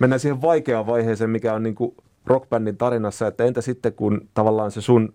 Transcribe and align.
mennään 0.00 0.20
siihen 0.20 0.42
vaikeaan 0.42 0.86
vaiheeseen, 0.86 1.30
mikä 1.30 1.54
on 1.54 1.62
niin 1.62 1.74
kuin 1.74 1.94
rockbändin 2.26 2.76
tarinassa, 2.76 3.26
että 3.26 3.44
entä 3.44 3.60
sitten 3.60 3.92
kun 3.92 4.28
tavallaan 4.34 4.70
se 4.70 4.80
sun 4.80 5.12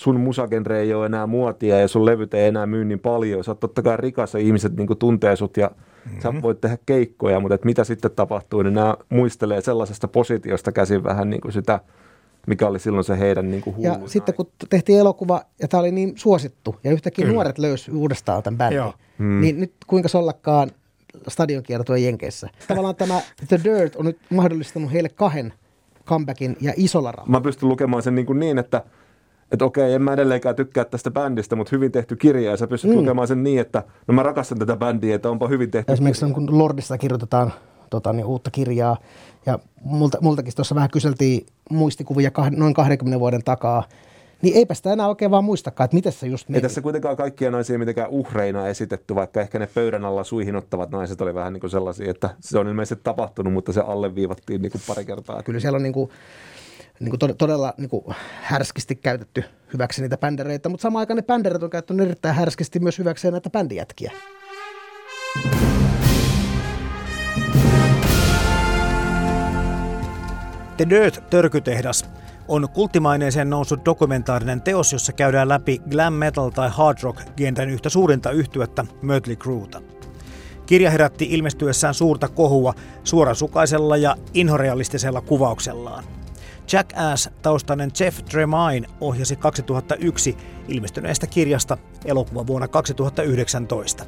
sun 0.00 0.20
musagenre 0.20 0.80
ei 0.80 0.94
ole 0.94 1.06
enää 1.06 1.26
muotia 1.26 1.80
ja 1.80 1.88
sun 1.88 2.06
levyt 2.06 2.34
ei 2.34 2.46
enää 2.48 2.66
myy 2.66 2.84
niin 2.84 3.00
paljon. 3.00 3.44
Sä 3.44 3.50
oot 3.50 3.60
totta 3.60 3.82
kai 3.82 3.96
rikas 3.96 4.34
ja 4.34 4.40
ihmiset 4.40 4.76
niin 4.76 4.98
tuntee 4.98 5.36
sut 5.36 5.56
ja 5.56 5.66
mm-hmm. 5.66 6.20
sä 6.20 6.42
voit 6.42 6.60
tehdä 6.60 6.78
keikkoja, 6.86 7.40
mutta 7.40 7.54
et 7.54 7.64
mitä 7.64 7.84
sitten 7.84 8.10
tapahtuu, 8.10 8.62
niin 8.62 8.74
nämä 8.74 8.96
muistelee 9.08 9.60
sellaisesta 9.60 10.08
positiosta 10.08 10.72
käsin 10.72 11.04
vähän 11.04 11.30
niin 11.30 11.40
kuin 11.40 11.52
sitä, 11.52 11.80
mikä 12.46 12.68
oli 12.68 12.78
silloin 12.78 13.04
se 13.04 13.18
heidän 13.18 13.50
niin 13.50 13.62
kuin 13.62 13.76
Ja 13.78 13.92
aina. 13.92 14.08
sitten 14.08 14.34
kun 14.34 14.50
tehtiin 14.70 14.98
elokuva 14.98 15.40
ja 15.62 15.68
tämä 15.68 15.80
oli 15.80 15.92
niin 15.92 16.12
suosittu 16.16 16.76
ja 16.84 16.92
yhtäkkiä 16.92 17.24
Kyllä. 17.24 17.34
nuoret 17.34 17.58
löysi 17.58 17.90
uudestaan 17.90 18.42
tämän 18.42 18.58
bändin, 18.58 18.92
hmm. 19.18 19.40
niin 19.40 19.60
nyt 19.60 19.72
kuinka 19.86 20.08
sollakaan 20.08 20.70
stadionkiertue 21.28 21.98
Jenkeissä. 21.98 22.48
Tavallaan 22.68 22.96
tämä 22.96 23.20
The 23.48 23.60
Dirt 23.64 23.96
on 23.96 24.04
nyt 24.04 24.18
mahdollistanut 24.30 24.92
heille 24.92 25.08
kahden 25.08 25.52
comebackin 26.06 26.56
ja 26.60 26.72
isolla 26.76 27.12
rahalla. 27.12 27.30
Mä 27.30 27.40
pystyn 27.40 27.68
lukemaan 27.68 28.02
sen 28.02 28.14
niin, 28.14 28.26
kuin 28.26 28.40
niin 28.40 28.58
että– 28.58 28.82
että 29.52 29.64
okei, 29.64 29.94
en 29.94 30.02
mä 30.02 30.12
edelleenkään 30.12 30.56
tykkää 30.56 30.84
tästä 30.84 31.10
bändistä, 31.10 31.56
mutta 31.56 31.76
hyvin 31.76 31.92
tehty 31.92 32.16
kirja 32.16 32.50
ja 32.50 32.56
sä 32.56 32.66
pystyt 32.66 32.90
mm. 32.90 32.96
lukemaan 32.96 33.28
sen 33.28 33.42
niin, 33.42 33.60
että 33.60 33.82
no 34.08 34.14
mä 34.14 34.22
rakastan 34.22 34.58
tätä 34.58 34.76
bändiä, 34.76 35.14
että 35.14 35.30
onpa 35.30 35.48
hyvin 35.48 35.70
tehty 35.70 35.92
Esimerkiksi 35.92 36.26
kirja. 36.26 36.34
kun 36.34 36.58
Lordissa 36.58 36.98
kirjoitetaan 36.98 37.52
tota, 37.90 38.12
niin, 38.12 38.26
uutta 38.26 38.50
kirjaa 38.50 38.96
ja 39.46 39.58
multa, 39.84 40.18
multakin 40.20 40.52
tuossa 40.56 40.74
vähän 40.74 40.90
kyseltiin 40.90 41.46
muistikuvia 41.70 42.30
kah, 42.30 42.50
noin 42.50 42.74
20 42.74 43.20
vuoden 43.20 43.44
takaa, 43.44 43.84
niin 44.42 44.56
eipä 44.56 44.74
sitä 44.74 44.92
enää 44.92 45.08
oikein 45.08 45.30
vaan 45.30 45.44
muistakaan, 45.44 45.84
että 45.84 45.94
miten 45.94 46.12
se 46.12 46.26
just 46.26 46.48
meni. 46.48 46.58
Ei 46.58 46.62
tässä 46.62 46.80
kuitenkaan 46.80 47.16
kaikkia 47.16 47.50
naisia 47.50 47.78
mitenkään 47.78 48.10
uhreina 48.10 48.68
esitetty, 48.68 49.14
vaikka 49.14 49.40
ehkä 49.40 49.58
ne 49.58 49.66
pöydän 49.74 50.04
alla 50.04 50.24
suihin 50.24 50.56
ottavat 50.56 50.90
naiset 50.90 51.20
oli 51.20 51.34
vähän 51.34 51.52
niin 51.52 51.60
kuin 51.60 51.70
sellaisia, 51.70 52.10
että 52.10 52.30
se 52.40 52.58
on 52.58 52.68
ilmeisesti 52.68 53.04
tapahtunut, 53.04 53.52
mutta 53.52 53.72
se 53.72 53.80
alleviivattiin 53.80 54.62
niin 54.62 54.72
kuin 54.72 54.82
pari 54.86 55.04
kertaa. 55.04 55.42
Kyllä 55.42 55.60
siellä 55.60 55.76
on 55.76 55.82
niin 55.82 55.92
kuin 55.92 56.10
niin 57.00 57.18
kuin 57.18 57.36
todella 57.36 57.74
niin 57.78 57.90
kuin 57.90 58.04
härskisti 58.42 58.94
käytetty 58.94 59.44
hyväksi 59.72 60.02
niitä 60.02 60.16
bändereitä, 60.16 60.68
mutta 60.68 60.82
samaan 60.82 61.00
aikaan 61.00 61.16
ne 61.16 61.22
bänderit 61.22 61.62
on 61.62 61.70
käyttänyt 61.70 62.06
erittäin 62.06 62.34
härskisti 62.34 62.80
myös 62.80 62.98
hyväkseen 62.98 63.32
näitä 63.32 63.50
bändijätkiä. 63.50 64.12
The 70.76 70.86
Dirt-törkytehdas 70.90 72.10
on 72.50 72.68
kulttimaineeseen 72.68 73.50
noussut 73.50 73.84
dokumentaarinen 73.84 74.62
teos, 74.62 74.92
jossa 74.92 75.12
käydään 75.12 75.48
läpi 75.48 75.80
glam 75.90 76.12
metal 76.12 76.50
tai 76.50 76.68
hard 76.72 76.98
rock 77.02 77.20
genren 77.36 77.70
yhtä 77.70 77.88
suurinta 77.88 78.30
yhtyettä 78.30 78.84
Mötley 79.02 79.36
Crewta. 79.36 79.82
Kirja 80.66 80.90
herätti 80.90 81.26
ilmestyessään 81.30 81.94
suurta 81.94 82.28
kohua 82.28 82.74
suorasukaisella 83.04 83.96
ja 83.96 84.16
inhorealistisella 84.34 85.20
kuvauksellaan– 85.20 86.04
Jackass-taustainen 86.72 87.90
Jeff 88.00 88.24
Tremaine 88.24 88.88
ohjasi 89.00 89.36
2001 89.36 90.36
ilmestyneestä 90.68 91.26
kirjasta 91.26 91.76
elokuva 92.04 92.46
vuonna 92.46 92.68
2019. 92.68 94.04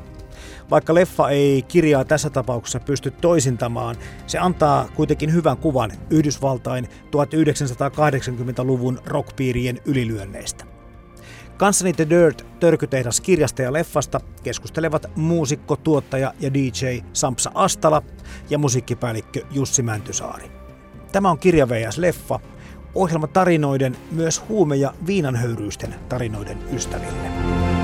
Vaikka 0.70 0.94
leffa 0.94 1.30
ei 1.30 1.62
kirjaa 1.62 2.04
tässä 2.04 2.30
tapauksessa 2.30 2.80
pysty 2.80 3.10
toisintamaan, 3.10 3.96
se 4.26 4.38
antaa 4.38 4.88
kuitenkin 4.94 5.32
hyvän 5.32 5.56
kuvan 5.56 5.92
Yhdysvaltain 6.10 6.84
1980-luvun 6.84 8.98
rockpiirien 9.06 9.78
ylilyönneistä. 9.84 10.64
Kanssani 11.56 11.92
The 11.92 12.06
Dirt 12.10 12.46
törkytehdas 12.60 13.20
kirjasta 13.20 13.62
ja 13.62 13.72
leffasta 13.72 14.20
keskustelevat 14.42 15.06
muusikko, 15.16 15.76
tuottaja 15.76 16.34
ja 16.40 16.54
DJ 16.54 16.86
Sampsa 17.12 17.50
Astala 17.54 18.02
ja 18.50 18.58
musiikkipäällikkö 18.58 19.40
Jussi 19.50 19.82
Mäntysaari. 19.82 20.50
Tämä 21.12 21.30
on 21.30 21.38
Kirja 21.38 21.68
VS 21.68 21.98
Leffa, 21.98 22.40
ohjelma 22.94 23.26
tarinoiden, 23.26 23.96
myös 24.10 24.42
huume- 24.48 24.76
ja 24.76 24.94
viinanhöyryisten 25.06 25.94
tarinoiden 26.08 26.58
ystäville. 26.72 27.81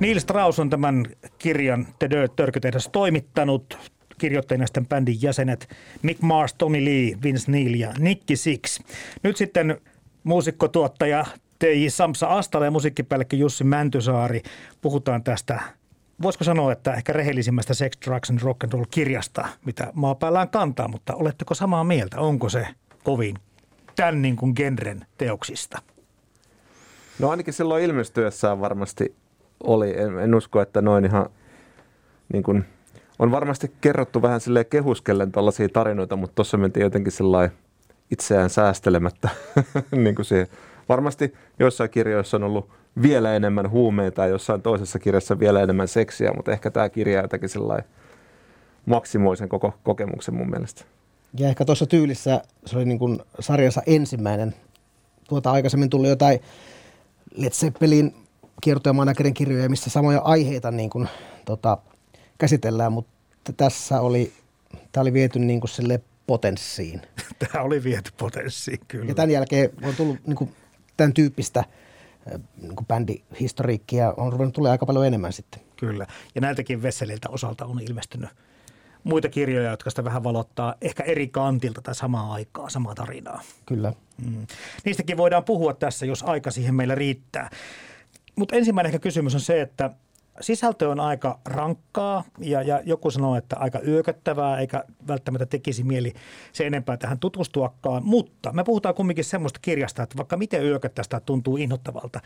Neil 0.00 0.20
Strauss 0.20 0.58
on 0.58 0.70
tämän 0.70 1.06
kirjan 1.38 1.86
The 1.98 2.10
Dirt 2.10 2.36
Törkytehdas 2.36 2.88
toimittanut. 2.92 3.78
Kirjoittajina 4.18 4.66
sitten 4.66 4.86
bändin 4.86 5.22
jäsenet 5.22 5.68
Mick 6.02 6.22
Mars, 6.22 6.54
Tommy 6.54 6.84
Lee, 6.84 7.18
Vince 7.22 7.50
Neil 7.50 7.74
ja 7.74 7.92
Nicky 7.98 8.36
Six. 8.36 8.80
Nyt 9.22 9.36
sitten 9.36 9.80
muusikkotuottaja 10.24 11.24
TJ 11.58 11.88
Samsa 11.88 12.26
Astala 12.26 12.64
ja 12.64 12.70
musiikkipäällikkö 12.70 13.36
Jussi 13.36 13.64
Mäntysaari. 13.64 14.42
Puhutaan 14.80 15.24
tästä 15.24 15.60
voisiko 16.22 16.44
sanoa, 16.44 16.72
että 16.72 16.94
ehkä 16.94 17.12
rehellisimmästä 17.12 17.74
Sex, 17.74 17.92
Drugs 18.06 18.30
and 18.30 18.40
Rock 18.42 18.64
and 18.64 18.72
Roll 18.72 18.84
kirjasta, 18.90 19.48
mitä 19.64 19.90
maapäällään 19.92 20.48
kantaa, 20.48 20.88
mutta 20.88 21.14
oletteko 21.14 21.54
samaa 21.54 21.84
mieltä? 21.84 22.20
Onko 22.20 22.48
se 22.48 22.66
kovin 23.04 23.36
tämän 23.96 24.22
niin 24.22 24.36
kuin 24.36 24.52
genren 24.56 25.06
teoksista? 25.18 25.82
No 27.18 27.30
ainakin 27.30 27.54
silloin 27.54 27.84
ilmestyessään 27.84 28.60
varmasti 28.60 29.14
oli. 29.62 30.00
En, 30.00 30.18
en 30.18 30.34
usko, 30.34 30.60
että 30.60 30.82
noin 30.82 31.04
ihan 31.04 31.26
niin 32.32 32.42
kuin, 32.42 32.64
on 33.18 33.30
varmasti 33.30 33.72
kerrottu 33.80 34.22
vähän 34.22 34.40
sille 34.40 34.64
kehuskellen 34.64 35.32
tällaisia 35.32 35.68
tarinoita, 35.68 36.16
mutta 36.16 36.34
tuossa 36.34 36.56
mentiin 36.56 36.84
jotenkin 36.84 37.12
sellainen 37.12 37.56
itseään 38.10 38.50
säästelemättä 38.50 39.28
niin 40.04 40.14
kuin 40.14 40.26
siihen. 40.26 40.46
Varmasti 40.88 41.34
joissain 41.58 41.90
kirjoissa 41.90 42.36
on 42.36 42.42
ollut 42.42 42.70
vielä 43.02 43.36
enemmän 43.36 43.70
huumeita 43.70 44.22
ja 44.22 44.28
jossain 44.28 44.62
toisessa 44.62 44.98
kirjassa 44.98 45.38
vielä 45.38 45.62
enemmän 45.62 45.88
seksiä, 45.88 46.32
mutta 46.36 46.52
ehkä 46.52 46.70
tämä 46.70 46.88
kirja 46.88 47.22
jotenkin 47.22 47.48
sellainen 47.48 47.86
maksimoi 48.86 49.36
sen 49.36 49.48
koko 49.48 49.74
kokemuksen 49.82 50.34
mun 50.34 50.50
mielestä. 50.50 50.84
Ja 51.38 51.48
ehkä 51.48 51.64
tuossa 51.64 51.86
tyylissä 51.86 52.42
se 52.66 52.76
oli 52.76 52.84
niin 52.84 52.98
kuin 52.98 53.18
sarjansa 53.40 53.82
ensimmäinen. 53.86 54.54
Tuota 55.28 55.50
aikaisemmin 55.50 55.90
tuli 55.90 56.08
jotain 56.08 56.40
Led 57.34 57.50
Zeppelin 57.50 58.14
kiertojamanakerin 58.64 59.34
kirjoja, 59.34 59.68
missä 59.68 59.90
samoja 59.90 60.20
aiheita 60.20 60.70
niin 60.70 60.90
kuin, 60.90 61.08
tota, 61.44 61.78
käsitellään, 62.38 62.92
mutta 62.92 63.52
tässä 63.56 64.00
oli, 64.00 64.32
tämä 64.92 65.02
oli 65.02 65.12
viety 65.12 65.38
niin 65.38 65.60
kuin 65.60 65.70
sille 65.70 66.00
potenssiin. 66.26 67.02
Tämä 67.52 67.64
oli 67.64 67.84
viety 67.84 68.10
potenssiin, 68.16 68.78
kyllä. 68.88 69.04
Ja 69.08 69.14
tämän 69.14 69.30
jälkeen 69.30 69.70
on 69.82 69.94
tullut 69.96 70.16
niin 70.26 70.36
kuin, 70.36 70.50
tämän 70.96 71.14
tyyppistä– 71.14 71.64
niin 72.62 72.76
kuin 72.76 72.86
bändihistoriikkia 72.86 74.14
on 74.16 74.32
ruvennut 74.32 74.54
tulee 74.54 74.70
aika 74.70 74.86
paljon 74.86 75.06
enemmän 75.06 75.32
sitten. 75.32 75.60
Kyllä, 75.76 76.06
ja 76.34 76.40
näiltäkin 76.40 76.82
Vesseliltä 76.82 77.28
osalta 77.28 77.64
on 77.64 77.80
ilmestynyt 77.80 78.30
muita 79.04 79.28
kirjoja, 79.28 79.70
jotka 79.70 79.90
sitä 79.90 80.04
vähän 80.04 80.24
valottaa 80.24 80.74
ehkä 80.80 81.02
eri 81.02 81.28
kantilta 81.28 81.82
tai 81.82 81.94
samaa 81.94 82.32
aikaa, 82.32 82.70
samaa 82.70 82.94
tarinaa. 82.94 83.40
Kyllä. 83.66 83.92
Mm. 84.24 84.46
Niistäkin 84.84 85.16
voidaan 85.16 85.44
puhua 85.44 85.74
tässä, 85.74 86.06
jos 86.06 86.22
aika 86.22 86.50
siihen 86.50 86.74
meillä 86.74 86.94
riittää. 86.94 87.50
Mutta 88.36 88.56
ensimmäinen 88.56 88.88
ehkä 88.88 88.98
kysymys 88.98 89.34
on 89.34 89.40
se, 89.40 89.60
että 89.60 89.90
sisältö 90.40 90.88
on 90.88 91.00
aika 91.00 91.38
rankkaa 91.44 92.24
ja, 92.38 92.62
ja 92.62 92.80
joku 92.84 93.10
sanoo, 93.10 93.36
että 93.36 93.56
aika 93.56 93.80
yököttävää, 93.80 94.58
eikä 94.58 94.84
välttämättä 95.08 95.46
tekisi 95.46 95.84
mieli 95.84 96.12
se 96.52 96.66
enempää 96.66 96.96
tähän 96.96 97.18
tutustuakaan. 97.18 98.04
Mutta 98.04 98.52
me 98.52 98.64
puhutaan 98.64 98.94
kumminkin 98.94 99.24
semmoista 99.24 99.60
kirjasta, 99.62 100.02
että 100.02 100.16
vaikka 100.16 100.36
miten 100.36 100.64
yököttäistä 100.64 101.20
tuntuu 101.20 101.56
inhottavalta, 101.56 102.20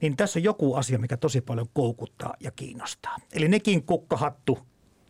niin 0.00 0.16
tässä 0.16 0.38
on 0.38 0.42
joku 0.42 0.74
asia, 0.74 0.98
mikä 0.98 1.16
tosi 1.16 1.40
paljon 1.40 1.66
koukuttaa 1.72 2.34
ja 2.40 2.50
kiinnostaa. 2.50 3.16
Eli 3.32 3.48
nekin 3.48 3.82
kukkahattu 3.82 4.58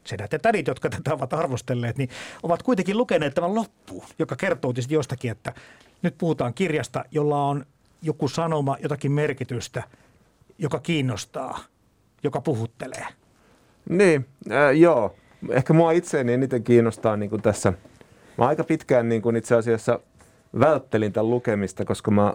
sedät 0.05 0.33
ja 0.33 0.39
tädit, 0.39 0.67
jotka 0.67 0.91
tätä 0.91 1.15
ovat 1.15 1.33
arvostelleet, 1.33 1.99
niin 1.99 2.09
ovat 2.43 2.63
kuitenkin 2.63 2.97
lukeneet 2.97 3.35
tämän 3.35 3.55
loppuun, 3.55 4.05
joka 4.19 4.37
kertoo 4.37 4.73
tietysti 4.73 4.95
jostakin, 4.95 5.31
että 5.31 5.53
nyt 6.03 6.19
puhutaan 6.19 6.55
kirjasta, 6.55 7.05
jolla 7.11 7.45
on 7.45 7.67
joku 8.03 8.29
sanoma, 8.29 8.77
jotakin 8.83 9.13
merkitystä, 9.13 9.83
joka 10.61 10.79
kiinnostaa– 10.79 11.59
joka 12.23 12.41
puhuttelee? 12.41 13.07
Niin, 13.89 14.27
äh, 14.51 14.77
joo. 14.77 15.15
Ehkä 15.51 15.73
mua 15.73 15.93
itseäni 15.93 16.33
eniten 16.33 16.63
kiinnostaa 16.63 17.17
niin 17.17 17.31
kuin 17.31 17.43
tässä. 17.43 17.73
Mä 18.39 18.47
aika 18.47 18.65
pitkään 18.65 19.09
niin 19.09 19.23
kuin 19.23 19.37
itse 19.37 19.55
asiassa 19.55 20.01
välttelin 20.61 21.13
tämän 21.13 21.31
lukemista, 21.31 21.85
koska 21.85 22.11
mä 22.11 22.35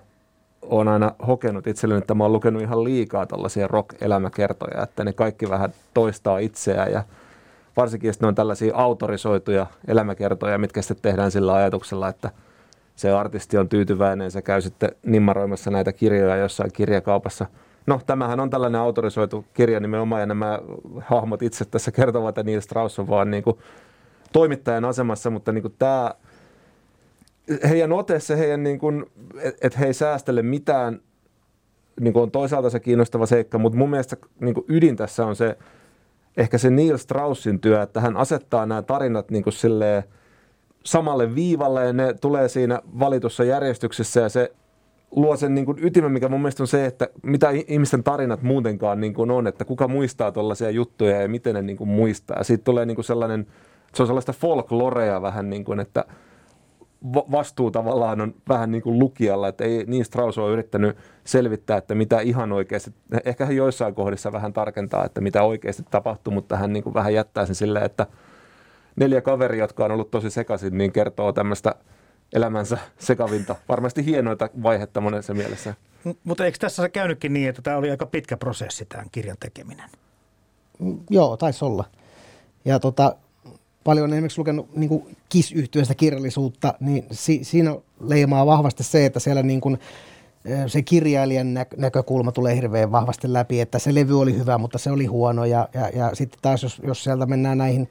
oon 0.61 0.87
aina 0.87 1.11
hokenut 1.27 1.67
itselleni, 1.67 1.97
että 1.97 2.13
mä 2.15 2.23
oon 2.23 2.33
lukenut 2.33 2.61
ihan 2.61 2.83
liikaa 2.83 3.25
tällaisia 3.25 3.67
rock-elämäkertoja, 3.67 4.83
että 4.83 5.03
ne 5.03 5.13
kaikki 5.13 5.49
vähän 5.49 5.73
toistaa 5.93 6.37
itseään 6.39 6.91
ja 6.91 7.03
varsinkin 7.77 8.07
jos 8.07 8.21
ne 8.21 8.27
on 8.27 8.35
tällaisia 8.35 8.75
autorisoituja 8.75 9.65
elämäkertoja, 9.87 10.57
mitkä 10.57 10.81
sitten 10.81 11.11
tehdään 11.11 11.31
sillä 11.31 11.53
ajatuksella, 11.53 12.09
että 12.09 12.31
se 12.95 13.11
artisti 13.11 13.57
on 13.57 13.69
tyytyväinen, 13.69 14.31
se 14.31 14.41
käy 14.41 14.61
sitten 14.61 14.91
nimmaroimassa 15.05 15.71
näitä 15.71 15.93
kirjoja 15.93 16.35
jossain 16.35 16.71
kirjakaupassa. 16.73 17.45
No, 17.87 18.01
tämähän 18.05 18.39
on 18.39 18.49
tällainen 18.49 18.81
autorisoitu 18.81 19.45
kirja 19.53 19.79
nimenomaan, 19.79 20.21
ja 20.21 20.25
nämä 20.25 20.59
hahmot 20.99 21.41
itse 21.41 21.65
tässä 21.65 21.91
kertovat, 21.91 22.29
että 22.29 22.43
Neil 22.43 22.61
Strauss 22.61 22.99
on 22.99 23.07
vaan 23.07 23.31
niin 23.31 23.43
kuin 23.43 23.57
toimittajan 24.33 24.85
asemassa, 24.85 25.29
mutta 25.29 25.51
niin 25.51 25.61
kuin 25.61 25.75
tämä, 25.79 26.13
heidän 27.69 27.91
oteessa, 27.91 28.35
heidän 28.35 28.63
niin 28.63 28.79
kuin, 28.79 29.05
että 29.61 29.79
he 29.79 29.85
ei 29.85 29.93
säästele 29.93 30.41
mitään, 30.41 31.01
niin 31.99 32.13
kuin 32.13 32.23
on 32.23 32.31
toisaalta 32.31 32.69
se 32.69 32.79
kiinnostava 32.79 33.25
seikka, 33.25 33.57
mutta 33.57 33.77
mun 33.77 33.89
mielestä 33.89 34.17
niin 34.39 34.53
kuin 34.53 34.65
ydin 34.69 34.95
tässä 34.95 35.25
on 35.25 35.35
se, 35.35 35.57
ehkä 36.37 36.57
se 36.57 36.69
Neil 36.69 36.97
Straussin 36.97 37.59
työ, 37.59 37.81
että 37.81 38.01
hän 38.01 38.17
asettaa 38.17 38.65
nämä 38.65 38.81
tarinat 38.81 39.31
niin 39.31 39.43
kuin 39.43 39.53
silleen 39.53 40.03
samalle 40.83 41.35
viivalle 41.35 41.85
ja 41.85 41.93
ne 41.93 42.13
tulee 42.13 42.49
siinä 42.49 42.81
valitussa 42.99 43.43
järjestyksessä 43.43 44.21
ja 44.21 44.29
se 44.29 44.51
luo 45.15 45.37
sen 45.37 45.55
niin 45.55 45.65
kuin 45.65 45.77
ytimen, 45.81 46.11
mikä 46.11 46.29
mun 46.29 46.41
mielestä 46.41 46.63
on 46.63 46.67
se, 46.67 46.85
että 46.85 47.09
mitä 47.23 47.49
ihmisten 47.67 48.03
tarinat 48.03 48.41
muutenkaan 48.41 49.01
niin 49.01 49.13
kuin 49.13 49.31
on, 49.31 49.47
että 49.47 49.65
kuka 49.65 49.87
muistaa 49.87 50.31
tuollaisia 50.31 50.69
juttuja 50.69 51.21
ja 51.21 51.27
miten 51.27 51.55
ne 51.55 51.61
niin 51.61 51.77
kuin 51.77 51.89
muistaa. 51.89 52.43
Siitä 52.43 52.63
tulee 52.63 52.85
niin 52.85 52.95
kuin 52.95 53.05
sellainen, 53.05 53.47
se 53.93 54.03
on 54.03 54.07
sellaista 54.07 54.33
folklorea 54.33 55.21
vähän 55.21 55.49
niin 55.49 55.65
kuin, 55.65 55.79
että 55.79 56.05
vastuu 57.13 57.71
tavallaan 57.71 58.21
on 58.21 58.35
vähän 58.49 58.71
niin 58.71 58.81
kuin 58.81 58.99
lukijalla, 58.99 59.47
että 59.47 59.63
ei 59.63 59.83
niin 59.87 60.05
Strauss 60.05 60.37
ole 60.37 60.51
yrittänyt 60.51 60.97
selvittää, 61.23 61.77
että 61.77 61.95
mitä 61.95 62.19
ihan 62.19 62.51
oikeasti, 62.51 62.91
ehkä 63.25 63.45
hän 63.45 63.55
joissain 63.55 63.95
kohdissa 63.95 64.31
vähän 64.31 64.53
tarkentaa, 64.53 65.05
että 65.05 65.21
mitä 65.21 65.43
oikeasti 65.43 65.83
tapahtuu, 65.91 66.33
mutta 66.33 66.57
hän 66.57 66.73
niin 66.73 66.83
kuin 66.83 66.93
vähän 66.93 67.13
jättää 67.13 67.45
sen 67.45 67.55
silleen, 67.55 67.85
että 67.85 68.07
neljä 68.95 69.21
kaveria, 69.21 69.63
jotka 69.63 69.85
on 69.85 69.91
ollut 69.91 70.11
tosi 70.11 70.29
sekaisin, 70.29 70.77
niin 70.77 70.91
kertoo 70.91 71.33
tämmöistä 71.33 71.75
elämänsä 72.33 72.77
sekavinta, 72.99 73.55
varmasti 73.69 74.05
hienoita 74.05 74.49
vaihetta 74.63 75.01
monessa 75.01 75.33
mielessä. 75.33 75.73
Mutta 76.23 76.45
eikö 76.45 76.57
tässä 76.57 76.89
käynytkin 76.89 77.33
niin, 77.33 77.49
että 77.49 77.61
tämä 77.61 77.77
oli 77.77 77.91
aika 77.91 78.05
pitkä 78.05 78.37
prosessi 78.37 78.85
tämän 78.85 79.05
kirjan 79.11 79.37
tekeminen? 79.39 79.89
Joo, 81.09 81.37
taisi 81.37 81.65
olla. 81.65 81.85
Ja 82.65 82.79
tota, 82.79 83.15
paljon 83.83 84.13
esimerkiksi 84.13 84.39
lukenut 84.39 84.75
niin 84.75 85.17
kis 85.29 85.53
kirjallisuutta, 85.97 86.73
niin 86.79 87.05
si- 87.11 87.43
siinä 87.43 87.75
leimaa 87.99 88.45
vahvasti 88.45 88.83
se, 88.83 89.05
että 89.05 89.19
siellä 89.19 89.43
niin 89.43 89.61
kuin, 89.61 89.79
se 90.67 90.81
kirjailijan 90.81 91.53
nä- 91.53 91.65
näkökulma 91.77 92.31
tulee 92.31 92.55
hirveän 92.55 92.91
vahvasti 92.91 93.33
läpi, 93.33 93.61
että 93.61 93.79
se 93.79 93.95
levy 93.95 94.19
oli 94.19 94.37
hyvä, 94.37 94.57
mutta 94.57 94.77
se 94.77 94.91
oli 94.91 95.05
huono. 95.05 95.45
Ja, 95.45 95.69
ja, 95.73 95.89
ja 95.89 96.15
sitten 96.15 96.39
taas, 96.41 96.63
jos, 96.63 96.81
jos 96.87 97.03
sieltä 97.03 97.25
mennään 97.25 97.57
näihin, 97.57 97.89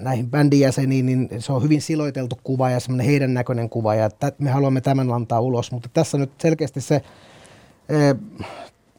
näihin 0.00 0.30
bändin 0.30 0.60
jäseniin, 0.60 1.06
niin 1.06 1.28
se 1.38 1.52
on 1.52 1.62
hyvin 1.62 1.82
siloiteltu 1.82 2.38
kuva 2.44 2.70
ja 2.70 2.80
semmoinen 2.80 3.06
heidän 3.06 3.34
näköinen 3.34 3.70
kuva, 3.70 3.94
ja 3.94 4.10
t- 4.10 4.38
me 4.38 4.50
haluamme 4.50 4.80
tämän 4.80 5.12
antaa 5.12 5.40
ulos. 5.40 5.72
Mutta 5.72 5.88
tässä 5.92 6.18
nyt 6.18 6.30
selkeästi 6.38 6.80
se 6.80 7.02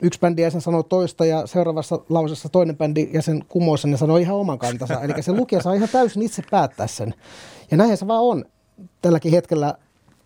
yksi 0.01 0.19
bändi 0.19 0.42
jäsen 0.42 0.62
sanoo 0.62 0.83
toista 0.83 1.25
ja 1.25 1.48
seuraavassa 1.48 2.00
lausessa 2.10 2.50
toinen 2.50 2.78
bändi 2.78 3.10
jäsen 3.13 3.45
kumoo 3.48 3.78
sen 3.78 3.92
ja 3.92 3.98
sanoo 3.98 4.18
ihan 4.18 4.36
oman 4.36 4.60
kantansa. 4.60 5.01
Eli 5.01 5.24
se 5.24 5.31
lukija 5.31 5.62
saa 5.62 5.74
ihan 5.74 5.89
täysin 5.89 6.24
itse 6.24 6.44
päättää 6.51 6.88
sen. 6.88 7.13
Ja 7.72 7.77
näin 7.77 7.98
se 7.98 8.07
vaan 8.07 8.24
on. 8.24 8.45
Tälläkin 9.01 9.31
hetkellä 9.31 9.74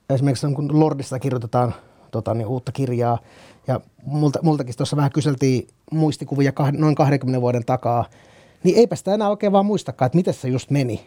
esimerkiksi 0.09 0.47
kun 0.55 0.79
Lordista 0.79 1.19
kirjoitetaan 1.19 1.73
tota, 2.11 2.33
niin, 2.33 2.47
uutta 2.47 2.71
kirjaa 2.71 3.17
ja 3.67 3.79
multa, 4.05 4.39
multakin 4.41 4.75
tuossa 4.77 4.97
vähän 4.97 5.11
kyseltiin 5.11 5.67
muistikuvia 5.91 6.51
kah, 6.51 6.71
noin 6.71 6.95
20 6.95 7.41
vuoden 7.41 7.65
takaa, 7.65 8.05
niin 8.63 8.77
eipä 8.77 8.95
sitä 8.95 9.13
enää 9.13 9.29
oikein 9.29 9.51
vaan 9.51 9.65
muistakaan, 9.65 10.07
että 10.07 10.15
miten 10.15 10.33
se 10.33 10.47
just 10.47 10.69
meni. 10.69 11.05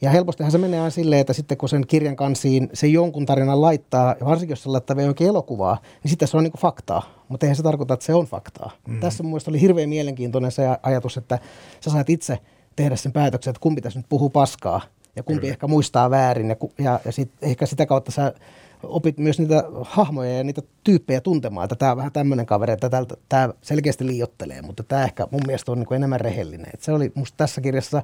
Ja 0.00 0.10
helpostihan 0.10 0.52
se 0.52 0.58
menee 0.58 0.80
aina 0.80 0.90
silleen, 0.90 1.20
että 1.20 1.32
sitten 1.32 1.58
kun 1.58 1.68
sen 1.68 1.86
kirjan 1.86 2.16
kansiin 2.16 2.70
se 2.72 2.86
jonkun 2.86 3.26
tarinan 3.26 3.60
laittaa, 3.60 4.14
ja 4.20 4.26
varsinkin 4.26 4.52
jos 4.52 4.62
se 4.62 4.68
laittaa 4.68 4.96
vielä 4.96 5.08
jonkin 5.08 5.26
elokuvaa, 5.26 5.78
niin 6.02 6.10
sitten 6.10 6.28
se 6.28 6.36
on 6.36 6.44
niin 6.44 6.52
faktaa. 6.58 7.02
Mutta 7.28 7.46
eihän 7.46 7.56
se 7.56 7.62
tarkoita, 7.62 7.94
että 7.94 8.06
se 8.06 8.14
on 8.14 8.26
faktaa. 8.26 8.70
Mm. 8.88 9.00
Tässä 9.00 9.22
mun 9.22 9.40
oli 9.48 9.60
hirveän 9.60 9.88
mielenkiintoinen 9.88 10.52
se 10.52 10.62
ajatus, 10.82 11.16
että 11.16 11.38
sä 11.80 11.90
saat 11.90 12.10
itse 12.10 12.38
tehdä 12.76 12.96
sen 12.96 13.12
päätöksen, 13.12 13.50
että 13.50 13.60
kumpi 13.60 13.80
tässä 13.80 13.98
nyt 13.98 14.08
puhuu 14.08 14.30
paskaa 14.30 14.80
ja 15.16 15.22
kumpi 15.22 15.40
Kyllä. 15.40 15.52
ehkä 15.52 15.66
muistaa 15.66 16.10
väärin. 16.10 16.48
Ja, 16.48 16.56
ja, 16.78 17.00
ja 17.04 17.12
sit, 17.12 17.30
ehkä 17.42 17.66
sitä 17.66 17.86
kautta 17.86 18.12
sä 18.12 18.34
opit 18.82 19.18
myös 19.18 19.38
niitä 19.38 19.64
hahmoja 19.82 20.36
ja 20.36 20.44
niitä 20.44 20.62
tyyppejä 20.84 21.20
tuntemaan, 21.20 21.64
että 21.64 21.76
tämä 21.76 21.90
on 21.90 21.96
vähän 21.96 22.12
tämmöinen 22.12 22.46
kaveri, 22.46 22.72
että 22.72 22.90
tämä 23.28 23.48
selkeästi 23.62 24.06
liiottelee, 24.06 24.62
mutta 24.62 24.82
tämä 24.82 25.04
ehkä 25.04 25.26
mun 25.30 25.40
mielestä 25.46 25.72
on 25.72 25.78
niin 25.78 25.94
enemmän 25.94 26.20
rehellinen. 26.20 26.70
Et 26.74 26.80
se 26.80 26.92
oli 26.92 27.12
musta 27.14 27.36
tässä 27.36 27.60
kirjassa 27.60 28.02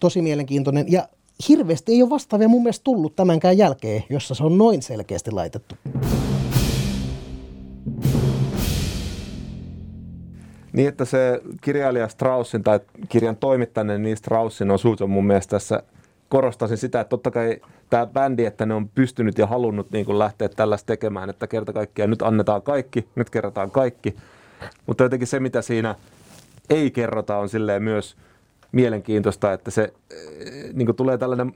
tosi 0.00 0.22
mielenkiintoinen 0.22 0.92
ja 0.92 1.08
hirveästi 1.48 1.92
ei 1.92 2.02
ole 2.02 2.10
vastaavia 2.10 2.48
mun 2.48 2.62
mielestä 2.62 2.84
tullut 2.84 3.16
tämänkään 3.16 3.58
jälkeen, 3.58 4.04
jossa 4.10 4.34
se 4.34 4.44
on 4.44 4.58
noin 4.58 4.82
selkeästi 4.82 5.30
laitettu. 5.30 5.74
Niin, 10.72 10.88
että 10.88 11.04
se 11.04 11.40
kirjailija 11.60 12.08
Straussin 12.08 12.62
tai 12.62 12.80
kirjan 13.08 13.36
toimittainen 13.36 14.02
niin 14.02 14.16
Straussin 14.16 14.70
osuus 14.70 15.02
on 15.02 15.10
mun 15.10 15.26
mielestä 15.26 15.50
tässä 15.50 15.82
korostaisin 16.28 16.78
sitä, 16.78 17.00
että 17.00 17.08
totta 17.08 17.30
kai 17.30 17.60
tämä 17.90 18.06
bändi, 18.06 18.44
että 18.44 18.66
ne 18.66 18.74
on 18.74 18.88
pystynyt 18.88 19.38
ja 19.38 19.46
halunnut 19.46 19.90
niin 19.90 20.06
kuin 20.06 20.18
lähteä 20.18 20.48
tällaista 20.48 20.86
tekemään, 20.86 21.30
että 21.30 21.46
kerta 21.46 21.72
kaikkiaan 21.72 22.10
nyt 22.10 22.22
annetaan 22.22 22.62
kaikki, 22.62 23.08
nyt 23.14 23.30
kerrotaan 23.30 23.70
kaikki. 23.70 24.16
Mutta 24.86 25.04
jotenkin 25.04 25.28
se, 25.28 25.40
mitä 25.40 25.62
siinä 25.62 25.94
ei 26.70 26.90
kerrota, 26.90 27.36
on 27.38 27.48
silleen 27.48 27.82
myös 27.82 28.16
mielenkiintoista, 28.72 29.52
että 29.52 29.70
se 29.70 29.82
eh, 29.82 30.74
niin 30.74 30.86
kuin 30.86 30.96
tulee 30.96 31.18
tällainen 31.18 31.52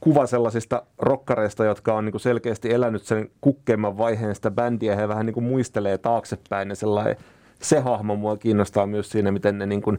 kuva 0.00 0.26
sellaisista 0.26 0.82
rokkareista, 0.98 1.64
jotka 1.64 1.94
on 1.94 2.04
niin 2.04 2.12
kuin 2.12 2.20
selkeästi 2.20 2.72
elänyt 2.72 3.02
sen 3.02 3.30
kukkeimman 3.40 3.98
vaiheen 3.98 4.34
sitä 4.34 4.50
bändiä. 4.50 4.96
He 4.96 5.08
vähän 5.08 5.26
niin 5.26 5.34
kuin 5.34 5.44
muistelee 5.44 5.98
taaksepäin 5.98 6.68
ja 6.68 6.76
sellainen, 6.76 7.16
se 7.62 7.80
hahmo 7.80 8.16
mua 8.16 8.36
kiinnostaa 8.36 8.86
myös 8.86 9.10
siinä, 9.10 9.32
miten 9.32 9.58
ne 9.58 9.66
niin 9.66 9.82
kuin, 9.82 9.98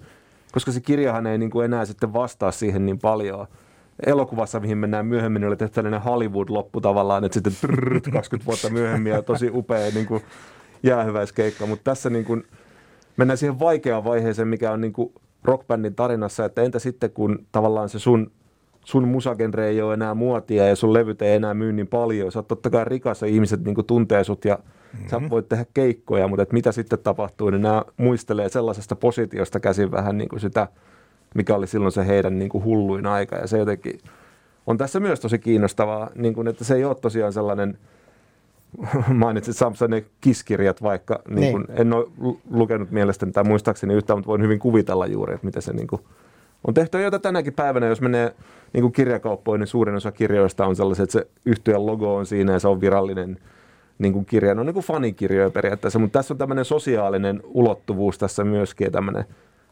koska 0.52 0.72
se 0.72 0.82
kirjahan 0.82 1.28
ei 1.28 1.38
niin 1.38 1.52
kuin 1.52 1.66
enää 1.66 1.86
sitten 1.86 2.14
vastaa 2.14 2.52
siihen 2.52 2.86
niin 2.86 3.00
paljon. 3.00 3.48
Elokuvassa, 4.06 4.60
mihin 4.60 4.78
mennään 4.78 5.06
myöhemmin, 5.06 5.44
oli 5.44 5.56
tehty 5.56 5.76
tällainen 5.76 6.02
Hollywood-loppu 6.02 6.82
tavallaan, 6.82 7.24
että 7.24 7.34
sitten 7.34 7.54
trrrt, 7.62 8.04
20 8.14 8.46
vuotta 8.46 8.70
myöhemmin 8.70 9.12
ja 9.12 9.22
tosi 9.22 9.50
upea 9.54 9.92
niin 9.94 10.06
kuin 10.06 10.24
jäähyväiskeikka. 10.84 11.66
Mutta 11.66 11.84
tässä 11.84 12.10
niin 12.10 12.26
kuin 12.26 12.44
mennään 13.18 13.38
siihen 13.38 13.60
vaikeaan 13.60 14.04
vaiheeseen, 14.04 14.48
mikä 14.48 14.72
on 14.72 14.82
niin 14.82 14.94
kuin 14.94 15.14
rockbändin 15.44 15.96
tarinassa, 15.96 16.46
että 16.46 16.62
entä 16.62 16.80
sitten 16.80 17.12
kun 17.12 17.46
tavallaan 17.52 17.90
se 17.90 18.00
sun, 18.00 18.32
sun 18.86 19.08
musagenre 19.08 19.68
ei 19.68 19.82
ole 19.82 19.94
enää 19.94 20.14
muotia 20.14 20.68
ja 20.68 20.76
sun 20.76 20.94
levyt 20.94 21.22
ei 21.22 21.36
enää 21.36 21.54
myy 21.54 21.74
niin 21.74 21.88
paljon. 21.88 22.32
Sä 22.32 22.40
oot 22.40 22.48
totta 22.48 22.70
kai 22.70 22.86
rikas 22.86 23.22
ja 23.22 23.28
ihmiset 23.28 23.64
niin 23.64 23.86
tuntee 23.88 24.24
sut 24.24 24.46
ja 24.46 24.56
mm-hmm. 24.56 25.08
sä 25.10 25.22
voit 25.30 25.50
tehdä 25.50 25.66
keikkoja, 25.74 26.28
mutta 26.28 26.44
että 26.44 26.54
mitä 26.54 26.72
sitten 26.72 27.00
tapahtuu, 27.00 27.50
niin 27.50 27.62
nämä 27.62 27.84
muistelee 27.98 28.50
sellaisesta 28.50 28.96
positiosta 28.96 29.60
käsin 29.60 29.92
vähän 29.92 30.18
niin 30.18 30.30
kuin 30.30 30.40
sitä, 30.40 30.68
mikä 31.36 31.56
oli 31.56 31.68
silloin 31.68 31.92
se 31.92 32.08
heidän 32.08 32.40
niin 32.40 32.50
kuin 32.50 32.64
hulluin 32.64 33.06
aika 33.06 33.36
ja 33.36 33.48
se 33.48 33.58
jotenkin 33.58 34.00
on 34.68 34.78
tässä 34.78 35.00
myös 35.00 35.20
tosi 35.20 35.40
kiinnostavaa, 35.40 36.10
niin 36.16 36.34
kuin, 36.34 36.48
että 36.48 36.64
se 36.64 36.76
ei 36.76 36.86
ole 36.86 36.96
tosiaan 36.96 37.34
sellainen– 37.34 37.78
mainitsit 39.14 39.58
Samsonin 39.58 40.06
kiskirjat 40.22 40.84
vaikka, 40.84 41.22
niin 41.28 41.40
niin. 41.40 41.52
Kun, 41.52 41.66
en 41.70 41.94
ole 41.94 42.08
lukenut 42.52 42.92
mielestäni 42.92 43.32
tai 43.32 43.44
muistaakseni 43.44 43.94
yhtään, 43.94 44.18
mutta 44.18 44.28
voin 44.28 44.42
hyvin 44.42 44.60
kuvitella 44.60 45.08
juuri, 45.08 45.34
että 45.34 45.46
miten 45.46 45.62
se 45.62 45.74
niin 45.74 45.88
kuin, 45.88 46.02
on 46.68 46.74
tehty 46.74 47.02
joita 47.02 47.20
tänäkin 47.20 47.54
päivänä, 47.54 47.88
jos 47.88 48.02
menee 48.02 48.36
niin 48.74 48.82
kuin 48.82 48.94
kirjakauppoihin, 48.94 49.60
niin 49.60 49.68
suurin 49.68 49.96
osa 49.96 50.12
kirjoista 50.12 50.66
on 50.66 50.76
sellaiset, 50.76 51.04
että 51.04 51.14
se 51.14 51.28
yhtiön 51.46 51.86
logo 51.86 52.16
on 52.16 52.26
siinä 52.26 52.54
ja 52.54 52.60
se 52.60 52.68
on 52.68 52.82
virallinen 52.82 53.38
niin 54.00 54.14
kuin 54.14 54.26
kirja. 54.26 54.56
No 54.56 54.64
niin 54.64 54.74
kuin 54.74 54.86
fanikirjoja 54.86 55.50
periaatteessa, 55.50 56.00
mutta 56.00 56.20
tässä 56.20 56.34
on 56.34 56.38
tämmöinen 56.38 56.66
sosiaalinen 56.66 57.42
ulottuvuus 57.44 58.18
tässä 58.18 58.44
myöskin 58.44 58.92
tämmöinen 58.92 59.26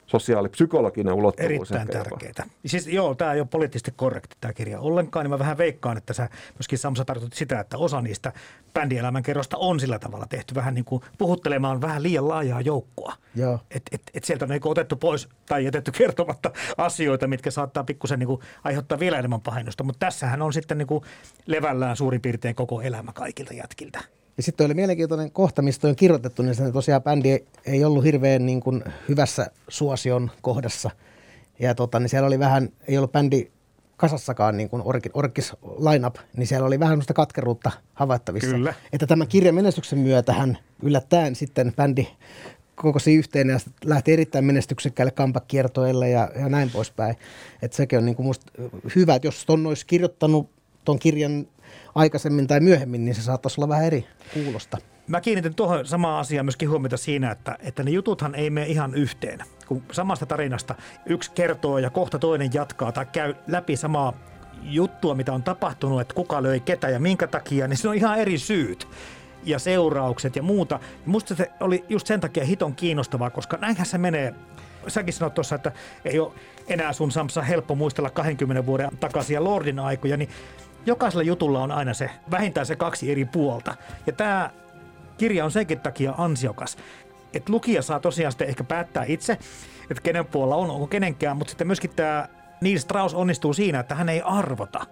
sosiaalipsykologinen 0.10 1.14
ulottuvuus. 1.14 1.72
Erittäin 1.72 2.04
tärkeää. 2.04 2.50
Siis 2.66 2.88
joo, 2.88 3.16
tämä 3.16 3.34
ei 3.34 3.40
ole 3.40 3.48
poliittisesti 3.52 3.94
korrekti 3.96 4.36
tämä 4.42 4.54
kirja 4.54 4.80
ollenkaan, 4.80 5.24
niin 5.24 5.30
mä 5.30 5.40
vähän 5.40 5.58
veikkaan, 5.58 5.98
että 5.98 6.14
sä 6.14 6.30
myöskin 6.60 6.80
Samsa 6.80 7.06
tarkoitit 7.06 7.38
sitä, 7.38 7.60
että 7.60 7.78
osa 7.78 8.02
niistä 8.02 8.34
bändielämän 8.74 9.24
kerrosta 9.24 9.58
on 9.58 9.80
sillä 9.80 10.00
tavalla 10.00 10.26
tehty 10.30 10.56
vähän 10.56 10.74
niin 10.74 10.86
kuin 10.86 11.04
puhuttelemaan 11.18 11.82
vähän 11.82 12.04
liian 12.04 12.28
laajaa 12.28 12.62
joukkoa. 12.62 13.14
Joo. 13.36 13.60
Et, 13.72 13.84
et, 13.92 14.02
et 14.14 14.24
sieltä 14.24 14.46
on 14.46 14.50
niin 14.50 14.62
otettu 14.66 14.96
pois 14.96 15.30
tai 15.46 15.66
jätetty 15.66 15.92
kertomatta 15.98 16.52
asioita, 16.78 17.28
mitkä 17.28 17.52
saattaa 17.52 17.84
pikkusen 17.84 18.20
niin 18.20 18.28
kuin 18.28 18.42
aiheuttaa 18.64 19.00
vielä 19.00 19.20
enemmän 19.20 19.42
pahennusta, 19.42 19.84
mutta 19.84 20.06
tässähän 20.06 20.42
on 20.42 20.54
sitten 20.54 20.78
niin 20.78 20.88
kuin 20.88 21.04
levällään 21.46 21.98
suurin 21.98 22.22
piirtein 22.22 22.56
koko 22.56 22.82
elämä 22.82 23.12
kaikilta 23.14 23.54
jätkiltä. 23.54 24.19
Ja 24.40 24.44
sitten 24.44 24.66
oli 24.66 24.74
mielenkiintoinen 24.74 25.32
kohta, 25.32 25.62
mistä 25.62 25.88
on 25.88 25.96
kirjoitettu, 25.96 26.44
niin 26.44 26.56
se 26.56 26.72
tosiaan 26.72 27.04
bändi 27.04 27.46
ei 27.66 27.86
ollut 27.86 28.04
hirveän 28.04 28.46
niin 28.46 28.60
kuin 28.60 28.84
hyvässä 29.10 29.52
suosion 29.68 30.32
kohdassa. 30.42 30.92
Ja 31.60 31.76
tota, 31.76 32.00
niin 32.00 32.10
siellä 32.10 32.28
oli 32.28 32.40
vähän, 32.40 32.70
ei 32.88 32.98
ollut 32.98 33.12
bändi 33.12 33.52
kasassakaan 33.98 34.58
niin 34.58 34.70
kuin 34.70 34.82
orkis, 34.86 35.12
orkis 35.14 35.54
lineup, 35.62 36.16
niin 36.38 36.48
siellä 36.48 36.68
oli 36.68 36.80
vähän 36.80 36.92
sellaista 36.92 37.14
katkeruutta 37.14 37.72
havaittavissa. 37.94 38.52
Kyllä. 38.52 38.74
Että 38.94 39.08
tämän 39.08 39.28
kirjan 39.28 39.56
menestyksen 39.56 40.00
myötähän 40.00 40.58
yllättäen 40.84 41.36
sitten 41.36 41.74
bändi 41.76 42.08
kokosi 42.76 43.16
yhteen 43.16 43.50
ja 43.50 43.60
lähti 43.86 44.14
erittäin 44.14 44.46
menestyksekkäille 44.46 45.12
kampakiertoille 45.12 46.10
ja, 46.10 46.32
ja 46.40 46.50
näin 46.50 46.70
poispäin. 46.70 47.16
Että 47.62 47.78
sekin 47.78 48.00
on 48.00 48.06
niin 48.06 48.16
kuin 48.16 48.26
musta 48.26 48.52
hyvä, 48.96 49.16
että 49.16 49.28
jos 49.28 49.46
ton 49.46 49.68
olisi 49.68 49.86
kirjoittanut 49.86 50.50
ton 50.86 51.00
kirjan 51.00 51.48
aikaisemmin 51.96 52.48
tai 52.48 52.60
myöhemmin, 52.60 53.06
niin 53.06 53.16
se 53.16 53.22
saattaisi 53.22 53.62
olla 53.62 53.70
vähän 53.70 53.86
eri 53.86 54.06
kuulosta. 54.34 54.78
Mä 55.08 55.22
kiinnitin 55.22 55.56
tuohon 55.56 55.86
samaan 55.86 56.20
asiaan 56.20 56.46
myöskin 56.46 56.70
huomiota 56.70 56.98
siinä, 56.98 57.32
että, 57.32 57.58
että 57.60 57.84
ne 57.84 57.92
jututhan 57.92 58.36
ei 58.36 58.50
mene 58.50 58.68
ihan 58.68 58.94
yhteen. 58.94 59.40
Kun 59.68 59.84
samasta 59.92 60.26
tarinasta 60.26 60.76
yksi 61.06 61.32
kertoo 61.32 61.78
ja 61.78 61.90
kohta 61.90 62.20
toinen 62.20 62.50
jatkaa 62.54 62.92
tai 62.92 63.06
käy 63.06 63.34
läpi 63.48 63.76
samaa 63.76 64.14
juttua, 64.64 65.16
mitä 65.16 65.34
on 65.34 65.44
tapahtunut, 65.44 66.02
että 66.02 66.14
kuka 66.14 66.44
löi 66.44 66.60
ketä 66.60 66.90
ja 66.90 67.00
minkä 67.00 67.28
takia, 67.28 67.68
niin 67.68 67.78
se 67.78 67.90
on 67.90 67.96
ihan 67.96 68.20
eri 68.20 68.38
syyt 68.38 68.88
ja 69.44 69.60
seuraukset 69.60 70.36
ja 70.36 70.44
muuta. 70.44 70.80
Musta 71.06 71.36
se 71.36 71.52
oli 71.60 71.86
just 71.90 72.08
sen 72.08 72.20
takia 72.20 72.46
hiton 72.46 72.76
kiinnostavaa, 72.76 73.30
koska 73.30 73.58
näinhän 73.58 73.86
se 73.86 73.98
menee. 73.98 74.34
Säkin 74.88 75.14
sanoit 75.14 75.34
tuossa, 75.34 75.56
että 75.56 75.72
ei 76.06 76.20
ole 76.20 76.32
enää 76.68 76.94
sun 76.94 77.12
Samsa 77.12 77.42
helppo 77.42 77.76
muistella 77.76 78.10
20 78.10 78.66
vuoden 78.66 78.90
takaisia 79.00 79.44
Lordin 79.44 79.80
aikoja, 79.80 80.18
niin 80.18 80.30
jokaisella 80.86 81.24
jutulla 81.24 81.64
on 81.64 81.72
aina 81.72 81.94
se, 81.94 82.10
vähintään 82.32 82.66
se 82.66 82.76
kaksi 82.76 83.12
eri 83.12 83.26
puolta. 83.26 83.76
Ja 84.08 84.14
tämä 84.14 84.50
kirja 85.18 85.46
on 85.46 85.52
senkin 85.52 85.80
takia 85.80 86.14
ansiokas, 86.18 86.78
että 87.34 87.52
lukija 87.52 87.82
saa 87.82 88.00
tosiaan 88.00 88.32
sitten 88.32 88.48
ehkä 88.48 88.64
päättää 88.64 89.04
itse, 89.08 89.34
että 89.92 90.02
kenen 90.04 90.26
puolella 90.26 90.56
on, 90.56 90.70
onko 90.70 90.88
kenenkään, 90.88 91.38
mutta 91.38 91.52
sitten 91.52 91.68
myöskin 91.68 91.92
tämä 91.96 92.28
Niels 92.62 92.82
Strauss 92.82 93.16
onnistuu 93.16 93.54
siinä, 93.54 93.80
että 93.80 93.96
hän 93.96 94.10
ei 94.10 94.22
arvota. 94.22 94.86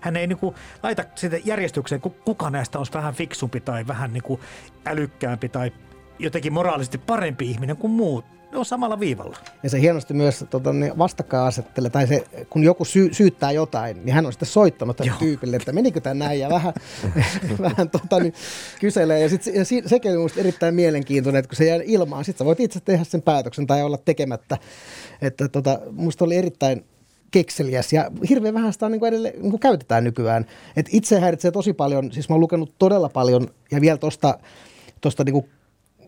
Hän 0.00 0.16
ei 0.16 0.26
niinku 0.26 0.54
laita 0.82 1.04
sitä 1.14 1.36
järjestykseen, 1.44 2.00
kuka 2.00 2.50
näistä 2.50 2.78
olisi 2.78 2.92
vähän 2.92 3.14
fiksumpi 3.14 3.60
tai 3.60 3.86
vähän 3.86 4.12
niinku 4.12 4.40
älykkäämpi 4.86 5.48
tai 5.48 5.72
jotenkin 6.18 6.52
moraalisesti 6.52 6.98
parempi 6.98 7.50
ihminen 7.50 7.76
kuin 7.76 7.90
muut 7.90 8.37
ne 8.52 8.58
on 8.58 8.64
samalla 8.64 9.00
viivalla. 9.00 9.36
Ja 9.62 9.70
se 9.70 9.80
hienosti 9.80 10.14
myös 10.14 10.44
tota, 10.50 10.72
niin 10.72 10.98
vastakkainasettelee, 10.98 11.90
tai 11.90 12.06
se, 12.06 12.24
kun 12.50 12.64
joku 12.64 12.84
sy- 12.84 13.08
syyttää 13.12 13.52
jotain, 13.52 14.04
niin 14.04 14.14
hän 14.14 14.26
on 14.26 14.32
sitten 14.32 14.48
soittanut 14.48 14.96
tälle 14.96 15.10
Joo. 15.10 15.18
tyypille, 15.18 15.56
että 15.56 15.72
menikö 15.72 16.00
tämä 16.00 16.14
näin, 16.14 16.40
ja 16.40 16.48
vähän, 16.48 16.74
vähän 17.62 17.90
tota, 17.90 18.20
niin, 18.20 18.34
kyselee. 18.80 19.20
Ja, 19.20 19.28
sit, 19.28 19.46
ja 19.46 19.64
sekin 19.88 20.10
on 20.10 20.16
minusta 20.16 20.40
erittäin 20.40 20.74
mielenkiintoinen, 20.74 21.38
että 21.38 21.48
kun 21.48 21.56
se 21.56 21.64
jää 21.64 21.80
ilmaan, 21.84 22.24
sitten 22.24 22.38
sä 22.38 22.44
voit 22.44 22.60
itse 22.60 22.80
tehdä 22.80 23.04
sen 23.04 23.22
päätöksen 23.22 23.66
tai 23.66 23.82
olla 23.82 23.98
tekemättä. 23.98 24.58
Että 25.22 25.48
tota, 25.48 25.80
musta 25.90 26.24
oli 26.24 26.36
erittäin 26.36 26.84
kekseliäs 27.30 27.92
ja 27.92 28.10
hirveän 28.28 28.54
vähän 28.54 28.72
sitä 28.72 28.88
niin 28.88 29.00
kuin 29.00 29.08
edelleen, 29.08 29.34
niin 29.34 29.50
kuin 29.50 29.60
käytetään 29.60 30.04
nykyään. 30.04 30.46
Et 30.76 30.86
itse 30.92 31.20
häiritsee 31.20 31.50
tosi 31.50 31.72
paljon, 31.72 32.12
siis 32.12 32.28
mä 32.28 32.34
oon 32.34 32.40
lukenut 32.40 32.74
todella 32.78 33.08
paljon 33.08 33.48
ja 33.70 33.80
vielä 33.80 33.98
tuosta 33.98 34.38
tosta 35.00 35.24
niin 35.24 35.48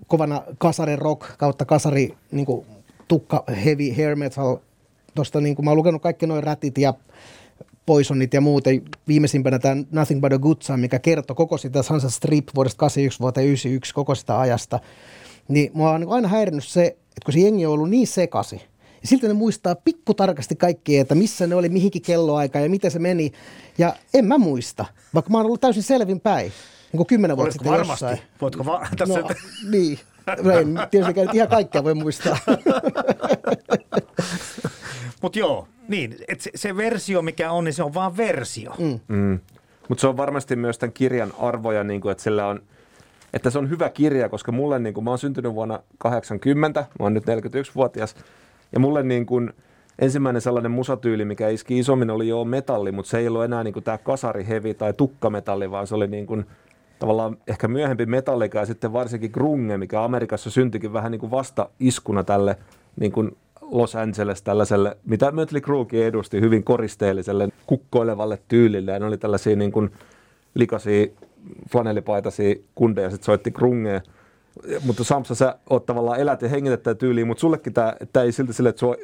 kovana 0.06 0.42
kasari 0.58 0.96
rock 0.96 1.22
kautta 1.38 1.64
kasari 1.64 2.16
niin 2.32 2.46
kuin 2.46 2.66
tukka 3.08 3.44
heavy 3.64 3.92
hair 3.96 4.16
metal. 4.16 4.56
Tosta, 5.14 5.40
niin 5.40 5.56
kuin, 5.56 5.64
mä 5.64 5.70
oon 5.70 5.78
lukenut 5.78 6.02
kaikki 6.02 6.26
noin 6.26 6.42
rätit 6.42 6.78
ja 6.78 6.94
Poisonit 7.86 8.34
ja 8.34 8.40
muut. 8.40 8.64
Viimeisimpänä 9.08 9.58
tämä 9.58 9.82
Nothing 9.90 10.20
But 10.20 10.32
a 10.32 10.38
Good 10.38 10.56
Time, 10.66 10.78
mikä 10.78 10.98
kertoo 10.98 11.34
koko 11.34 11.58
sitä 11.58 11.82
Sunset 11.82 12.14
Strip 12.14 12.48
vuodesta 12.54 12.78
81 12.78 13.20
vuoteen 13.20 13.46
91, 13.46 13.94
koko 13.94 14.14
sitä 14.14 14.40
ajasta. 14.40 14.80
Niin 15.48 15.70
mua 15.74 15.90
on 15.90 16.06
aina 16.08 16.28
häirinnyt 16.28 16.64
se, 16.64 16.86
että 16.86 17.24
kun 17.24 17.34
se 17.34 17.40
jengi 17.40 17.66
on 17.66 17.72
ollut 17.72 17.90
niin 17.90 18.06
sekasi, 18.06 18.56
ja 19.02 19.08
silti 19.08 19.28
ne 19.28 19.32
muistaa 19.32 19.74
pikku 19.74 20.14
tarkasti 20.14 20.56
kaikki, 20.56 20.98
että 20.98 21.14
missä 21.14 21.46
ne 21.46 21.54
oli, 21.54 21.68
mihinkin 21.68 22.02
kelloaikaan 22.02 22.62
ja 22.62 22.70
miten 22.70 22.90
se 22.90 22.98
meni. 22.98 23.32
Ja 23.78 23.94
en 24.14 24.24
mä 24.24 24.38
muista, 24.38 24.84
vaikka 25.14 25.30
mä 25.30 25.38
oon 25.38 25.46
ollut 25.46 25.60
täysin 25.60 25.82
selvin 25.82 26.20
päin 26.20 26.52
niin 26.92 26.98
kuin 26.98 27.06
kymmenen 27.06 27.36
vuotta 27.36 27.52
sitten 27.52 27.72
varmasti? 27.72 28.04
jossain. 28.04 28.28
Voitko 28.40 28.64
va- 28.64 28.86
tässä 28.96 29.20
no, 29.20 29.28
niin. 29.70 29.98
En 30.60 30.78
tietysti 30.90 31.20
ihan 31.32 31.48
kaikkea 31.48 31.84
voi 31.84 31.94
muistaa. 31.94 32.38
Mutta 35.22 35.38
joo, 35.38 35.68
niin, 35.88 36.16
että 36.28 36.44
se, 36.44 36.50
se 36.54 36.76
versio 36.76 37.22
mikä 37.22 37.52
on, 37.52 37.64
niin 37.64 37.74
se 37.74 37.82
on 37.82 37.94
vaan 37.94 38.16
versio. 38.16 38.74
Mm. 38.78 39.00
Mm. 39.08 39.38
Mutta 39.88 40.00
se 40.00 40.06
on 40.06 40.16
varmasti 40.16 40.56
myös 40.56 40.78
tämän 40.78 40.92
kirjan 40.92 41.32
arvoja, 41.38 41.84
niin 41.84 42.00
kuin, 42.00 42.12
että 42.12 42.24
sillä 42.24 42.46
on, 42.46 42.62
että 43.32 43.50
se 43.50 43.58
on 43.58 43.70
hyvä 43.70 43.88
kirja, 43.88 44.28
koska 44.28 44.52
mulle, 44.52 44.78
niin 44.78 44.94
kuin, 44.94 45.04
mä 45.04 45.10
oon 45.10 45.18
syntynyt 45.18 45.54
vuonna 45.54 45.80
80, 45.98 46.80
mä 46.80 46.86
oon 46.98 47.14
nyt 47.14 47.24
41-vuotias, 47.24 48.14
ja 48.72 48.80
mulle 48.80 49.02
niin 49.02 49.26
kuin, 49.26 49.52
ensimmäinen 49.98 50.42
sellainen 50.42 50.70
musatyyli, 50.70 51.24
mikä 51.24 51.48
iski 51.48 51.78
isommin, 51.78 52.10
oli 52.10 52.28
jo 52.28 52.44
metalli, 52.44 52.92
mutta 52.92 53.10
se 53.10 53.18
ei 53.18 53.28
ollut 53.28 53.44
enää 53.44 53.64
niin 53.64 53.74
kuin 53.74 53.84
tämä 53.84 53.98
kasarihevi 53.98 54.74
tai 54.74 54.92
tukkametalli, 54.92 55.70
vaan 55.70 55.86
se 55.86 55.94
oli 55.94 56.08
niin 56.08 56.26
kuin 56.26 56.46
tavallaan 57.00 57.36
ehkä 57.46 57.68
myöhempi 57.68 58.06
metallika 58.06 58.58
ja 58.58 58.66
sitten 58.66 58.92
varsinkin 58.92 59.30
grunge, 59.34 59.78
mikä 59.78 60.04
Amerikassa 60.04 60.50
syntyikin 60.50 60.92
vähän 60.92 61.12
niin 61.12 61.20
kuin 61.20 61.30
vasta 61.30 61.68
iskuna 61.80 62.24
tälle 62.24 62.56
niin 63.00 63.12
kuin 63.12 63.36
Los 63.60 63.96
Angeles 63.96 64.42
tällaiselle, 64.42 64.96
mitä 65.04 65.30
Mötley 65.30 65.60
Cruekin 65.60 66.04
edusti 66.04 66.40
hyvin 66.40 66.64
koristeelliselle 66.64 67.48
kukkoilevalle 67.66 68.38
tyylille. 68.48 68.92
Ja 68.92 68.98
ne 68.98 69.06
oli 69.06 69.18
tällaisia 69.18 69.56
niin 69.56 69.72
kuin 69.72 69.90
likaisia 70.54 71.06
flanellipaitaisia 71.72 72.54
kundeja, 72.74 73.10
sitten 73.10 73.26
soitti 73.26 73.50
grungea. 73.50 74.00
Mutta 74.86 75.04
Samsa, 75.04 75.34
sä 75.34 75.58
oot 75.70 75.86
tavallaan 75.86 76.20
elät 76.20 76.42
ja 76.42 76.48
hengitettä 76.48 76.94
tyyliin, 76.94 77.26
mutta 77.26 77.40
sullekin 77.40 77.72
tämä 77.72 78.24
ei 78.24 78.32
silti 78.32 78.52
sille, 78.52 78.68
että, 78.68 78.80
sua, 78.80 78.96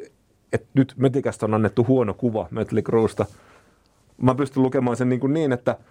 että 0.52 0.68
nyt 0.74 0.94
Mötikästä 0.96 1.46
on 1.46 1.54
annettu 1.54 1.84
huono 1.88 2.14
kuva 2.14 2.48
Mötley 2.50 2.82
Cruesta. 2.82 3.26
Mä 4.22 4.34
pystyn 4.34 4.62
lukemaan 4.62 4.96
sen 4.96 5.08
niin, 5.08 5.20
kuin 5.20 5.34
niin 5.34 5.52
että– 5.52 5.76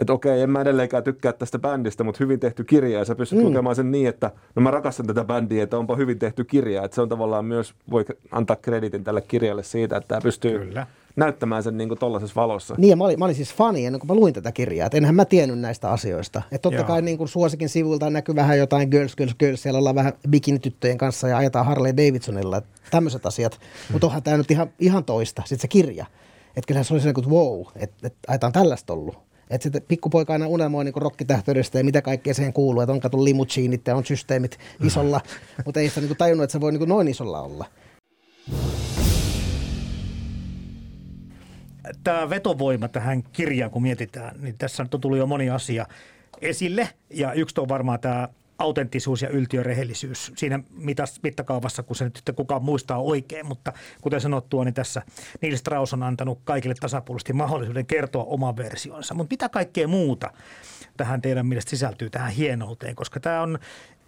että 0.00 0.12
okei, 0.12 0.40
en 0.40 0.50
mä 0.50 0.60
edelleenkään 0.60 1.04
tykkää 1.04 1.32
tästä 1.32 1.58
bändistä, 1.58 2.04
mutta 2.04 2.18
hyvin 2.20 2.40
tehty 2.40 2.64
kirja 2.64 2.98
ja 2.98 3.04
sä 3.04 3.14
pystyt 3.14 3.38
mm. 3.38 3.44
lukemaan 3.44 3.76
sen 3.76 3.90
niin, 3.90 4.08
että 4.08 4.30
no 4.56 4.62
mä 4.62 4.70
rakastan 4.70 5.06
tätä 5.06 5.24
bändiä, 5.24 5.62
että 5.62 5.78
onpa 5.78 5.96
hyvin 5.96 6.18
tehty 6.18 6.44
kirja. 6.44 6.84
Että 6.84 6.94
se 6.94 7.00
on 7.00 7.08
tavallaan 7.08 7.44
myös, 7.44 7.74
voi 7.90 8.04
antaa 8.30 8.56
kreditin 8.56 9.04
tälle 9.04 9.20
kirjalle 9.20 9.62
siitä, 9.62 9.96
että 9.96 10.08
tämä 10.08 10.20
pystyy 10.20 10.58
Kyllä. 10.58 10.86
näyttämään 11.16 11.62
sen 11.62 11.76
niin 11.76 11.98
tuollaisessa 11.98 12.40
valossa. 12.40 12.74
Niin 12.78 12.90
ja 12.90 12.96
mä 12.96 13.04
olin, 13.04 13.18
mä 13.18 13.24
olin 13.24 13.34
siis 13.34 13.54
fani 13.54 13.86
ennen 13.86 14.00
kuin 14.00 14.08
mä 14.08 14.14
luin 14.14 14.34
tätä 14.34 14.52
kirjaa, 14.52 14.86
että 14.86 14.98
enhän 14.98 15.14
mä 15.14 15.24
tiennyt 15.24 15.58
näistä 15.58 15.90
asioista. 15.90 16.42
Että 16.52 16.62
totta 16.62 16.80
Joo. 16.80 16.86
kai 16.86 17.02
niin 17.02 17.18
kuin 17.18 17.28
suosikin 17.28 17.68
sivuilta 17.68 18.10
näkyy 18.10 18.34
vähän 18.34 18.58
jotain 18.58 18.88
girls, 18.88 19.16
girls, 19.16 19.34
girls, 19.34 19.62
siellä 19.62 19.78
ollaan 19.78 19.94
vähän 19.94 20.12
bikinityttöjen 20.28 20.98
kanssa 20.98 21.28
ja 21.28 21.36
ajetaan 21.36 21.66
Harley 21.66 21.92
Davidsonilla, 21.96 22.62
tämmöiset 22.90 23.26
asiat. 23.26 23.52
Mm. 23.52 23.92
Mutta 23.92 24.06
onhan 24.06 24.22
tämä 24.22 24.36
nyt 24.36 24.50
ihan, 24.50 24.70
ihan 24.78 25.04
toista, 25.04 25.42
sitten 25.42 25.60
se 25.60 25.68
kirja. 25.68 26.06
Että 26.56 26.66
kyllähän 26.66 26.84
se 26.84 26.94
oli 26.94 27.00
se, 27.00 27.08
että 27.08 27.30
wow, 27.30 27.62
että, 27.76 28.06
että 28.06 28.18
ajetaan 28.28 28.52
tällaista 28.52 28.92
ollut. 28.92 29.29
Että 29.50 29.62
sitten 29.62 29.82
pikkupoika 29.88 30.32
aina 30.32 30.46
unelmoi 30.46 30.84
niin 30.84 30.94
rokkitähtöydestä 30.96 31.78
ja 31.78 31.84
mitä 31.84 32.02
kaikkea 32.02 32.34
siihen 32.34 32.52
kuuluu, 32.52 32.80
että 32.82 32.92
on 32.92 33.00
kato 33.00 33.24
limutsiinit 33.24 33.86
ja 33.86 33.96
on 33.96 34.04
systeemit 34.04 34.58
isolla, 34.84 35.20
mutta 35.64 35.80
ei 35.80 35.88
sitä 35.88 36.00
niin 36.00 36.16
tajunnut, 36.16 36.44
että 36.44 36.52
se 36.52 36.60
voi 36.60 36.72
niin 36.72 36.88
noin 36.88 37.08
isolla 37.08 37.40
olla. 37.40 37.66
Tämä 42.04 42.30
vetovoima 42.30 42.88
tähän 42.88 43.22
kirjaan, 43.22 43.70
kun 43.70 43.82
mietitään, 43.82 44.36
niin 44.40 44.54
tässä 44.58 44.82
on 44.82 44.88
tullut 44.88 45.18
jo 45.18 45.26
moni 45.26 45.50
asia 45.50 45.86
esille. 46.40 46.88
Ja 47.10 47.32
yksi 47.32 47.60
on 47.60 47.68
varmaan 47.68 48.00
tämä 48.00 48.28
autenttisuus 48.60 49.22
ja 49.22 49.28
yltiörehellisyys 49.28 50.32
siinä 50.36 50.60
mittakaavassa, 51.22 51.82
kun 51.82 51.96
se 51.96 52.04
nyt 52.04 52.22
kukaan 52.36 52.62
muistaa 52.62 52.98
oikein. 52.98 53.46
Mutta 53.46 53.72
kuten 54.00 54.20
sanottua, 54.20 54.64
niin 54.64 54.74
tässä 54.74 55.02
Niels 55.40 55.60
Strauss 55.60 55.92
on 55.92 56.02
antanut 56.02 56.38
kaikille 56.44 56.74
tasapuolisesti 56.80 57.32
mahdollisuuden 57.32 57.86
kertoa 57.86 58.24
oman 58.24 58.56
versionsa. 58.56 59.14
Mutta 59.14 59.32
mitä 59.32 59.48
kaikkea 59.48 59.88
muuta 59.88 60.30
tähän 60.96 61.22
teidän 61.22 61.46
mielestä 61.46 61.70
sisältyy 61.70 62.10
tähän 62.10 62.32
hienouteen? 62.32 62.94
Koska 62.94 63.20
tämä 63.20 63.42
on 63.42 63.58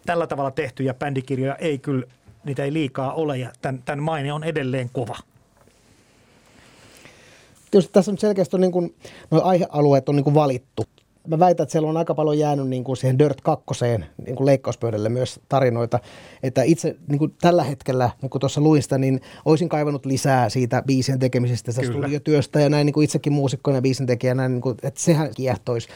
tällä 0.07 0.27
tavalla 0.27 0.51
tehty 0.51 0.83
ja 0.83 0.95
bändikirjoja 0.95 1.57
ei 1.57 1.79
kyllä, 1.79 2.07
niitä 2.45 2.65
ei 2.65 2.73
liikaa 2.73 3.13
ole 3.13 3.39
ja 3.39 3.53
tämän, 3.63 3.83
tämän 3.83 4.03
maine 4.03 4.33
on 4.33 4.45
edelleen 4.45 4.91
kova. 4.93 5.17
Tietysti 7.71 7.93
tässä 7.93 8.11
on 8.11 8.19
selkeästi 8.19 8.57
on 8.57 8.61
niin 8.61 8.73
kuin, 8.73 8.95
aihealueet 9.31 10.09
on 10.09 10.17
niin 10.17 10.25
kuin 10.25 10.35
valittu 10.35 10.87
mä 11.29 11.39
väitän, 11.39 11.65
että 11.65 11.73
siellä 11.73 11.89
on 11.89 11.97
aika 11.97 12.15
paljon 12.15 12.39
jäänyt 12.39 12.69
niin 12.69 12.85
kuin 12.85 12.97
siihen 12.97 13.19
Dirt 13.19 13.41
2 13.41 13.65
niin 14.27 14.37
kuin 14.37 14.47
leikkauspöydälle 14.47 15.09
myös 15.09 15.41
tarinoita. 15.49 15.99
Että 16.43 16.63
itse 16.63 16.97
niin 17.09 17.19
kuin 17.19 17.35
tällä 17.41 17.65
hetkellä, 17.65 18.11
niin 18.23 18.31
kuin 18.31 18.41
tuossa 18.41 18.61
luista, 18.61 18.99
niin 18.99 19.21
olisin 19.45 19.69
kaivannut 19.69 20.07
lisää 20.07 20.49
siitä 20.49 20.83
biisien 20.87 21.19
tekemisestä, 21.19 21.73
tästä 21.73 21.93
studiotyöstä 21.93 22.61
ja 22.61 22.69
näin 22.69 22.87
niin 22.87 22.95
kuin 22.95 23.05
itsekin 23.05 23.33
muusikkoina 23.33 23.79
ja 23.79 23.83
biisin 23.83 24.07
tekijänä, 24.07 24.49
niin 24.49 24.61
kuin, 24.61 24.77
että 24.83 25.01
sehän 25.01 25.31
kiehtoisi. 25.35 25.89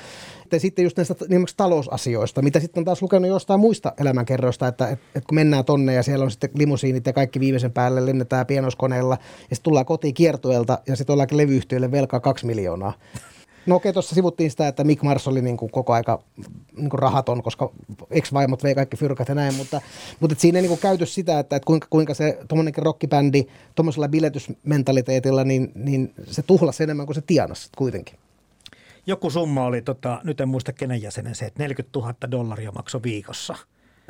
Ja 0.53 0.61
sitten 0.61 0.83
just 0.83 0.97
näistä 0.97 1.15
nimenomaan 1.21 1.49
talousasioista, 1.57 2.43
mitä 2.43 2.61
sitten 2.61 2.81
on 2.81 2.85
taas 2.85 3.03
lukenut 3.03 3.29
jostain 3.29 3.61
muista 3.61 3.93
elämänkerroista, 4.01 4.69
että, 4.69 4.89
että, 4.89 5.07
että 5.15 5.27
kun 5.29 5.35
mennään 5.35 5.65
tonne 5.65 5.95
ja 5.95 6.03
siellä 6.03 6.25
on 6.25 6.31
sitten 6.31 6.51
limusiinit 6.55 7.07
ja 7.07 7.13
kaikki 7.13 7.41
viimeisen 7.41 7.73
päälle 7.73 8.07
lennetään 8.07 8.47
pienoskoneella 8.47 9.19
ja 9.51 9.57
sitten 9.57 9.65
tullaan 9.65 9.87
kotiin 9.87 10.15
kiertueelta 10.15 10.79
ja 10.89 10.97
sitten 10.97 11.15
ollaankin 11.15 11.39
levyyhtiölle 11.39 11.91
velkaa 11.91 12.21
kaksi 12.21 12.47
miljoonaa. 12.47 12.93
No 13.67 13.77
okei, 13.77 13.93
tuossa 13.93 14.15
sivuttiin 14.15 14.51
sitä, 14.51 14.69
että 14.69 14.85
Mick 14.85 15.03
Mars 15.03 15.29
oli 15.29 15.43
niin 15.43 15.57
kuin 15.57 15.71
koko 15.71 15.93
aika 15.93 16.23
niin 16.77 16.91
kuin 16.91 16.99
rahaton, 16.99 17.43
koska 17.43 17.71
ex-vaimot 18.11 18.63
vei 18.63 18.75
kaikki 18.75 18.97
fyrkat 18.97 19.29
ja 19.29 19.35
näin, 19.35 19.55
mutta, 19.55 19.81
mutta 20.21 20.33
et 20.33 20.41
siinä 20.41 20.59
ei 20.59 20.63
niin 20.63 20.69
kuin 20.69 20.81
käyty 20.81 21.07
sitä, 21.07 21.39
että, 21.39 21.57
että 21.57 21.67
kuinka, 21.67 21.87
kuinka 21.91 22.15
se 22.15 22.39
tuommoinenkin 22.49 22.85
rockibändi 22.85 23.47
tuommoisella 23.75 24.09
biletysmentaliteetilla, 24.09 25.45
niin, 25.45 25.73
niin 25.75 26.13
se 26.25 26.43
tuhlasi 26.43 26.83
enemmän 26.83 27.07
kuin 27.07 27.15
se 27.15 27.23
tienasi 27.27 27.69
kuitenkin. 27.79 28.19
Joku 29.07 29.31
summa 29.31 29.65
oli, 29.65 29.83
tota, 29.83 30.21
nyt 30.25 30.41
en 30.41 30.49
muista 30.49 30.73
kenen 30.73 31.03
jäsenen 31.03 31.35
se, 31.35 31.45
että 31.45 31.63
40 31.63 31.99
000 31.99 32.15
dollaria 32.31 32.73
maksoi 32.73 33.03
viikossa. 33.03 33.57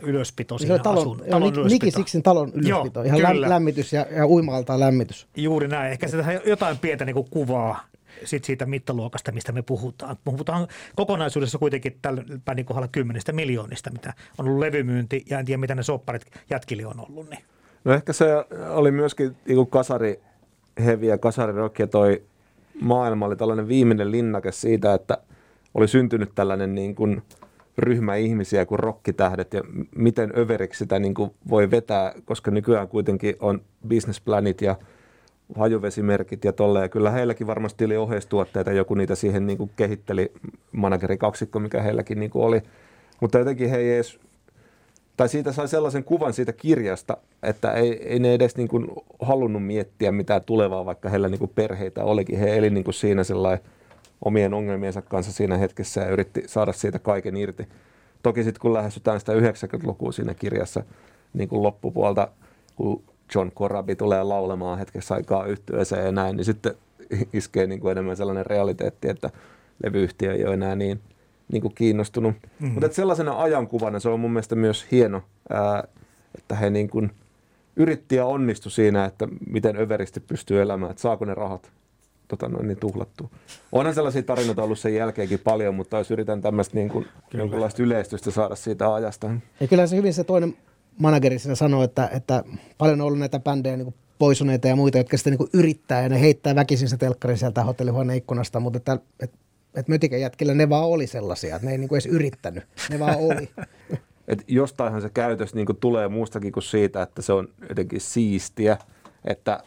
ylöspito 0.03 0.59
Se 0.59 0.63
siinä 0.63 0.75
on 0.75 0.81
talon, 0.81 0.99
asun, 0.99 1.19
joo, 1.19 1.31
talon 1.31 1.49
Niki 1.49 1.61
ylöspito. 1.61 1.99
Siksin 1.99 2.23
talon 2.23 2.53
ylöspito. 2.55 3.05
Joo, 3.05 3.17
Ihan 3.17 3.33
kyllä. 3.33 3.49
lämmitys 3.49 3.93
ja, 3.93 4.07
ja 4.17 4.27
uima-altaan 4.27 4.81
lämmitys. 4.81 5.27
Juuri 5.37 5.69
näin. 5.69 5.93
Ehkä 5.93 6.09
se 6.09 6.17
jotain 6.47 6.79
pientä 6.79 7.05
niin 7.05 7.31
kuvaa 7.31 7.81
sit 8.25 8.45
siitä 8.45 8.67
mittaluokasta, 8.67 9.33
mistä 9.33 9.53
me 9.53 9.63
puhutaan. 9.63 10.17
Puhutaan 10.25 10.69
kokonaisuudessa 10.97 11.59
kuitenkin 11.59 11.99
tällä 12.03 12.23
bändin 12.45 12.65
kohdalla 12.65 12.89
kymmenistä 12.89 13.33
miljoonista, 13.33 13.91
mitä 13.91 14.15
on 14.39 14.49
ollut 14.49 14.61
levymyynti, 14.61 15.25
ja 15.31 15.39
en 15.39 15.45
tiedä, 15.45 15.61
mitä 15.61 15.75
ne 15.75 15.83
sopparit 15.83 16.23
jätkille 16.51 16.87
on 16.87 17.01
ollut. 17.01 17.31
Niin. 17.31 17.45
No 17.85 17.93
ehkä 17.93 18.13
se 18.13 18.27
oli 18.69 18.91
myöskin 18.91 19.37
niin 19.47 19.67
kasari 19.67 20.21
ja 21.01 21.19
kasari 21.19 21.53
ja 21.79 21.87
toi 21.87 22.23
maailma 22.81 23.27
oli 23.27 23.37
tällainen 23.37 23.69
viimeinen 23.69 24.13
linnake 24.13 24.53
siitä, 24.53 24.95
että 24.95 25.19
oli 25.75 25.89
syntynyt 25.89 26.35
tällainen 26.35 26.75
niin 26.75 26.95
kuin 26.95 27.23
ryhmä 27.79 28.15
ihmisiä 28.15 28.67
kuin 28.67 28.79
rokkitähdet 28.79 29.55
ja 29.55 29.63
miten 29.97 30.33
överiksi 30.37 30.79
sitä 30.79 30.99
niin 30.99 31.15
kuin 31.15 31.31
voi 31.49 31.71
vetää, 31.71 32.15
koska 32.25 32.51
nykyään 32.51 32.89
kuitenkin 32.89 33.37
on 33.41 33.63
businessplanit 33.89 34.63
ja 34.63 34.77
hajuvesimerkit 35.55 36.45
ja 36.45 36.53
tolle. 36.53 36.81
Ja 36.81 36.89
kyllä 36.89 37.11
heilläkin 37.11 37.47
varmasti 37.47 37.85
oli 37.85 37.97
oheistuotteita, 37.97 38.73
joku 38.73 38.95
niitä 38.95 39.15
siihen 39.15 39.47
niin 39.47 39.59
kuin 39.59 39.71
kehitteli, 39.77 40.33
manageri 40.73 41.17
kaksikko, 41.17 41.61
mikä 41.61 41.83
heilläkin 41.83 42.21
niin 42.21 42.31
kuin 42.31 42.45
oli. 42.45 42.63
Mutta 43.21 43.39
jotenkin 43.39 43.71
he 43.71 43.77
ei 43.77 43.95
edes 43.95 44.19
tai 45.17 45.29
siitä 45.29 45.53
sai 45.53 45.69
sellaisen 45.69 46.05
kuvan 46.05 46.33
siitä 46.33 46.53
kirjasta, 46.53 47.17
että 47.43 47.73
ei, 47.73 48.09
ei 48.09 48.19
ne 48.19 48.35
edes 48.35 48.57
niin 48.57 48.69
kuin 48.69 48.87
halunnut 49.21 49.67
miettiä 49.67 50.13
mitään 50.13 50.45
tulevaa, 50.45 50.85
vaikka 50.85 51.09
heillä 51.09 51.29
niin 51.29 51.39
kuin 51.39 51.53
perheitä 51.55 52.05
olikin. 52.05 52.39
He 52.39 52.57
eli 52.57 52.71
niin 52.71 52.85
kuin 52.85 52.95
siinä 52.95 53.25
sellainen 53.25 53.65
omien 54.25 54.55
ongelmiensa 54.55 55.03
kanssa 55.03 55.33
siinä 55.33 55.57
hetkessä 55.57 56.01
ja 56.01 56.09
yritti 56.09 56.43
saada 56.47 56.73
siitä 56.73 56.99
kaiken 56.99 57.37
irti. 57.37 57.69
Toki 58.23 58.45
sitten 58.45 58.61
kun 58.61 58.73
lähestytään 58.73 59.21
sitä 59.21 59.33
90-lukua 59.33 60.13
siinä 60.13 60.35
kirjassa 60.35 60.83
niin 61.35 61.49
kuin 61.49 61.63
loppupuolta, 61.63 62.29
kun 62.77 63.03
John 63.35 63.51
Corabi 63.51 63.97
tulee 63.97 64.23
laulemaan 64.23 64.79
hetkessä 64.79 65.15
aikaa 65.15 65.47
yhtyeeseen 65.47 66.05
ja 66.05 66.13
näin, 66.13 66.37
niin 66.37 66.45
sitten 66.45 66.75
iskee 67.33 67.67
niin 67.67 67.81
kuin 67.81 67.93
enemmän 67.93 68.17
sellainen 68.17 68.47
realiteetti, 68.47 69.09
että 69.09 69.31
levyyhtiö 69.85 70.33
ei 70.35 70.45
ole 70.45 70.55
enää 70.55 70.77
niin, 70.77 71.01
niin 71.53 71.63
kuin 71.63 71.75
kiinnostunut. 71.75 72.35
Mm-hmm. 72.35 72.75
Mutta 72.75 72.93
sellaisena 72.93 73.43
ajankuvana 73.43 74.01
se 74.01 74.09
on 74.09 74.21
mun 74.21 74.31
mielestä 74.31 74.55
myös 74.55 74.87
hieno, 74.91 75.23
ää, 75.51 75.85
että 76.35 76.55
he 76.55 76.71
niin 76.71 76.91
kuin 76.91 77.11
yritti 77.77 78.17
ja 78.17 78.27
onnistui 78.27 78.73
siinä, 78.73 79.05
että 79.05 79.29
miten 79.51 79.77
överisti 79.77 80.21
pystyy 80.21 80.63
elämään, 80.63 80.91
että 80.91 81.03
saako 81.03 81.25
ne 81.25 81.35
rahat 81.35 81.73
tota 82.29 82.49
noin, 82.49 82.69
niin 82.69 82.79
tuhlattua. 82.79 83.29
Onhan 83.73 83.95
sellaisia 83.95 84.23
tarinoita 84.23 84.63
ollut 84.63 84.79
sen 84.79 84.95
jälkeenkin 84.95 85.39
paljon, 85.39 85.75
mutta 85.75 85.99
jos 85.99 86.11
yritän 86.11 86.43
tämmöistä 86.43 86.75
niin 86.75 86.89
kuin, 86.89 87.07
jonkunlaista 87.35 87.83
yleistystä 87.83 88.31
saada 88.31 88.55
siitä 88.55 88.95
ajasta. 88.95 89.31
Ja 89.61 89.67
kyllä 89.67 89.87
se 89.87 89.97
hyvin 89.97 90.15
se 90.15 90.25
toinen 90.25 90.57
manageri 90.99 91.39
siinä 91.39 91.55
sanoi, 91.55 91.85
että, 91.85 92.09
että 92.13 92.45
paljon 92.79 93.01
on 93.01 93.07
ollut 93.07 93.19
näitä 93.19 93.41
bändejä 93.41 93.77
niin 93.77 93.95
poisuneita 94.19 94.69
ja 94.69 94.77
muita, 94.77 94.99
jotka 94.99 95.17
sitten 95.17 95.37
niin 95.39 95.49
yrittää 95.53 96.03
ja 96.03 96.09
ne 96.09 96.21
heittää 96.21 96.55
väkisin 96.55 96.89
se 96.89 96.97
telkkari 96.97 97.37
sieltä 97.37 97.65
hotellihuoneen 97.65 98.19
ikkunasta, 98.19 98.61
mutta 98.61 98.77
että, 98.77 98.99
että, 99.21 99.39
että 99.75 99.93
mötikä 99.93 100.17
jätkillä 100.17 100.55
ne 100.55 100.69
vaan 100.69 100.85
oli 100.85 101.07
sellaisia, 101.07 101.57
että 101.57 101.67
ne 101.67 101.73
ei 101.73 101.79
niin 101.79 101.89
kuin 101.89 101.97
edes 101.97 102.07
yrittänyt, 102.07 102.65
ne 102.91 102.99
vaan 102.99 103.19
oli. 103.19 103.49
Et 104.29 104.45
jostainhan 104.49 105.03
se 105.03 105.11
käytös 105.11 105.55
niin 105.55 105.67
kuin 105.67 105.77
tulee 105.77 106.09
muustakin 106.09 106.53
kuin 106.53 106.63
siitä, 106.63 107.03
että 107.03 107.23
se 107.23 107.33
on 107.33 107.49
jotenkin 107.69 108.01
siistiä, 108.01 108.79
että 109.25 109.63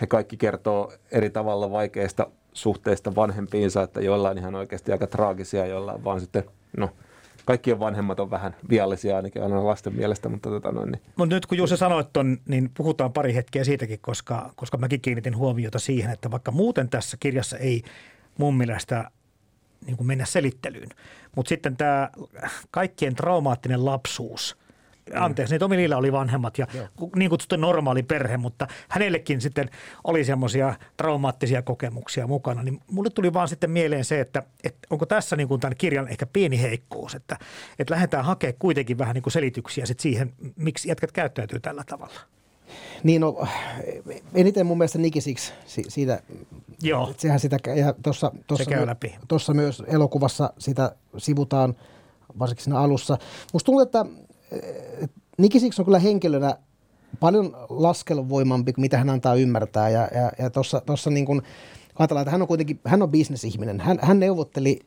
he 0.00 0.06
kaikki 0.06 0.36
kertoo 0.36 0.92
eri 1.10 1.30
tavalla 1.30 1.70
vaikeista 1.70 2.30
suhteista 2.52 3.14
vanhempiinsa, 3.14 3.82
että 3.82 4.00
joillain 4.00 4.38
ihan 4.38 4.54
oikeasti 4.54 4.92
aika 4.92 5.06
traagisia, 5.06 5.66
joillain 5.66 6.04
vaan 6.04 6.20
sitten, 6.20 6.44
no 6.76 6.90
kaikkien 7.44 7.80
vanhemmat 7.80 8.20
on 8.20 8.30
vähän 8.30 8.56
viallisia 8.70 9.16
ainakin 9.16 9.42
aina 9.42 9.66
lasten 9.66 9.94
mielestä, 9.94 10.28
mutta 10.28 10.50
tota 10.50 10.72
noin, 10.72 10.92
niin 10.92 11.02
Mutta 11.16 11.34
nyt 11.34 11.46
kun 11.46 11.58
Jussi 11.58 11.76
sanoit 11.76 12.12
ton, 12.12 12.38
niin 12.48 12.70
puhutaan 12.76 13.12
pari 13.12 13.34
hetkeä 13.34 13.64
siitäkin, 13.64 13.98
koska, 14.00 14.52
koska 14.56 14.78
mäkin 14.78 15.00
kiinnitin 15.00 15.36
huomiota 15.36 15.78
siihen, 15.78 16.10
että 16.10 16.30
vaikka 16.30 16.50
muuten 16.50 16.88
tässä 16.88 17.16
kirjassa 17.20 17.58
ei 17.58 17.82
mun 18.38 18.56
mielestä 18.56 19.10
niin 19.86 19.96
kuin 19.96 20.06
mennä 20.06 20.24
selittelyyn, 20.24 20.88
mutta 21.36 21.48
sitten 21.48 21.76
tämä 21.76 22.10
kaikkien 22.70 23.14
traumaattinen 23.14 23.84
lapsuus– 23.84 24.56
anteeksi, 25.14 25.54
niin 25.54 25.60
Tomi 25.60 25.76
Liillä 25.76 25.96
oli 25.96 26.12
vanhemmat 26.12 26.58
ja 26.58 26.66
ku- 26.96 27.10
niin 27.16 27.30
kutsuttu 27.30 27.56
normaali 27.56 28.02
perhe, 28.02 28.36
mutta 28.36 28.66
hänellekin 28.88 29.40
sitten 29.40 29.70
oli 30.04 30.24
semmoisia 30.24 30.74
traumaattisia 30.96 31.62
kokemuksia 31.62 32.26
mukana. 32.26 32.62
Niin 32.62 32.80
mulle 32.90 33.10
tuli 33.10 33.32
vaan 33.32 33.48
sitten 33.48 33.70
mieleen 33.70 34.04
se, 34.04 34.20
että, 34.20 34.42
että 34.64 34.88
onko 34.90 35.06
tässä 35.06 35.36
niin 35.36 35.48
kuin 35.48 35.60
tämän 35.60 35.76
kirjan 35.78 36.08
ehkä 36.08 36.26
pieni 36.26 36.62
heikkous, 36.62 37.14
että, 37.14 37.38
että 37.78 37.94
lähdetään 37.94 38.24
hakemaan 38.24 38.56
kuitenkin 38.58 38.98
vähän 38.98 39.14
niin 39.14 39.22
kuin 39.22 39.32
selityksiä 39.32 39.86
sit 39.86 40.00
siihen, 40.00 40.32
miksi 40.56 40.88
jätkät 40.88 41.12
käyttäytyy 41.12 41.60
tällä 41.60 41.84
tavalla. 41.86 42.20
Niin 43.02 43.20
no, 43.20 43.46
eniten 44.34 44.66
mun 44.66 44.78
mielestä 44.78 44.98
Nikisiksi 44.98 45.52
si- 45.66 45.84
siitä, 45.88 46.22
Joo. 46.82 47.10
että 47.10 47.22
sehän 47.22 47.40
sitä, 47.40 47.58
ja 47.76 47.94
tuossa, 48.02 48.32
tuossa, 48.46 48.70
käy 48.70 48.80
my- 48.80 48.86
läpi. 48.86 49.14
tuossa 49.28 49.54
myös 49.54 49.82
elokuvassa 49.86 50.52
sitä 50.58 50.96
sivutaan, 51.18 51.74
varsinkin 52.38 52.64
siinä 52.64 52.78
alussa. 52.78 53.18
Musta 53.52 53.66
tuntuu, 53.66 53.80
että 53.80 54.06
eh, 54.62 55.08
Nikisiksi 55.38 55.82
on 55.82 55.84
kyllä 55.84 55.98
henkilönä 55.98 56.56
paljon 57.20 57.56
laskelvoimampi 57.68 58.72
kuin 58.72 58.82
mitä 58.82 58.98
hän 58.98 59.10
antaa 59.10 59.34
ymmärtää. 59.34 59.88
Ja, 59.88 60.08
ja, 60.14 60.32
ja 60.38 60.50
tuossa, 60.86 61.10
niin 61.10 61.26
kuin, 61.26 61.42
ajatellaan, 61.98 62.22
että 62.22 62.30
hän 62.30 62.42
on 62.42 62.48
kuitenkin, 62.48 62.80
hän 62.84 63.02
on 63.02 63.10
bisnesihminen. 63.10 63.80
Hän, 63.80 63.98
hän 64.02 64.20
neuvotteli 64.20 64.80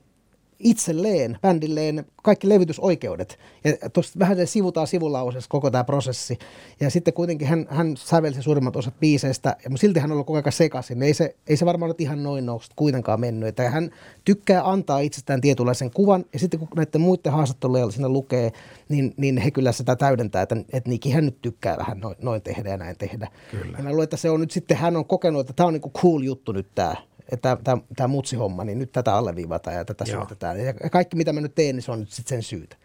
itselleen, 0.59 1.37
bändilleen 1.41 2.05
kaikki 2.23 2.49
levytysoikeudet. 2.49 3.39
Ja 3.63 3.89
tuossa 3.89 4.19
vähän 4.19 4.47
sivutaan 4.47 4.87
sivulauseessa 4.87 5.49
koko 5.49 5.71
tämä 5.71 5.83
prosessi. 5.83 6.37
Ja 6.79 6.89
sitten 6.89 7.13
kuitenkin 7.13 7.47
hän, 7.47 7.67
hän 7.69 7.97
sävelsi 7.97 8.41
suurimmat 8.41 8.75
osat 8.75 8.99
biiseistä, 8.99 9.55
ja 9.63 9.69
mutta 9.69 9.81
silti 9.81 9.99
hän 9.99 10.11
on 10.11 10.15
ollut 10.15 10.27
koko 10.27 10.37
ajan 10.37 10.51
sekaisin. 10.51 11.03
Ei 11.03 11.13
se, 11.13 11.35
ei 11.47 11.57
se 11.57 11.65
varmaan 11.65 11.89
nyt 11.89 12.01
ihan 12.01 12.23
noin 12.23 12.45
noussut 12.45 12.73
kuitenkaan 12.75 13.19
mennyt. 13.19 13.49
Että 13.49 13.69
hän 13.69 13.91
tykkää 14.25 14.69
antaa 14.69 14.99
itsestään 14.99 15.41
tietynlaisen 15.41 15.91
kuvan, 15.91 16.25
ja 16.33 16.39
sitten 16.39 16.59
kun 16.59 16.67
näiden 16.75 17.01
muiden 17.01 17.33
haastatteluja 17.33 17.91
siinä 17.91 18.09
lukee, 18.09 18.51
niin, 18.89 19.13
niin 19.17 19.37
he 19.37 19.51
kyllä 19.51 19.71
sitä 19.71 19.95
täydentää, 19.95 20.41
että, 20.41 20.55
että 20.73 20.89
Nikihän 20.89 21.25
nyt 21.25 21.41
tykkää 21.41 21.77
vähän 21.77 21.99
noin, 21.99 22.15
noin 22.21 22.41
tehdä 22.41 22.69
ja 22.69 22.77
näin 22.77 22.97
tehdä. 22.97 23.27
Kyllä. 23.51 23.77
Ja 23.77 23.83
mä 23.83 23.89
luulen, 23.89 24.03
että 24.03 24.17
se 24.17 24.29
on 24.29 24.41
nyt 24.41 24.51
sitten, 24.51 24.77
hän 24.77 24.97
on 24.97 25.05
kokenut, 25.05 25.41
että 25.41 25.53
tämä 25.53 25.67
on 25.67 25.73
niinku 25.73 25.91
cool 25.91 26.21
juttu 26.21 26.51
nyt 26.51 26.67
tämä 26.75 26.95
että 27.31 27.57
tämä, 27.95 28.07
mutsihomma, 28.07 28.63
niin 28.63 28.79
nyt 28.79 28.91
tätä 28.91 29.15
alleviivataan 29.15 29.75
ja 29.75 29.85
tätä 29.85 30.05
Joo. 30.07 30.19
syötetään. 30.19 30.59
Ja 30.59 30.73
kaikki, 30.73 31.17
mitä 31.17 31.33
mä 31.33 31.41
nyt 31.41 31.55
teen, 31.55 31.75
niin 31.75 31.83
se 31.83 31.91
on 31.91 31.99
nyt 31.99 32.09
sitten 32.09 32.29
sen 32.29 32.43
syytä. 32.43 32.75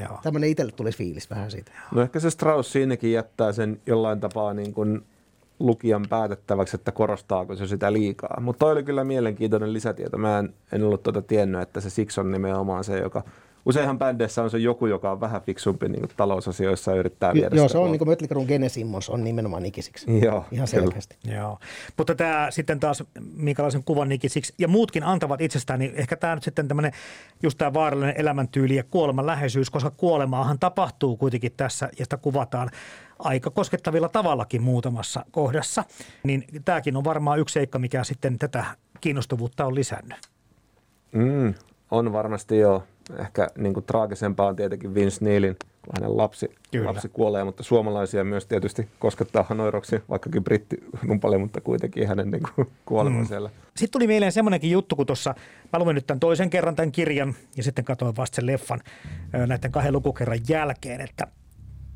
Joo. 0.00 0.18
Tämmöinen 0.22 0.50
itselle 0.50 0.72
tulisi 0.72 0.98
fiilis 0.98 1.30
vähän 1.30 1.50
siitä. 1.50 1.72
No 1.94 2.02
ehkä 2.02 2.20
se 2.20 2.30
Strauss 2.30 2.72
siinäkin 2.72 3.12
jättää 3.12 3.52
sen 3.52 3.80
jollain 3.86 4.20
tapaa 4.20 4.54
niin 4.54 4.74
kuin 4.74 5.02
lukijan 5.58 6.06
päätettäväksi, 6.08 6.76
että 6.76 6.92
korostaako 6.92 7.56
se 7.56 7.66
sitä 7.66 7.92
liikaa. 7.92 8.40
Mutta 8.40 8.58
toi 8.58 8.72
oli 8.72 8.82
kyllä 8.82 9.04
mielenkiintoinen 9.04 9.72
lisätieto. 9.72 10.18
Mä 10.18 10.38
en, 10.38 10.54
en 10.72 10.84
ollut 10.84 11.02
tuota 11.02 11.22
tiennyt, 11.22 11.60
että 11.60 11.80
se 11.80 11.90
Six 11.90 12.18
on 12.18 12.30
nimenomaan 12.30 12.84
se, 12.84 12.98
joka... 12.98 13.24
Useinhan 13.66 13.98
bändeissä 13.98 14.42
on 14.42 14.50
se 14.50 14.58
joku, 14.58 14.86
joka 14.86 15.10
on 15.10 15.20
vähän 15.20 15.42
fiksumpi 15.42 15.88
niin 15.88 16.00
kuin 16.00 16.10
talousasioissa 16.16 16.90
ja 16.90 16.96
yrittää 16.96 17.34
viedä 17.34 17.56
Joo, 17.56 17.68
sitä 17.68 17.72
se 17.72 17.78
on 17.78 17.90
niin 17.90 17.98
kuin 17.98 18.08
Mötley 18.08 18.28
Crüen 18.28 18.46
Gene 18.46 18.68
Simmons 18.68 19.10
on 19.10 19.24
nimenomaan 19.24 19.66
ikisiksi. 19.66 20.06
Joo, 20.24 20.34
Ihan 20.34 20.46
kyllä. 20.50 20.66
selkeästi. 20.66 21.16
Joo, 21.24 21.58
mutta 21.96 22.14
tämä 22.14 22.46
sitten 22.50 22.80
taas, 22.80 23.04
minkälaisen 23.34 23.84
kuvan 23.84 24.08
Nikin 24.08 24.30
siksi, 24.30 24.54
ja 24.58 24.68
muutkin 24.68 25.04
antavat 25.04 25.40
itsestään, 25.40 25.78
niin 25.78 25.92
ehkä 25.94 26.16
tämä 26.16 26.34
nyt 26.34 26.44
sitten 26.44 26.68
tämmöinen 26.68 26.92
just 27.42 27.58
tämä 27.58 27.74
vaarallinen 27.74 28.14
elämäntyyli 28.18 28.76
ja 28.76 28.84
kuoleman 28.84 29.26
läheisyys, 29.26 29.70
koska 29.70 29.90
kuolemaahan 29.90 30.58
tapahtuu 30.58 31.16
kuitenkin 31.16 31.52
tässä, 31.56 31.88
ja 31.98 32.04
sitä 32.04 32.16
kuvataan 32.16 32.70
aika 33.18 33.50
koskettavilla 33.50 34.08
tavallakin 34.08 34.62
muutamassa 34.62 35.24
kohdassa, 35.30 35.84
niin 36.22 36.44
tämäkin 36.64 36.96
on 36.96 37.04
varmaan 37.04 37.38
yksi 37.38 37.52
seikka, 37.52 37.78
mikä 37.78 38.04
sitten 38.04 38.38
tätä 38.38 38.64
kiinnostavuutta 39.00 39.66
on 39.66 39.74
lisännyt. 39.74 40.18
Mm, 41.12 41.54
on 41.90 42.12
varmasti 42.12 42.58
joo. 42.58 42.82
Ehkä 43.18 43.48
niin 43.58 43.74
kuin 43.74 43.86
traagisempaa 43.86 44.46
on 44.46 44.56
tietenkin 44.56 44.94
Vince 44.94 45.24
Neilin, 45.24 45.56
kun 45.84 45.92
hänen 46.00 46.16
lapsi, 46.16 46.50
Kyllä. 46.70 46.86
lapsi 46.88 47.08
kuolee, 47.08 47.44
mutta 47.44 47.62
suomalaisia 47.62 48.24
myös 48.24 48.46
tietysti 48.46 48.88
koskettaa 48.98 49.46
Hanoiroksi, 49.48 50.02
vaikkakin 50.08 50.44
britti 50.44 50.76
paljon, 51.20 51.40
mutta 51.40 51.60
kuitenkin 51.60 52.08
hänen 52.08 52.30
niin 52.30 52.42
kuin, 52.54 52.70
kuolema 52.84 53.18
mm. 53.18 53.26
siellä. 53.26 53.50
Sitten 53.76 53.90
tuli 53.92 54.06
mieleen 54.06 54.32
semmoinenkin 54.32 54.70
juttu, 54.70 54.96
kun 54.96 55.06
tuossa, 55.06 55.34
mä 55.72 55.78
luin 55.78 55.94
nyt 55.94 56.06
tämän 56.06 56.20
toisen 56.20 56.50
kerran 56.50 56.76
tämän 56.76 56.92
kirjan 56.92 57.34
ja 57.56 57.62
sitten 57.62 57.84
katsoin 57.84 58.16
vasta 58.16 58.36
sen 58.36 58.46
leffan 58.46 58.80
näiden 59.46 59.72
kahden 59.72 59.92
lukukerran 59.92 60.38
jälkeen, 60.48 61.00
että 61.00 61.26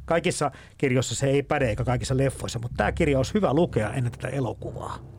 kaikissa 0.04 0.50
kirjoissa 0.78 1.14
se 1.14 1.26
ei 1.26 1.42
päde 1.42 1.68
eikä 1.68 1.84
kaikissa 1.84 2.16
leffoissa, 2.16 2.58
mutta 2.58 2.76
tämä 2.76 2.92
kirja 2.92 3.16
olisi 3.16 3.34
hyvä 3.34 3.54
lukea 3.54 3.92
ennen 3.92 4.12
tätä 4.12 4.28
elokuvaa. 4.28 5.13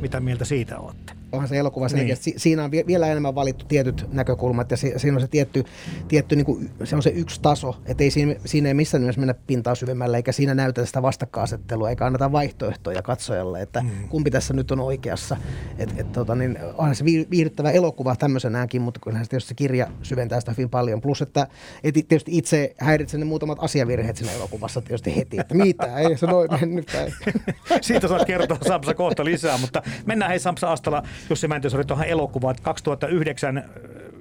Mitä 0.00 0.20
mieltä 0.20 0.44
siitä 0.44 0.78
olette? 0.78 1.20
onhan 1.32 1.48
se 1.48 1.56
elokuva. 1.56 1.86
Niin. 1.92 2.16
Siinä 2.36 2.64
on 2.64 2.70
vielä 2.70 3.06
enemmän 3.06 3.34
valittu 3.34 3.64
tietyt 3.64 4.06
näkökulmat 4.12 4.70
ja 4.70 4.76
si, 4.76 4.92
siinä 4.96 5.16
on 5.16 5.20
se 5.20 5.28
tietty, 5.28 5.64
tietty 6.08 6.36
niin 6.36 6.46
kuin, 6.46 6.70
se 6.84 6.96
on 6.96 7.02
se 7.02 7.10
yksi 7.10 7.40
taso, 7.40 7.76
että 7.86 8.04
ei 8.04 8.10
siinä, 8.10 8.34
siinä 8.44 8.68
ei 8.68 8.74
missään 8.74 9.02
nimessä 9.02 9.20
mennä 9.20 9.34
pintaa 9.46 9.74
syvemmälle 9.74 10.16
eikä 10.16 10.32
siinä 10.32 10.54
näytä 10.54 10.86
sitä 10.86 11.02
vastakkainasettelua 11.02 11.90
eikä 11.90 12.06
anneta 12.06 12.32
vaihtoehtoja 12.32 13.02
katsojalle, 13.02 13.62
että 13.62 13.80
mm. 13.80 14.08
kumpi 14.08 14.30
tässä 14.30 14.54
nyt 14.54 14.70
on 14.70 14.80
oikeassa. 14.80 15.36
Et, 15.78 15.94
et, 15.96 16.12
tota, 16.12 16.34
niin, 16.34 16.58
onhan 16.78 16.94
se 16.94 17.04
viihdyttävä 17.04 17.70
elokuva 17.70 18.16
tämmöisenäänkin, 18.16 18.82
mutta 18.82 19.00
kyllähän 19.00 19.24
se 19.24 19.30
tietysti 19.30 19.48
se 19.48 19.54
kirja 19.54 19.86
syventää 20.02 20.40
sitä 20.40 20.52
hyvin 20.52 20.70
paljon. 20.70 21.00
Plus, 21.00 21.22
että 21.22 21.46
et, 21.84 21.94
tietysti 21.94 22.38
itse 22.38 22.74
häiritsen 22.78 23.20
ne 23.20 23.26
muutamat 23.26 23.58
asiavirheet 23.60 24.16
siinä 24.16 24.32
elokuvassa 24.32 24.80
tietysti 24.80 25.16
heti, 25.16 25.38
että 25.38 25.54
mitä, 25.54 25.96
ei 25.96 26.18
se 26.18 26.26
noin 26.26 26.48
mennyt. 26.60 26.90
Siitä 27.80 28.08
saat 28.08 28.26
kertoa 28.26 28.58
Samsa 28.66 28.94
kohta 28.94 29.24
lisää, 29.24 29.58
mutta 29.58 29.79
mennään 30.06 30.30
hei 30.30 30.38
Samsa 30.38 30.72
Astala, 30.72 31.02
Jussi 31.30 31.48
Mäntysaari 31.48 31.84
tuohon 31.84 32.06
elokuvaan. 32.06 32.56
2009 32.62 33.58
äh, 33.58 33.64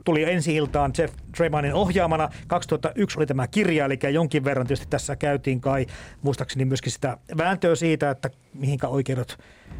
tuli 0.05 0.23
ensi 0.23 0.55
iltaan 0.55 0.91
Jeff 0.97 1.13
Tremanin 1.37 1.73
ohjaamana. 1.73 2.29
2001 2.47 3.19
oli 3.19 3.25
tämä 3.25 3.47
kirja, 3.47 3.85
eli 3.85 3.99
jonkin 4.11 4.43
verran 4.43 4.67
tietysti 4.67 4.87
tässä 4.89 5.15
käytiin 5.15 5.61
kai 5.61 5.85
muistaakseni 6.21 6.65
myöskin 6.65 6.91
sitä 6.91 7.17
vääntöä 7.37 7.75
siitä, 7.75 8.09
että 8.09 8.29
mihinkä 8.53 8.87
oikeudet 8.87 9.37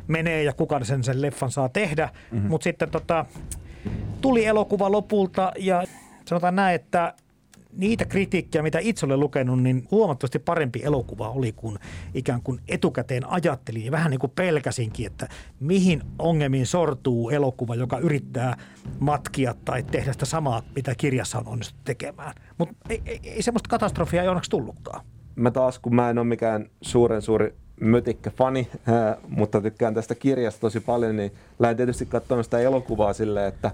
menee 0.08 0.44
ja 0.44 0.54
kuka 0.54 0.84
sen, 0.84 1.04
sen 1.04 1.22
leffan 1.22 1.52
saa 1.52 1.70
tehdä. 1.70 2.10
Mm-hmm. 2.32 2.50
Mutta 2.50 2.64
sitten 2.64 2.90
tota, 2.90 3.26
tuli 4.22 4.46
elokuva 4.46 4.92
lopulta 4.92 5.52
ja 5.58 5.84
sanotaan 6.26 6.56
näin, 6.56 6.76
että 6.76 7.14
niitä 7.74 8.06
kritiikkiä, 8.06 8.62
mitä 8.62 8.80
itse 8.80 9.06
olen 9.06 9.20
lukenut, 9.20 9.64
niin 9.64 9.88
huomattavasti 9.92 10.40
parempi 10.40 10.82
elokuva 10.84 11.30
oli 11.30 11.52
kuin 11.52 11.78
ikään 12.14 12.42
kuin 12.42 12.60
etukäteen 12.68 13.30
ajattelin. 13.30 13.86
Ja 13.86 13.92
vähän 13.92 14.12
niin 14.12 14.20
kuin 14.20 14.32
pelkäsinkin, 14.36 15.06
että 15.06 15.28
mihin 15.60 16.02
ongelmiin 16.20 16.66
sortuu 16.66 17.30
elokuva, 17.30 17.76
joka 17.76 17.98
yrittää 17.98 18.58
matkia 19.00 19.56
tai 19.66 19.84
tehdä 19.84 20.14
sitä 20.14 20.26
samaa, 20.26 20.62
mitä 20.76 20.96
kirjassa 20.96 21.38
on 21.38 21.48
onnistuttu 21.48 21.84
tekemään. 21.86 22.34
Mutta 22.58 22.76
ei, 22.90 23.02
ei, 23.06 23.20
ei 23.24 23.42
semmoista 23.42 23.70
katastrofia 23.70 24.22
ei 24.22 24.28
onneksi 24.28 24.52
tullutkaan. 24.52 25.06
Mä 25.36 25.52
taas, 25.52 25.80
kun 25.80 25.96
mä 25.96 26.10
en 26.10 26.18
ole 26.18 26.28
mikään 26.28 26.70
suuren 26.82 27.22
suuri 27.22 27.56
mötikkä 27.80 28.30
fani, 28.30 28.68
äh, 28.74 29.18
mutta 29.28 29.62
tykkään 29.62 29.94
tästä 29.94 30.16
kirjasta 30.16 30.62
tosi 30.62 30.80
paljon, 30.80 31.16
niin 31.16 31.32
lähden 31.60 31.78
tietysti 31.78 32.06
katsomaan 32.06 32.44
sitä 32.44 32.60
elokuvaa 32.60 33.14
silleen, 33.14 33.48
että 33.48 33.72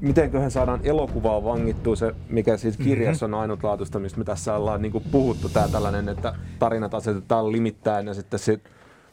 mitenköhän 0.00 0.50
saadaan 0.50 0.80
elokuvaa 0.82 1.44
vangittua 1.44 1.96
se, 1.96 2.14
mikä 2.28 2.56
siis 2.56 2.76
kirjassa 2.76 3.26
on 3.26 3.34
ainutlaatuista, 3.34 3.98
mistä 3.98 4.18
me 4.18 4.24
tässä 4.24 4.56
ollaan 4.56 4.82
niin 4.82 5.02
puhuttu, 5.10 5.48
tämä 5.48 5.68
tällainen, 5.68 6.08
että 6.08 6.34
tarinat 6.58 6.94
asetetaan 6.94 7.52
limittäin 7.52 8.06
ja 8.06 8.14
sitten 8.14 8.38
se 8.38 8.60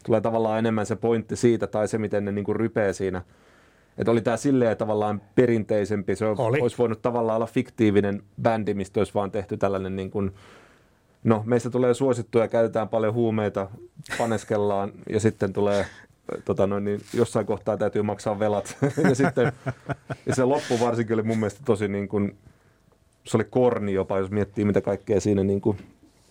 tulee 0.05 0.21
tavallaan 0.21 0.59
enemmän 0.59 0.85
se 0.85 0.95
pointti 0.95 1.35
siitä 1.35 1.67
tai 1.67 1.87
se, 1.87 1.97
miten 1.97 2.25
ne 2.25 2.31
niin 2.31 2.55
rypee 2.55 2.93
siinä. 2.93 3.21
Että 3.97 4.11
oli 4.11 4.21
tämä 4.21 4.37
silleen 4.37 4.77
tavallaan 4.77 5.21
perinteisempi, 5.35 6.15
se 6.15 6.25
oli. 6.25 6.61
olisi 6.61 6.77
voinut 6.77 7.01
tavallaan 7.01 7.35
olla 7.35 7.45
fiktiivinen 7.45 8.23
bändi, 8.41 8.73
mistä 8.73 8.99
olisi 8.99 9.13
vaan 9.13 9.31
tehty 9.31 9.57
tällainen 9.57 9.95
niin 9.95 10.11
kuin, 10.11 10.31
no 11.23 11.43
meistä 11.45 11.69
tulee 11.69 11.93
suosittuja, 11.93 12.47
käytetään 12.47 12.89
paljon 12.89 13.13
huumeita, 13.13 13.69
paneskellaan 14.17 14.91
ja 15.09 15.19
sitten 15.19 15.53
tulee 15.53 15.85
tota 16.45 16.67
noin, 16.67 16.83
niin 16.83 17.01
jossain 17.13 17.45
kohtaa 17.45 17.77
täytyy 17.77 18.01
maksaa 18.01 18.39
velat. 18.39 18.77
ja, 19.09 19.15
sitten, 19.15 19.51
ja 20.25 20.35
se 20.35 20.43
loppu 20.43 20.79
varsinkin 20.79 21.13
oli 21.13 21.23
mun 21.23 21.37
mielestä 21.37 21.61
tosi 21.65 21.87
niin 21.87 22.07
kuin, 22.07 22.37
se 23.23 23.37
oli 23.37 23.43
korni 23.43 23.93
jopa, 23.93 24.17
jos 24.17 24.31
miettii 24.31 24.65
mitä 24.65 24.81
kaikkea 24.81 25.21
siinä 25.21 25.43
niin 25.43 25.61
kuin, 25.61 25.77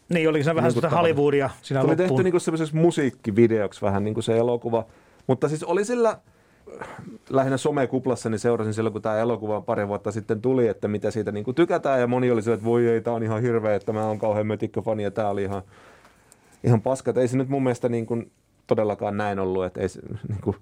niin, 0.09 0.29
oliko 0.29 0.45
se 0.45 0.55
vähän 0.55 0.73
niin 0.73 0.91
Hollywoodia 0.91 1.51
siinä 1.63 1.81
Se 1.81 1.87
oli 1.87 1.97
tehty 1.97 2.23
niin 2.23 2.41
semmoisessa 2.41 2.77
musiikkivideoksi 2.77 3.83
vähän 3.83 4.05
niin 4.05 4.15
kuin 4.15 4.25
se 4.25 4.39
elokuva. 4.39 4.87
Mutta 5.27 5.49
siis 5.49 5.65
oli 5.65 5.85
sillä, 5.85 6.19
lähinnä 7.31 7.57
somekuplassa, 7.57 8.31
niin 8.31 8.39
seurasin 8.39 8.75
silloin, 8.75 8.93
kun 8.93 9.03
tämä 9.03 9.19
elokuva 9.19 9.61
pari 9.61 9.89
vuotta 9.89 10.13
sitten 10.13 10.43
tuli, 10.43 10.69
että 10.69 10.89
mitä 10.89 11.11
siitä 11.11 11.33
niin 11.33 11.45
kuin 11.45 11.55
tykätään. 11.55 12.01
Ja 12.01 12.07
moni 12.07 12.31
oli 12.31 12.43
se, 12.43 12.53
että 12.53 12.65
voi 12.65 12.89
ei, 12.89 13.01
tämä 13.01 13.17
on 13.17 13.23
ihan 13.23 13.43
hirveä, 13.43 13.75
että 13.75 13.93
mä 13.93 14.07
oon 14.07 14.19
kauhean 14.19 14.47
mötikköfani 14.47 15.03
ja 15.03 15.11
tämä 15.11 15.29
oli 15.29 15.43
ihan, 15.43 15.63
ihan 16.65 16.83
paska. 16.83 17.13
Ei 17.17 17.29
se 17.29 17.37
nyt 17.37 17.49
mun 17.49 17.63
mielestä 17.63 17.89
niin 17.89 18.07
kuin, 18.07 18.31
todellakaan 18.67 19.17
näin 19.17 19.39
ollut, 19.39 19.65
että 19.65 19.81
ei 19.81 19.89
se, 19.89 20.01
niin 20.29 20.41
kuin, 20.41 20.57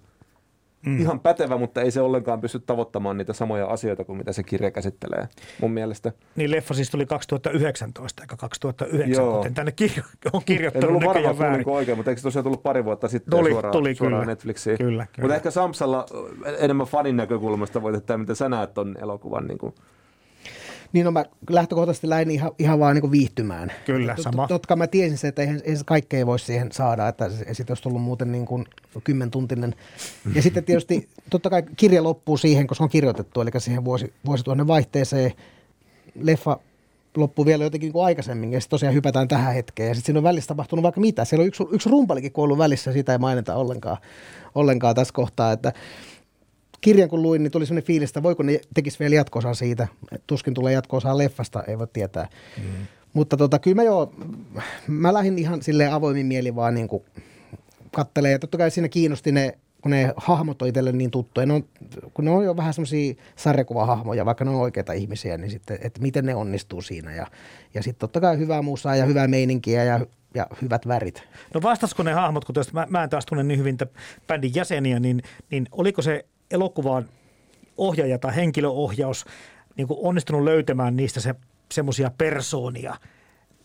mm. 0.87 1.01
ihan 1.01 1.21
pätevä, 1.21 1.57
mutta 1.57 1.83
ei 1.83 1.91
se 1.91 2.01
ollenkaan 2.01 2.41
pysty 2.41 2.59
tavoittamaan 2.59 3.17
niitä 3.17 3.33
samoja 3.33 3.67
asioita 3.67 4.05
kuin 4.05 4.19
mitä 4.19 4.33
se 4.33 4.43
kirja 4.43 4.71
käsittelee 4.71 5.29
mun 5.61 5.71
mielestä. 5.71 6.13
Niin 6.37 6.51
leffa 6.51 6.75
siis 6.75 6.91
tuli 6.91 7.07
2019 7.07 8.23
eikä 8.23 8.37
2009, 8.37 9.25
Joo. 9.25 9.37
kuten 9.37 9.55
tänne 9.55 9.73
kirjo, 9.73 10.03
on 10.33 10.43
kirjoittanut 10.45 10.85
en 10.85 10.97
ollut 10.97 11.05
varmaan 11.05 11.39
väärin. 11.39 11.59
Niin 11.59 11.69
oikein, 11.69 11.99
mutta 11.99 12.11
eikö 12.11 12.21
se 12.21 12.23
tosiaan 12.23 12.45
tullut 12.45 12.63
pari 12.63 12.85
vuotta 12.85 13.09
sitten 13.09 13.31
tuli, 13.31 13.51
suoraan, 13.51 13.73
tuli, 13.73 13.95
suoraan 13.95 14.23
kyllä. 14.23 14.33
Netflixiin? 14.33 14.79
Kyllä, 14.79 15.07
kyllä. 15.13 15.25
Mutta 15.25 15.37
ehkä 15.37 15.51
Samsalla 15.51 16.07
enemmän 16.59 16.87
fanin 16.87 17.17
näkökulmasta 17.17 17.83
voit, 17.83 17.97
että 17.97 18.19
mitä 18.19 18.35
sä 18.35 18.49
näet 18.49 18.75
ton 18.75 18.97
elokuvan 19.01 19.47
niin 19.47 19.59
kuin 19.59 19.75
niin 20.95 21.05
no 21.05 21.11
mä 21.11 21.25
lähtökohtaisesti 21.51 22.09
lähdin 22.09 22.31
ihan, 22.31 22.53
ihan 22.59 22.79
vaan 22.79 22.97
niin 22.97 23.11
viihtymään. 23.11 23.73
Kyllä, 23.87 24.17
sama. 24.21 24.49
Totta 24.49 24.77
mä 24.77 24.87
tiesin 24.87 25.19
se, 25.19 25.29
että 25.29 25.43
eihän, 25.43 25.61
eihän 25.65 25.85
kaikkea 25.85 26.27
voi 26.27 26.39
siihen 26.39 26.73
saada, 26.73 27.09
että 27.09 27.31
sitten 27.31 27.71
olisi 27.71 27.83
tullut 27.83 28.03
muuten 28.03 28.33
niin 28.33 28.47
kuin 28.47 28.65
kymmentuntinen. 29.05 29.75
Ja 30.35 30.43
sitten 30.43 30.65
tietysti 30.65 31.09
totta 31.31 31.51
kai 31.51 31.63
kirja 31.77 32.03
loppuu 32.03 32.37
siihen, 32.37 32.67
koska 32.67 32.85
on 32.85 32.91
kirjoitettu, 32.91 33.41
eli 33.41 33.51
siihen 33.59 33.85
vuosi, 33.85 34.13
vuosituhannen 34.27 34.67
vaihteeseen. 34.67 35.33
Leffa 36.21 36.59
loppuu 37.17 37.47
vielä 37.47 37.65
jotenkin 37.65 37.87
niin 37.87 37.93
kuin 37.93 38.05
aikaisemmin 38.05 38.53
ja 38.53 38.61
sitten 38.61 38.71
tosiaan 38.71 38.95
hypätään 38.95 39.29
tähän 39.29 39.55
hetkeen. 39.55 39.89
Ja 39.89 39.95
sitten 39.95 40.07
siinä 40.07 40.19
on 40.19 40.25
välissä 40.25 40.49
tapahtunut 40.49 40.83
vaikka 40.83 41.01
mitä. 41.01 41.25
Siellä 41.25 41.43
on 41.43 41.49
yksi, 41.49 41.65
yksi 41.71 41.91
rumpalikin 41.91 42.33
kuollut 42.33 42.59
välissä, 42.59 42.93
sitä 42.93 43.13
ei 43.13 43.19
mainita 43.19 43.55
ollenkaan, 43.55 43.97
ollenkaan 44.55 44.95
tässä 44.95 45.15
kohtaa, 45.15 45.53
että 45.53 45.73
kirjan 46.85 47.09
kun 47.09 47.23
luin, 47.23 47.43
niin 47.43 47.51
tuli 47.51 47.67
sellainen 47.67 47.87
fiilis, 47.87 48.11
että 48.11 48.23
voiko 48.23 48.43
ne 48.43 48.61
tekisi 48.75 48.99
vielä 48.99 49.15
jatkoosaa 49.15 49.55
siitä. 49.55 49.89
Tuskin 50.27 50.55
tulee 50.55 50.73
jatkoosaa 50.73 51.19
leffasta, 51.19 51.63
ei 51.63 51.79
voi 51.79 51.87
tietää. 51.93 52.29
Mm. 52.59 52.87
Mutta 53.13 53.37
tota, 53.37 53.59
kyllä 53.59 53.75
mä 53.75 53.83
jo, 53.83 54.13
mä 54.87 55.15
lähdin 55.15 55.39
ihan 55.39 55.63
silleen 55.63 55.93
avoimin 55.93 56.27
mieli 56.27 56.55
vaan 56.55 56.75
niin 56.75 56.89
kuin 56.89 57.03
kattelee. 57.93 58.33
Ja 58.33 58.39
totta 58.39 58.59
kai 58.59 58.71
siinä 58.71 58.89
kiinnosti 58.89 59.33
ne, 59.33 59.59
kun 59.83 59.91
ne 59.91 60.13
hahmot 60.17 60.63
on 60.63 60.69
itselle 60.69 60.93
niin 60.93 61.11
tuttuja. 61.11 61.47
Ne 61.47 61.53
on, 61.53 61.65
kun 62.15 62.25
ne 62.25 62.31
on 62.31 62.45
jo 62.45 62.57
vähän 62.57 62.75
semmoisia 62.75 63.15
sarjakuvahahmoja, 63.37 64.27
vaikka 64.27 64.45
ne 64.45 64.51
on 64.51 64.57
oikeita 64.57 64.93
ihmisiä, 64.93 65.39
niin 65.39 65.51
sitten, 65.51 65.79
että 65.83 66.01
miten 66.01 66.27
ne 66.27 66.35
onnistuu 66.35 66.83
siinä. 66.83 67.15
Ja, 67.15 67.27
ja 67.75 67.83
sitten 67.83 68.01
totta 68.01 68.21
kai 68.21 68.39
hyvää 68.39 68.63
musaa 68.63 68.97
ja 68.97 69.05
hyvää 69.05 69.29
meininkiä 69.29 69.85
ja 69.85 70.01
ja 70.35 70.47
hyvät 70.63 70.89
värit. 70.89 71.23
No 71.55 71.63
vastasko 71.63 72.03
ne 72.03 72.13
hahmot, 72.13 72.45
kun 72.45 72.55
mä, 72.73 72.87
mä 72.91 73.03
en 73.03 73.11
taas 73.11 73.27
tunne 73.27 73.45
niin 73.45 73.59
hyvin 73.59 73.79
bändin 74.27 74.55
jäseniä, 74.55 75.01
niin, 75.01 75.23
niin 75.51 75.67
oliko 75.73 76.03
se 76.03 76.25
elokuvan 76.55 77.09
ohjaaja 77.77 78.19
tai 78.19 78.37
henkilöohjaus 78.37 79.25
niin 79.77 79.89
kuin 79.89 79.99
onnistunut 80.03 80.45
löytämään 80.45 80.97
niistä 80.97 81.21
se, 81.21 81.35
semmoisia 81.73 82.11
persoonia 82.19 82.97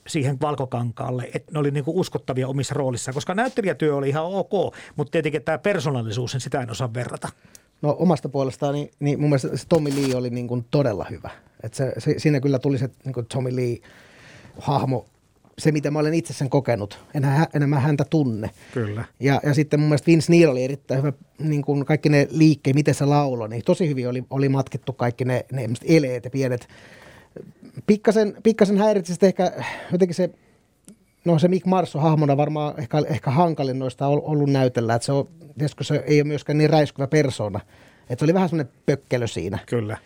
siihen 0.08 0.38
valkokankaalle, 0.41 1.30
että 1.34 1.52
ne 1.54 1.60
oli 1.60 1.71
niin 1.71 1.84
kuin 1.84 1.97
uskottavia 1.97 2.47
omissa 2.47 2.73
roolissa, 2.73 3.13
koska 3.13 3.36
näyttelijätyö 3.36 3.95
oli 3.95 4.10
ihan 4.10 4.25
ok, 4.25 4.75
mutta 4.95 5.12
tietenkin 5.12 5.43
tämä 5.43 5.58
persoonallisuus, 5.58 6.36
sitä 6.38 6.62
en 6.62 6.71
osaa 6.71 6.93
verrata. 6.93 7.30
No 7.82 7.95
omasta 7.99 8.30
puolestaan, 8.30 8.73
niin, 8.73 8.91
niin 8.99 9.19
mun 9.19 9.30
mielestä 9.30 9.58
se 9.58 9.67
Tommy 9.67 9.89
Lee 9.89 10.15
oli 10.15 10.30
niin 10.30 10.47
kuin 10.47 10.65
todella 10.71 11.06
hyvä. 11.10 11.30
Et 11.63 11.73
se, 11.73 11.93
se, 11.97 12.15
siinä 12.17 12.39
kyllä 12.39 12.60
tuli 12.60 12.78
se 12.78 12.89
niin 13.06 13.13
kuin 13.13 13.25
Tommy 13.25 13.56
Lee 13.56 13.78
hahmo 14.60 15.06
se, 15.59 15.71
mitä 15.71 15.91
mä 15.91 15.99
olen 15.99 16.13
itse 16.13 16.33
sen 16.33 16.49
kokenut. 16.49 16.99
Enää, 17.13 17.47
enemmän 17.53 17.81
häntä 17.81 18.05
tunne. 18.09 18.49
Kyllä. 18.73 19.05
Ja, 19.19 19.39
ja 19.43 19.53
sitten 19.53 19.79
mun 19.79 19.89
mielestä 19.89 20.07
Vince 20.07 20.31
Neil 20.31 20.49
oli 20.49 20.63
erittäin 20.63 20.97
hyvä, 20.97 21.13
niin 21.39 21.61
kuin 21.61 21.85
kaikki 21.85 22.09
ne 22.09 22.27
liikkeet, 22.31 22.75
miten 22.75 22.95
se 22.95 23.05
laulo, 23.05 23.47
niin 23.47 23.61
tosi 23.65 23.89
hyvin 23.89 24.09
oli, 24.09 24.23
oli 24.29 24.49
matkittu 24.49 24.93
kaikki 24.93 25.25
ne, 25.25 25.45
ne 25.51 25.69
eleet 25.85 26.25
ja 26.25 26.29
pienet. 26.29 26.67
Pikkasen, 27.87 28.33
pikkasen 28.43 28.77
häiritsi 28.77 29.13
ehkä 29.21 29.51
jotenkin 29.91 30.15
se, 30.15 30.29
no 31.25 31.39
se 31.39 31.47
Mick 31.47 31.65
Marso 31.65 31.99
hahmona 31.99 32.37
varmaan 32.37 32.79
ehkä, 32.79 32.97
ehkä 33.07 33.31
hankalin 33.31 33.79
noista 33.79 34.07
ollut 34.07 34.49
näytellä, 34.49 34.95
että 34.95 35.05
se 35.05 35.11
on, 35.11 35.27
tietysti 35.57 35.83
se 35.83 36.03
ei 36.07 36.21
ole 36.21 36.27
myöskään 36.27 36.57
niin 36.57 36.69
räiskyvä 36.69 37.07
persona. 37.07 37.59
Että 38.09 38.25
oli 38.25 38.33
vähän 38.33 38.49
semmoinen 38.49 38.73
pökkelö 38.85 39.27
siinä. 39.27 39.59
Kyllä 39.65 39.97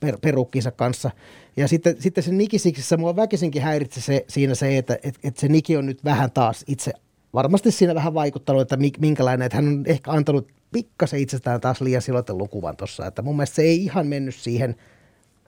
per, 0.00 0.18
perukkinsa 0.20 0.70
kanssa. 0.70 1.10
Ja 1.56 1.68
sitten, 1.68 1.96
sitten 1.98 2.24
se 2.24 2.32
Nikisiksissä 2.32 2.96
mua 2.96 3.16
väkisinkin 3.16 3.62
häiritsi 3.62 4.00
se, 4.00 4.24
siinä 4.28 4.54
se, 4.54 4.78
että 4.78 4.98
että 5.02 5.20
että 5.24 5.40
se 5.40 5.48
Niki 5.48 5.76
on 5.76 5.86
nyt 5.86 6.04
vähän 6.04 6.30
taas 6.30 6.64
itse 6.66 6.92
varmasti 7.34 7.70
siinä 7.70 7.94
vähän 7.94 8.14
vaikuttanut, 8.14 8.62
että 8.62 8.76
minkälainen, 8.98 9.46
että 9.46 9.56
hän 9.56 9.68
on 9.68 9.82
ehkä 9.86 10.10
antanut 10.10 10.48
pikkasen 10.72 11.20
itsestään 11.20 11.60
taas 11.60 11.80
liian 11.80 12.02
silotellun 12.02 12.48
kuvan 12.48 12.76
tuossa. 12.76 13.06
Että 13.06 13.22
mun 13.22 13.36
mielestä 13.36 13.56
se 13.56 13.62
ei 13.62 13.84
ihan 13.84 14.06
mennyt 14.06 14.34
siihen, 14.34 14.76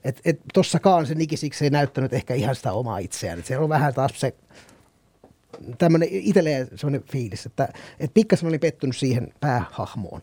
että 0.05 0.21
et 0.25 0.41
tossakaan 0.55 1.07
se 1.07 1.15
Nikisiksi 1.15 1.65
ei 1.65 1.71
näyttänyt 1.71 2.13
ehkä 2.13 2.35
ihan 2.35 2.55
sitä 2.55 2.73
omaa 2.73 2.99
itseään. 2.99 3.39
Että 3.39 3.49
se 3.49 3.59
on 3.59 3.69
vähän 3.69 3.95
taas 3.95 4.13
se 4.15 4.35
tämmöinen 5.79 6.09
itselleen 6.13 6.69
semmoinen 6.75 7.03
fiilis, 7.13 7.47
että, 7.47 7.69
että 8.01 8.15
pikkasen 8.15 8.49
oli 8.49 8.59
pettynyt 8.59 8.97
siihen 8.97 9.33
päähahmoon. 9.41 10.21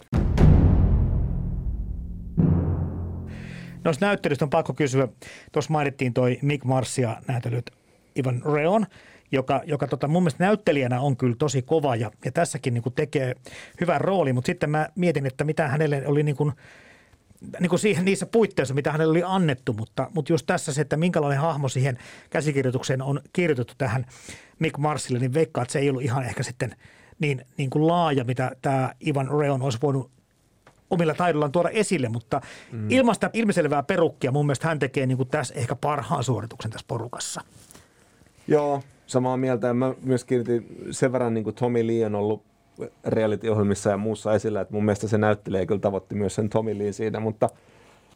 Noista 3.84 4.06
näyttelystä 4.06 4.46
on 4.46 4.50
pakko 4.50 4.74
kysyä. 4.74 5.08
Tuossa 5.52 5.72
mainittiin 5.72 6.14
toi 6.14 6.40
Mick 6.42 6.66
Marsia 6.66 7.18
näytelyt 7.28 7.72
Ivan 8.20 8.42
Reon. 8.54 8.86
joka, 9.32 9.62
joka 9.66 9.88
tota, 9.88 10.08
mun 10.08 10.24
mielestä 10.24 10.44
näyttelijänä 10.44 11.02
on 11.02 11.18
kyllä 11.18 11.36
tosi 11.40 11.62
kova 11.62 11.96
ja, 11.96 12.12
ja 12.26 12.32
tässäkin 12.32 12.74
niin 12.74 12.82
kuin 12.84 12.94
tekee 12.94 13.36
hyvän 13.82 14.02
rooli, 14.02 14.34
mutta 14.34 14.46
sitten 14.46 14.70
mä 14.70 14.90
mietin, 14.96 15.26
että 15.26 15.44
mitä 15.44 15.68
hänelle 15.68 16.08
oli 16.08 16.24
niin 16.24 16.36
kuin, 16.36 16.52
niin 17.60 17.70
kuin 17.70 17.80
siihen, 17.80 18.06
niissä 18.06 18.26
puitteissa, 18.26 18.74
mitä 18.74 18.92
hänelle 18.92 19.12
oli 19.12 19.24
annettu, 19.26 19.74
mutta, 19.74 20.10
mutta 20.14 20.34
just 20.34 20.46
tässä 20.46 20.74
se, 20.74 20.82
että 20.82 20.98
minkälainen 20.98 21.42
hahmo 21.42 21.70
siihen 21.70 21.98
käsikirjoitukseen 22.30 23.02
on 23.02 23.22
kirjoitettu 23.34 23.74
tähän 23.78 24.06
Mick 24.60 24.78
Marsille, 24.78 25.20
niin 25.20 25.34
veikkaa, 25.34 25.62
että 25.62 25.72
se 25.72 25.80
ei 25.80 25.90
ollut 25.90 26.04
ihan 26.04 26.24
ehkä 26.24 26.44
sitten 26.44 26.76
niin, 27.20 27.46
niin 27.58 27.70
kuin 27.70 27.88
laaja, 27.88 28.24
mitä 28.24 28.52
tämä 28.62 28.94
Ivan 29.08 29.30
Reon 29.40 29.62
olisi 29.62 29.78
voinut 29.82 30.12
omilla 30.94 31.14
taidollaan 31.14 31.52
tuoda 31.52 31.70
esille, 31.70 32.10
mutta 32.10 32.42
mm. 32.72 32.92
ilman 32.92 33.16
sitä 33.16 33.30
ilmiselvää 33.34 33.84
perukkia 33.84 34.32
mun 34.32 34.46
mielestä 34.46 34.68
hän 34.68 34.80
tekee 34.80 35.06
niin 35.06 35.18
kuin 35.18 35.30
tässä 35.30 35.54
ehkä 35.58 35.76
parhaan 35.76 36.24
suorituksen 36.24 36.72
tässä 36.72 36.86
porukassa. 36.88 37.42
Joo, 38.48 38.82
samaa 39.08 39.38
mieltä. 39.38 39.68
Ja 39.68 39.74
mä 39.74 39.94
myös 40.04 40.26
kiinnitin 40.26 40.78
sen 40.92 41.12
verran, 41.12 41.34
niin 41.34 41.44
kuin 41.44 41.56
Tommy 41.56 41.88
Lee 41.88 42.06
on 42.06 42.16
ollut 42.16 42.44
reality-ohjelmissa 43.06 43.90
ja 43.90 43.98
muussa 43.98 44.34
esillä, 44.34 44.62
että 44.62 44.74
mun 44.74 44.86
mielestä 44.86 45.08
se 45.08 45.18
näyttelee 45.18 45.66
kyllä 45.66 45.82
tavoitti 45.82 46.16
myös 46.16 46.36
sen 46.36 46.50
Tommy 46.50 46.78
Lee 46.78 46.92
siinä, 46.92 47.20
mutta 47.20 47.50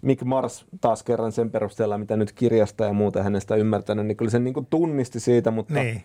Mick 0.01 0.23
Mars 0.23 0.65
taas 0.81 1.03
kerran 1.03 1.31
sen 1.31 1.51
perusteella, 1.51 1.97
mitä 1.97 2.17
nyt 2.17 2.31
kirjasta 2.31 2.85
ja 2.85 2.93
muuta 2.93 3.23
hänestä 3.23 3.55
ymmärtänyt, 3.55 4.05
niin 4.05 4.17
kyllä 4.17 4.31
se 4.31 4.39
niin 4.39 4.53
kuin 4.53 4.65
tunnisti 4.69 5.19
siitä, 5.19 5.51
mutta 5.51 5.73
niin 5.73 6.03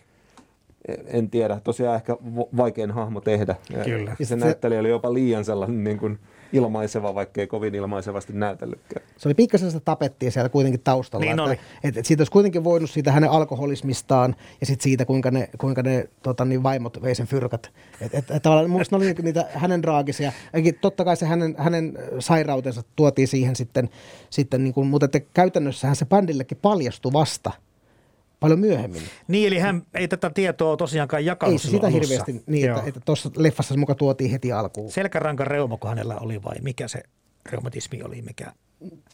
en 1.05 1.29
tiedä. 1.29 1.59
Tosiaan 1.63 1.95
ehkä 1.95 2.17
vaikein 2.57 2.91
hahmo 2.91 3.21
tehdä. 3.21 3.55
Kyllä. 3.83 4.15
Ja 4.19 4.25
se 4.25 4.35
näyttelijä 4.35 4.79
oli 4.79 4.89
jopa 4.89 5.13
liian 5.13 5.45
sellainen 5.45 5.83
niin 5.83 5.97
kuin 5.97 6.19
ilmaiseva, 6.53 7.15
vaikkei 7.15 7.47
kovin 7.47 7.75
ilmaisevasti 7.75 8.33
näytellytkään. 8.33 9.05
Se 9.17 9.27
oli 9.27 9.33
pikkasen 9.33 9.71
sitä 9.71 9.85
tapettia 9.85 10.31
siellä 10.31 10.49
kuitenkin 10.49 10.81
taustalla. 10.83 11.25
Niin 11.25 11.39
että, 11.39 11.51
että, 11.53 11.99
että 11.99 12.07
siitä 12.07 12.21
olisi 12.21 12.31
kuitenkin 12.31 12.63
voinut 12.63 12.89
siitä 12.89 13.11
hänen 13.11 13.29
alkoholismistaan 13.29 14.35
ja 14.59 14.65
sitten 14.65 14.83
siitä, 14.83 15.05
kuinka 15.05 15.31
ne, 15.31 15.49
kuinka 15.57 15.83
ne 15.83 16.09
tota, 16.23 16.45
niin 16.45 16.63
vaimot 16.63 17.01
vei 17.01 17.15
sen 17.15 17.27
fyrkat. 17.27 17.71
Että 18.01 18.17
et, 18.17 18.31
et, 18.31 18.43
tavallaan 18.43 18.69
mun 18.69 18.81
ne 18.91 18.97
oli 18.97 19.13
niitä 19.21 19.45
hänen 19.53 19.81
draagisia. 19.81 20.31
Eikin, 20.53 20.75
totta 20.81 21.05
kai 21.05 21.17
se 21.17 21.25
hänen, 21.25 21.55
hänen 21.57 21.97
sairautensa 22.19 22.83
tuotiin 22.95 23.27
siihen 23.27 23.55
sitten, 23.55 23.89
sitten 24.29 24.63
niin 24.63 24.73
kuin, 24.73 24.87
mutta 24.87 25.05
että 25.05 25.19
käytännössähän 25.19 25.95
se 25.95 26.05
bändillekin 26.05 26.57
paljastui 26.61 27.13
vasta– 27.13 27.51
paljon 28.43 28.59
myöhemmin. 28.59 29.01
Niin, 29.27 29.47
eli 29.47 29.59
hän 29.59 29.83
ei 29.93 30.07
tätä 30.07 30.29
tietoa 30.29 30.77
tosiaankaan 30.77 31.25
jakanut 31.25 31.53
Ei 31.53 31.59
se 31.59 31.69
sitä 31.69 31.87
alussa. 31.87 31.99
hirveästi 31.99 32.43
niin, 32.47 32.67
Joo. 32.67 32.83
että, 32.85 32.99
tuossa 33.05 33.29
leffassa 33.37 33.73
se 33.73 33.79
muka 33.79 33.95
tuotiin 33.95 34.31
heti 34.31 34.51
alkuun. 34.51 34.91
Selkärankan 34.91 35.47
reumako 35.47 35.87
hänellä 35.87 36.17
oli 36.17 36.43
vai 36.43 36.55
mikä 36.61 36.87
se 36.87 37.03
reumatismi 37.51 38.03
oli, 38.03 38.21
mikä? 38.21 38.53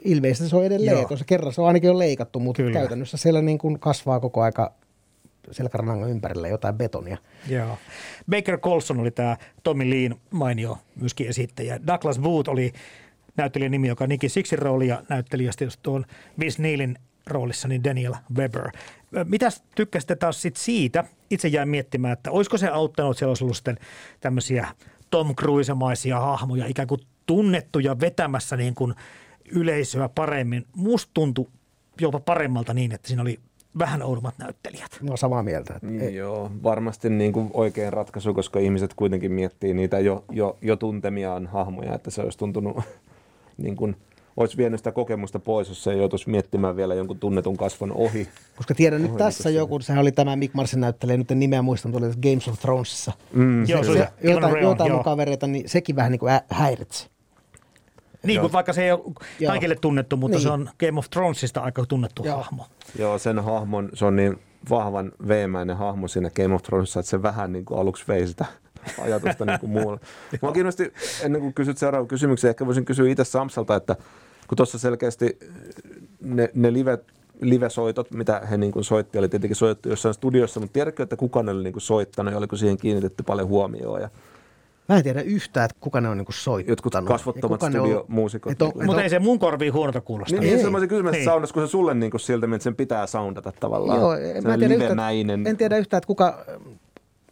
Ilmeisesti 0.04 0.50
se 0.50 0.56
on 0.56 0.66
edelleen. 0.66 1.08
Tuossa 1.08 1.26
kerran 1.26 1.54
se 1.54 1.62
on 1.62 1.68
ainakin 1.68 1.88
jo 1.88 2.00
leikattu, 2.00 2.40
mutta 2.40 2.64
Kyllä. 2.64 2.80
käytännössä 2.80 3.18
siellä 3.18 3.42
niin 3.42 3.58
kuin 3.58 3.80
kasvaa 3.80 4.20
koko 4.20 4.42
aika 4.42 4.74
selkärangan 5.52 6.10
ympärillä 6.10 6.48
jotain 6.48 6.76
betonia. 6.76 7.18
Joo. 7.48 7.78
Baker 8.30 8.60
Colson 8.60 9.00
oli 9.00 9.12
tämä 9.12 9.38
Tommy 9.64 9.90
Leen 9.90 10.16
mainio 10.32 10.78
myöskin 10.96 11.28
esittäjä. 11.28 11.80
Douglas 11.88 12.20
Booth 12.20 12.50
oli 12.50 12.74
näyttelijän 13.38 13.72
nimi, 13.72 13.88
joka 13.88 14.08
Nicky 14.08 14.30
Sixin 14.30 14.60
roolia 14.60 15.04
näytteli, 15.10 15.46
ja 15.46 15.52
tuon 15.82 16.06
Vince 16.40 16.62
Neilin 16.62 17.00
roolissa 17.28 17.68
niin 17.68 17.84
Daniel 17.84 18.16
Weber. 18.36 18.72
Mitäs 19.26 19.64
tykkäsitte 19.76 20.16
taas 20.16 20.42
sit 20.42 20.56
siitä? 20.56 21.04
Itse 21.30 21.48
jäin 21.48 21.70
miettimään, 21.70 22.14
että 22.14 22.32
olisiko 22.32 22.58
se 22.58 22.68
auttanut, 22.68 23.12
että 23.12 23.20
siellä 23.20 23.32
olisi 23.32 23.44
ollut 23.44 23.56
sitten 23.56 23.78
tämmöisiä 24.20 24.68
Tom 25.10 25.36
Cruise-maisia 25.36 26.20
hahmoja, 26.20 26.66
ikään 26.66 26.88
kuin 26.88 27.02
tunnettuja 27.26 28.00
vetämässä 28.00 28.58
niin 28.58 28.76
kuin 28.76 28.94
yleisöä 29.52 30.10
paremmin. 30.10 30.66
Musta 30.76 31.12
tuntui 31.14 31.48
jopa 32.02 32.20
paremmalta 32.20 32.74
niin, 32.74 32.92
että 32.92 33.08
siinä 33.08 33.22
oli 33.22 33.40
vähän 33.80 34.04
oudommat 34.04 34.38
näyttelijät. 34.38 35.00
No 35.02 35.18
samaa 35.18 35.44
mieltä. 35.44 35.74
Että 35.74 35.88
niin, 35.88 36.16
Joo, 36.16 36.52
varmasti 36.64 37.10
niin 37.10 37.34
kuin 37.34 37.50
oikein 37.54 37.94
ratkaisu, 37.94 38.34
koska 38.34 38.60
ihmiset 38.60 38.94
kuitenkin 38.94 39.32
miettii 39.32 39.74
niitä 39.74 40.00
jo, 40.00 40.26
jo, 40.32 40.58
jo 40.62 40.76
tuntemiaan 40.76 41.48
hahmoja, 41.48 41.96
että 41.96 42.12
se 42.12 42.22
olisi 42.22 42.38
tuntunut 42.38 42.78
niin 43.58 43.76
kuin– 43.76 43.96
olisi 44.38 44.58
vienyt 44.58 44.80
sitä 44.80 44.92
kokemusta 44.92 45.40
pois, 45.40 45.70
jos 45.70 45.84
se 45.84 45.92
ei 45.92 45.98
joutuisi 45.98 46.30
miettimään 46.30 46.76
vielä 46.76 46.94
jonkun 46.94 47.20
tunnetun 47.20 47.58
kasvon 47.58 47.92
ohi. 47.92 48.28
Koska 48.58 48.76
tiedän 48.76 49.02
nyt 49.02 49.18
tässä 49.18 49.50
joku, 49.50 49.80
sehän 49.80 50.02
oli 50.02 50.12
tämä 50.12 50.36
Mick 50.36 50.54
Marsin 50.54 50.80
näyttelijä, 50.80 51.18
nyt 51.18 51.32
en 51.32 51.40
nimeä 51.40 51.62
muistan, 51.62 51.92
tuli 51.92 52.06
Games 52.06 52.48
of 52.48 52.60
Thronesissa. 52.60 53.12
Mm. 53.34 53.66
Se, 53.66 53.74
joo, 53.74 53.84
se, 53.84 53.94
se, 53.94 54.08
jotain, 54.22 54.64
jotain 54.64 54.90
joo. 54.90 55.04
kavereita, 55.04 55.48
niin 55.48 55.70
sekin 55.70 55.96
vähän 55.96 56.12
niin 56.12 56.20
kuin 56.20 56.32
ä, 56.32 56.42
häiritsi. 56.50 57.10
Niin 58.24 58.42
kuin 58.42 58.54
vaikka 58.54 58.74
se 58.74 58.84
ei 58.84 58.92
ole 58.92 59.02
kaikille 59.48 59.76
tunnettu, 59.76 60.18
mutta 60.18 60.38
niin. 60.38 60.44
se 60.44 60.50
on 60.50 60.70
Game 60.80 61.00
of 61.00 61.10
Thronesista 61.10 61.62
aika 61.62 61.86
tunnettu 61.86 62.24
Joo. 62.26 62.38
hahmo. 62.38 62.66
Joo, 63.00 63.18
sen 63.18 63.40
hahmon, 63.40 63.90
se 63.94 64.06
on 64.06 64.16
niin 64.16 64.40
vahvan 64.70 65.12
veemäinen 65.28 65.78
hahmo 65.78 66.08
siinä 66.08 66.30
Game 66.30 66.56
of 66.56 66.64
Thronesissa, 66.64 67.00
että 67.00 67.10
se 67.10 67.22
vähän 67.22 67.54
niin 67.54 67.66
kuin 67.66 67.80
aluksi 67.80 68.04
vei 68.08 68.28
sitä 68.28 68.46
ajatusta 69.02 69.46
niin 69.46 69.60
kuin 69.60 69.70
muulle. 69.70 70.00
Mua 70.42 70.52
kiinnosti, 70.52 70.94
ennen 71.24 71.42
kuin 71.42 71.54
kysyt 71.54 71.78
seuraavan 71.78 72.08
kysymyksen, 72.08 72.50
ehkä 72.50 72.66
voisin 72.66 72.86
kysyä 72.86 73.10
itse 73.10 73.24
Samsalta, 73.24 73.76
että 73.76 73.96
kun 74.48 74.56
tuossa 74.56 74.80
selkeästi 74.80 75.40
ne, 76.22 76.50
ne 76.54 76.74
live, 76.74 77.00
live-soitot, 77.42 78.12
mitä 78.12 78.42
he 78.52 78.58
niin 78.58 78.72
kuin 78.72 78.84
soitti, 78.84 79.18
oli 79.18 79.30
tietenkin 79.30 79.56
soittu 79.56 79.90
jossain 79.90 80.14
studiossa, 80.14 80.60
mutta 80.60 80.74
tiedätkö, 80.74 81.04
että 81.04 81.16
kuka 81.16 81.44
ne 81.44 81.52
oli 81.52 81.64
niin 81.64 81.74
kuin 81.74 81.82
soittanut 81.82 82.34
ja 82.34 82.38
oliko 82.38 82.56
siihen 82.56 82.78
kiinnitetty 82.78 83.24
paljon 83.24 83.48
huomioon? 83.48 84.02
Ja 84.02 84.10
Mä 84.90 84.98
en 84.98 85.04
tiedä 85.04 85.22
yhtään, 85.22 85.66
että 85.66 85.78
kuka 85.80 86.02
ne 86.02 86.10
on 86.10 86.18
niin 86.18 86.26
soittanut. 86.30 86.70
Jotkut 86.70 86.94
kasvottomat 87.06 87.62
studiomuusikot. 87.62 88.60
Niin 88.60 88.86
Mutta 88.86 89.04
ei 89.04 89.10
se 89.10 89.20
mun 89.20 89.40
korviin 89.40 89.74
huonota 89.74 90.02
kuulosta. 90.02 90.36
Niin, 90.36 90.44
niin 90.44 90.62
semmoisen 90.62 90.90
kysymys, 90.90 91.16
että 91.16 91.32
niin. 91.32 91.54
kun 91.54 91.68
se 91.68 91.72
sulle 91.72 91.94
niin 91.94 92.12
kuin 92.12 92.22
siltä, 92.22 92.48
että 92.54 92.64
sen 92.64 92.76
pitää 92.76 93.08
soundata 93.08 93.54
tavallaan. 93.60 94.00
Joo, 94.00 94.12
mä 94.44 94.54
en 94.54 94.60
tiedä, 94.60 94.74
yhtään, 94.74 95.48
en 95.48 95.58
tiedä 95.58 95.78
yhtään, 95.78 95.98
että 95.98 96.08
kuka 96.08 96.46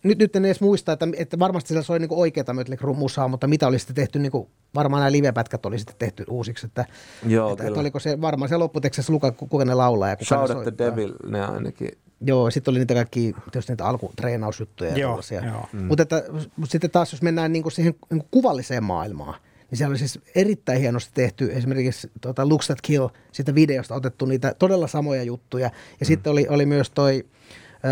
nyt, 0.04 0.18
nyt 0.18 0.36
en 0.36 0.46
edes 0.46 0.62
muista, 0.62 0.92
että, 0.92 1.08
että 1.18 1.40
varmasti 1.40 1.68
siellä 1.68 1.84
soi 1.84 2.00
niinku 2.00 2.22
oikeata 2.22 2.54
musaa, 2.96 3.28
mutta 3.28 3.48
mitä 3.48 3.68
oli 3.68 3.80
sitten 3.80 3.96
tehty, 3.96 4.20
niinku, 4.20 4.50
varmaan 4.76 5.02
nämä 5.02 5.12
livepätkät 5.12 5.66
oli 5.66 5.80
sitten 5.80 5.96
tehty 6.00 6.24
uusiksi. 6.30 6.66
Että, 6.66 6.86
Joo, 7.26 7.52
että, 7.52 7.68
että 7.68 7.80
oliko 7.80 8.00
se 8.00 8.22
varmaan 8.22 8.50
se 8.50 8.58
lopputekstissä 8.58 9.14
luka, 9.14 9.32
kuka 9.32 9.66
ne 9.66 9.74
laulaa 9.74 10.10
ja 10.10 10.16
kuka 10.16 10.26
Shout 10.26 10.50
ne 10.50 10.54
soittaa. 10.54 10.72
the 10.72 10.86
Devil, 10.86 11.14
ne 11.28 11.46
ainakin. 11.46 11.92
Joo, 12.22 12.52
sitten 12.52 12.72
oli 12.72 12.80
niitä 12.80 12.94
kaikki, 12.94 13.36
tietysti 13.52 13.72
niitä 13.72 13.86
alkutreenausjuttuja 13.86 14.90
ja 14.90 14.98
joo, 14.98 15.22
joo. 15.46 15.70
Mm. 15.74 15.84
Mutta, 15.84 16.04
että, 16.04 16.24
mutta 16.32 16.72
sitten 16.72 16.92
taas, 16.92 17.12
jos 17.12 17.22
mennään 17.22 17.54
niinku 17.54 17.70
siihen 17.70 17.96
niinku 18.10 18.28
kuvalliseen 18.32 18.84
maailmaan, 18.84 19.40
niin 19.72 19.78
siellä 19.78 19.92
oli 19.92 19.98
siis 19.98 20.20
erittäin 20.36 20.80
hienosti 20.80 21.12
tehty 21.14 21.54
esimerkiksi 21.54 22.12
tuota 22.22 22.50
Looks 22.50 22.66
That 22.66 22.82
Kill, 22.82 23.08
siitä 23.32 23.56
videosta 23.56 23.96
otettu 23.96 24.26
niitä 24.26 24.56
todella 24.60 24.88
samoja 24.88 25.24
juttuja. 25.24 25.66
Ja 25.66 25.72
mm. 26.02 26.06
sitten 26.06 26.32
oli, 26.32 26.48
oli 26.50 26.66
myös 26.66 26.90
toi 26.90 27.26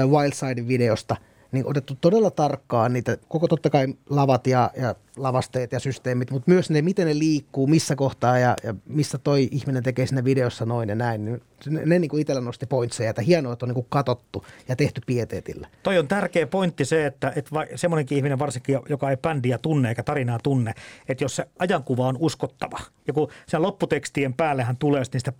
uh, 0.05 0.11
Wildside 0.11 0.67
videosta– 0.67 1.15
niin 1.51 1.67
otettu 1.67 1.97
todella 2.01 2.31
tarkkaan 2.31 2.93
niitä, 2.93 3.17
koko 3.27 3.47
totta 3.47 3.69
kai 3.69 3.87
lavat 4.09 4.47
ja, 4.47 4.71
ja 4.77 4.95
lavasteet 5.17 5.71
ja 5.71 5.79
systeemit, 5.79 6.31
mutta 6.31 6.51
myös 6.51 6.69
ne, 6.69 6.81
miten 6.81 7.07
ne 7.07 7.19
liikkuu, 7.19 7.67
missä 7.67 7.95
kohtaa 7.95 8.39
ja, 8.39 8.55
ja 8.63 8.75
missä 8.85 9.17
toi 9.17 9.47
ihminen 9.51 9.83
tekee 9.83 10.07
siinä 10.07 10.23
videossa 10.23 10.65
noin 10.65 10.89
ja 10.89 10.95
näin. 10.95 11.25
Niin 11.25 11.41
ne, 11.69 11.85
ne 11.85 11.99
niin 11.99 12.09
kuin 12.09 12.21
itsellä 12.21 12.41
nosti 12.41 12.65
pointseja, 12.65 13.09
että 13.09 13.21
hienoa, 13.21 13.53
että 13.53 13.65
on 13.65 13.69
niin 13.69 13.73
kuin 13.73 13.87
katottu 13.89 14.45
ja 14.67 14.75
tehty 14.75 15.01
pieteetillä. 15.05 15.67
Toi 15.83 15.99
on 15.99 16.07
tärkeä 16.07 16.47
pointti 16.47 16.85
se, 16.85 17.05
että, 17.05 17.33
että 17.35 17.51
semmoinenkin 17.75 18.17
ihminen 18.17 18.39
varsinkin, 18.39 18.79
joka 18.89 19.09
ei 19.09 19.17
bändiä 19.17 19.57
tunne 19.57 19.89
eikä 19.89 20.03
tarinaa 20.03 20.39
tunne, 20.43 20.73
että 21.09 21.23
jos 21.23 21.35
se 21.35 21.47
ajankuva 21.59 22.07
on 22.07 22.17
uskottava 22.19 22.79
ja 23.07 23.13
kun 23.13 23.27
sen 23.47 23.61
lopputekstien 23.61 24.33
päällehän 24.33 24.77
tulee 24.77 25.01
niistä 25.13 25.33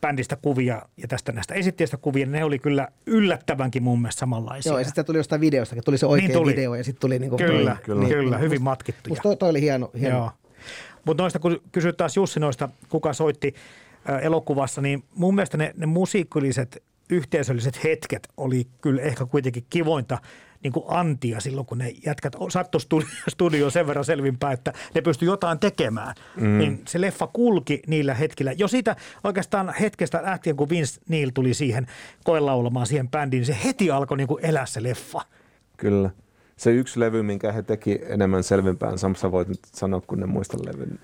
bändistä 0.00 0.36
kuvia 0.36 0.82
ja 0.96 1.08
tästä 1.08 1.32
näistä 1.32 1.54
esittäjistä 1.54 1.96
kuvia, 1.96 2.26
niin 2.26 2.32
ne 2.32 2.44
oli 2.44 2.58
kyllä 2.58 2.88
yllättävänkin 3.06 3.82
mun 3.82 4.00
mielestä 4.00 4.20
samanlaisia. 4.20 4.70
Joo, 4.70 4.78
ja 4.78 4.84
sitten 4.84 5.04
tuli 5.04 5.18
jostain 5.18 5.40
videostakin, 5.40 5.84
tuli 5.84 5.98
se 5.98 6.06
oikea 6.06 6.28
niin 6.28 6.38
tuli. 6.38 6.52
video 6.52 6.74
ja 6.74 6.84
sitten 6.84 7.00
tuli 7.00 7.18
niin 7.18 7.30
kuin 7.30 7.38
Kyllä, 7.38 7.76
kyllä, 7.82 8.00
niin, 8.00 8.14
kyllä, 8.14 8.38
hyvin 8.38 8.62
matkittu 8.62 9.14
toi, 9.22 9.36
toi 9.36 9.50
oli 9.50 9.60
hieno. 9.60 9.90
hieno. 10.00 10.30
Mutta 11.04 11.22
noista, 11.22 11.38
kun 11.38 11.60
kysyt 11.72 11.96
taas 11.96 12.16
Jussi 12.16 12.40
noista, 12.40 12.68
kuka 12.88 13.12
soitti 13.12 13.54
elokuvassa, 14.22 14.80
niin 14.80 15.04
mun 15.14 15.34
mielestä 15.34 15.56
ne, 15.56 15.74
ne 15.76 15.86
musiikilliset 15.86 16.82
yhteisölliset 17.10 17.84
hetket 17.84 18.28
oli 18.36 18.66
kyllä 18.80 19.02
ehkä 19.02 19.26
kuitenkin 19.26 19.66
kivointa 19.70 20.18
niin 20.62 20.72
kuin 20.72 20.84
antia 20.88 21.40
silloin, 21.40 21.66
kun 21.66 21.78
ne 21.78 21.92
jätkät 22.06 22.36
sattu 22.48 22.78
studio 23.28 23.70
sen 23.70 23.86
verran 23.86 24.04
selvinpäin, 24.04 24.54
että 24.54 24.72
ne 24.94 25.00
pystyi 25.00 25.26
jotain 25.26 25.58
tekemään. 25.58 26.14
Mm. 26.36 26.58
Niin 26.58 26.82
se 26.88 27.00
leffa 27.00 27.26
kulki 27.26 27.82
niillä 27.86 28.14
hetkillä. 28.14 28.52
Jo 28.52 28.68
siitä 28.68 28.96
oikeastaan 29.24 29.74
hetkestä 29.80 30.22
lähtien, 30.22 30.56
kun 30.56 30.68
Vince 30.68 31.00
Neil 31.08 31.30
tuli 31.34 31.54
siihen 31.54 31.86
koelaulamaan 32.24 32.86
siihen 32.86 33.08
bändiin, 33.08 33.40
niin 33.40 33.46
se 33.46 33.56
heti 33.64 33.90
alkoi 33.90 34.16
niin 34.16 34.28
kuin 34.28 34.44
elää 34.44 34.66
se 34.66 34.82
leffa. 34.82 35.20
Kyllä 35.76 36.10
se 36.60 36.70
yksi 36.70 37.00
levy, 37.00 37.22
minkä 37.22 37.52
he 37.52 37.62
teki 37.62 38.00
enemmän 38.02 38.42
selvimpään, 38.42 38.98
Samsa 38.98 39.32
voit 39.32 39.48
nyt 39.48 39.58
sanoa, 39.72 40.02
kun 40.06 40.20
ne 40.20 40.26
muista 40.26 40.58
levyn 40.64 40.98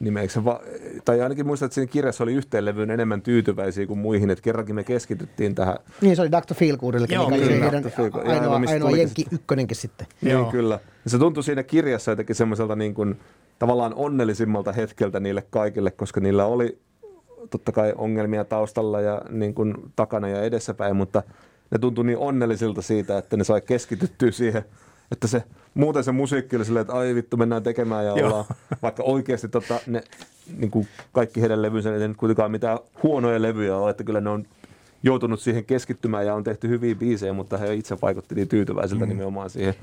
nimeksi. 0.00 0.44
Va- 0.44 0.60
tai 1.04 1.20
ainakin 1.20 1.46
muistat, 1.46 1.66
että 1.66 1.74
siinä 1.74 1.92
kirjassa 1.92 2.24
oli 2.24 2.34
yhteen 2.34 2.64
levyyn 2.64 2.90
enemmän 2.90 3.22
tyytyväisiä 3.22 3.86
kuin 3.86 3.98
muihin, 3.98 4.30
että 4.30 4.42
kerrankin 4.42 4.74
me 4.74 4.84
keskityttiin 4.84 5.54
tähän. 5.54 5.76
Niin, 6.00 6.16
se 6.16 6.22
oli 6.22 6.30
Dr. 6.30 6.54
Feelgoodille, 6.54 7.06
mikä 7.06 7.20
oli 7.20 7.48
heidän 7.60 7.84
ainoa, 8.26 8.60
ainoa 8.68 8.90
jenkki 8.90 9.26
ykköninkin 9.30 9.76
sitten. 9.76 10.06
Niin, 10.20 10.32
Joo. 10.32 10.50
kyllä. 10.50 10.78
Ja 11.04 11.10
se 11.10 11.18
tuntui 11.18 11.44
siinä 11.44 11.62
kirjassa 11.62 12.10
jotenkin 12.10 12.36
semmoiselta 12.36 12.76
niin 12.76 12.94
kuin, 12.94 13.20
tavallaan 13.58 13.94
onnellisimmalta 13.94 14.72
hetkeltä 14.72 15.20
niille 15.20 15.44
kaikille, 15.50 15.90
koska 15.90 16.20
niillä 16.20 16.44
oli 16.46 16.78
totta 17.50 17.72
kai 17.72 17.92
ongelmia 17.96 18.44
taustalla 18.44 19.00
ja 19.00 19.22
niin 19.30 19.54
kuin 19.54 19.74
takana 19.96 20.28
ja 20.28 20.42
edessäpäin, 20.42 20.96
mutta 20.96 21.22
ne 21.70 21.78
tuntui 21.78 22.04
niin 22.04 22.18
onnellisilta 22.18 22.82
siitä, 22.82 23.18
että 23.18 23.36
ne 23.36 23.44
sai 23.44 23.60
keskityttyä 23.60 24.30
siihen, 24.30 24.64
että 25.12 25.26
se 25.26 25.42
muuten 25.74 26.04
se 26.04 26.12
musiikki 26.12 26.56
oli 26.56 26.64
silleen, 26.64 26.80
että 26.80 26.94
ai 26.94 27.14
vittu 27.14 27.36
mennään 27.36 27.62
tekemään 27.62 28.06
ja 28.06 28.12
ollaan, 28.12 28.44
vaikka 28.82 29.02
oikeasti 29.02 29.48
tota, 29.48 29.80
ne, 29.86 30.02
niin 30.56 30.70
kuin 30.70 30.88
kaikki 31.12 31.40
heidän 31.40 31.62
levynsä, 31.62 31.94
ei 31.94 32.08
nyt 32.08 32.16
kuitenkaan 32.16 32.50
mitään 32.50 32.78
huonoja 33.02 33.42
levyjä 33.42 33.76
ole, 33.76 33.90
että 33.90 34.04
kyllä 34.04 34.20
ne 34.20 34.30
on 34.30 34.46
joutunut 35.02 35.40
siihen 35.40 35.64
keskittymään 35.64 36.26
ja 36.26 36.34
on 36.34 36.44
tehty 36.44 36.68
hyviä 36.68 36.94
biisejä, 36.94 37.32
mutta 37.32 37.58
he 37.58 37.74
itse 37.74 37.96
vaikutti 38.02 38.34
niin 38.34 38.48
tyytyväisiltä 38.48 39.04
mm. 39.04 39.08
nimenomaan 39.08 39.50
siihen. 39.50 39.74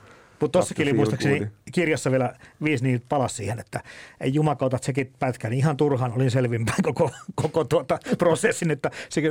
Mutta 0.41 0.59
tossakin 0.59 0.88
oli 0.88 0.93
muistaakseni 0.93 1.47
kirjassa 1.71 2.12
vielä 2.12 2.36
viisi 2.63 2.83
niin 2.83 3.03
palas 3.09 3.38
siihen, 3.38 3.59
että 3.59 3.79
ei 4.19 4.33
jumakauta 4.33 4.77
sekin 4.81 5.13
pätkä, 5.19 5.49
niin 5.49 5.59
ihan 5.59 5.77
turhaan 5.77 6.13
olin 6.13 6.31
selvinpäin 6.31 6.83
koko, 6.83 7.09
koko 7.36 7.63
tuota 7.63 7.99
prosessin, 8.17 8.71
että 8.71 8.91
se 9.09 9.21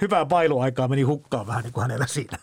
hyvää 0.00 0.26
bailuaikaa 0.26 0.88
meni 0.88 1.02
hukkaan 1.02 1.46
vähän 1.46 1.62
niin 1.62 1.72
kuin 1.72 1.82
hänellä 1.82 2.06
siinä. 2.06 2.38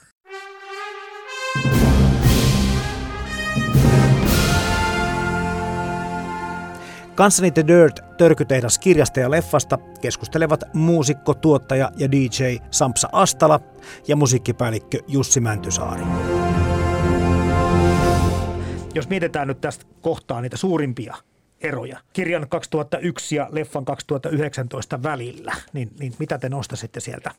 Kanssani 7.15 7.51
The 7.51 7.67
Dirt 7.67 7.99
törkytehdas 8.17 8.79
kirjasta 8.79 9.19
ja 9.19 9.31
leffasta 9.31 9.77
keskustelevat 10.01 10.63
muusikko, 10.73 11.33
tuottaja 11.33 11.91
ja 11.97 12.11
DJ 12.11 12.55
Sampsa 12.71 13.09
Astala 13.11 13.59
ja 14.07 14.15
musiikkipäällikkö 14.15 14.99
Jussi 15.07 15.39
Mäntysaari. 15.39 16.01
Jos 18.93 19.09
mietitään 19.09 19.47
nyt 19.47 19.61
tästä 19.61 19.85
kohtaa 20.01 20.41
niitä 20.41 20.57
suurimpia 20.57 21.15
eroja 21.61 21.99
kirjan 22.13 22.49
2001 22.49 23.35
ja 23.35 23.47
leffan 23.51 23.85
2019 23.85 25.03
välillä, 25.03 25.53
niin, 25.73 25.91
niin 25.99 26.13
mitä 26.19 26.37
te 26.37 26.49
nostaisitte 26.49 26.99
sieltä 26.99 27.31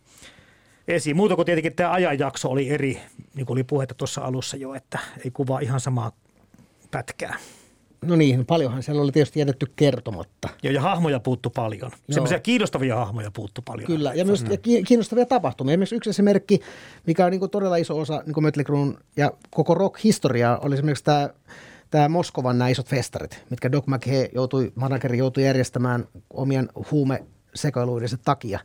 esiin? 0.88 1.16
Muuta 1.16 1.36
kuin 1.36 1.46
tietenkin 1.46 1.74
tämä 1.74 1.92
ajanjakso 1.92 2.48
oli 2.48 2.70
eri, 2.70 3.00
niin 3.34 3.46
kuin 3.46 3.54
oli 3.54 3.64
puhetta 3.64 3.94
tuossa 3.94 4.20
alussa 4.20 4.56
jo, 4.56 4.74
että 4.74 4.98
ei 5.24 5.30
kuvaa 5.30 5.60
ihan 5.60 5.80
samaa 5.80 6.12
pätkää. 6.90 7.36
No 8.06 8.16
niin, 8.16 8.46
paljonhan 8.46 8.82
siellä 8.82 9.02
oli 9.02 9.12
tietysti 9.12 9.40
jätetty 9.40 9.66
kertomatta. 9.76 10.48
Joo, 10.62 10.72
ja 10.72 10.80
hahmoja 10.80 11.20
puuttu 11.20 11.50
paljon. 11.50 11.90
Joo. 11.90 12.14
Sellaisia 12.14 12.40
kiinnostavia 12.40 12.96
hahmoja 12.96 13.30
puuttu 13.30 13.62
paljon. 13.62 13.86
Kyllä, 13.86 14.14
ja 14.14 14.24
myös 14.24 14.44
ja 14.50 14.58
kiinnostavia 14.86 15.26
tapahtumia. 15.26 15.72
Esimerkiksi 15.72 15.96
yksi 15.96 16.10
esimerkki, 16.10 16.60
mikä 17.06 17.24
on 17.24 17.30
niin 17.30 17.50
todella 17.50 17.76
iso 17.76 17.98
osa 17.98 18.22
niin 18.26 18.44
Mötley 18.44 18.94
ja 19.16 19.32
koko 19.50 19.74
rock-historiaa, 19.74 20.58
oli 20.58 20.74
esimerkiksi 20.74 21.04
tämä 21.04 21.30
tämä 21.90 22.08
Moskovan 22.08 22.58
nämä 22.58 22.68
isot 22.68 22.88
festarit, 22.88 23.44
mitkä 23.50 23.72
Doc 23.72 23.86
McHe 23.86 24.30
joutui, 24.34 24.72
manageri 24.74 25.18
joutui 25.18 25.44
järjestämään 25.44 26.08
omien 26.30 26.68
huumesekoiluidensa 26.90 28.16
takia. 28.24 28.60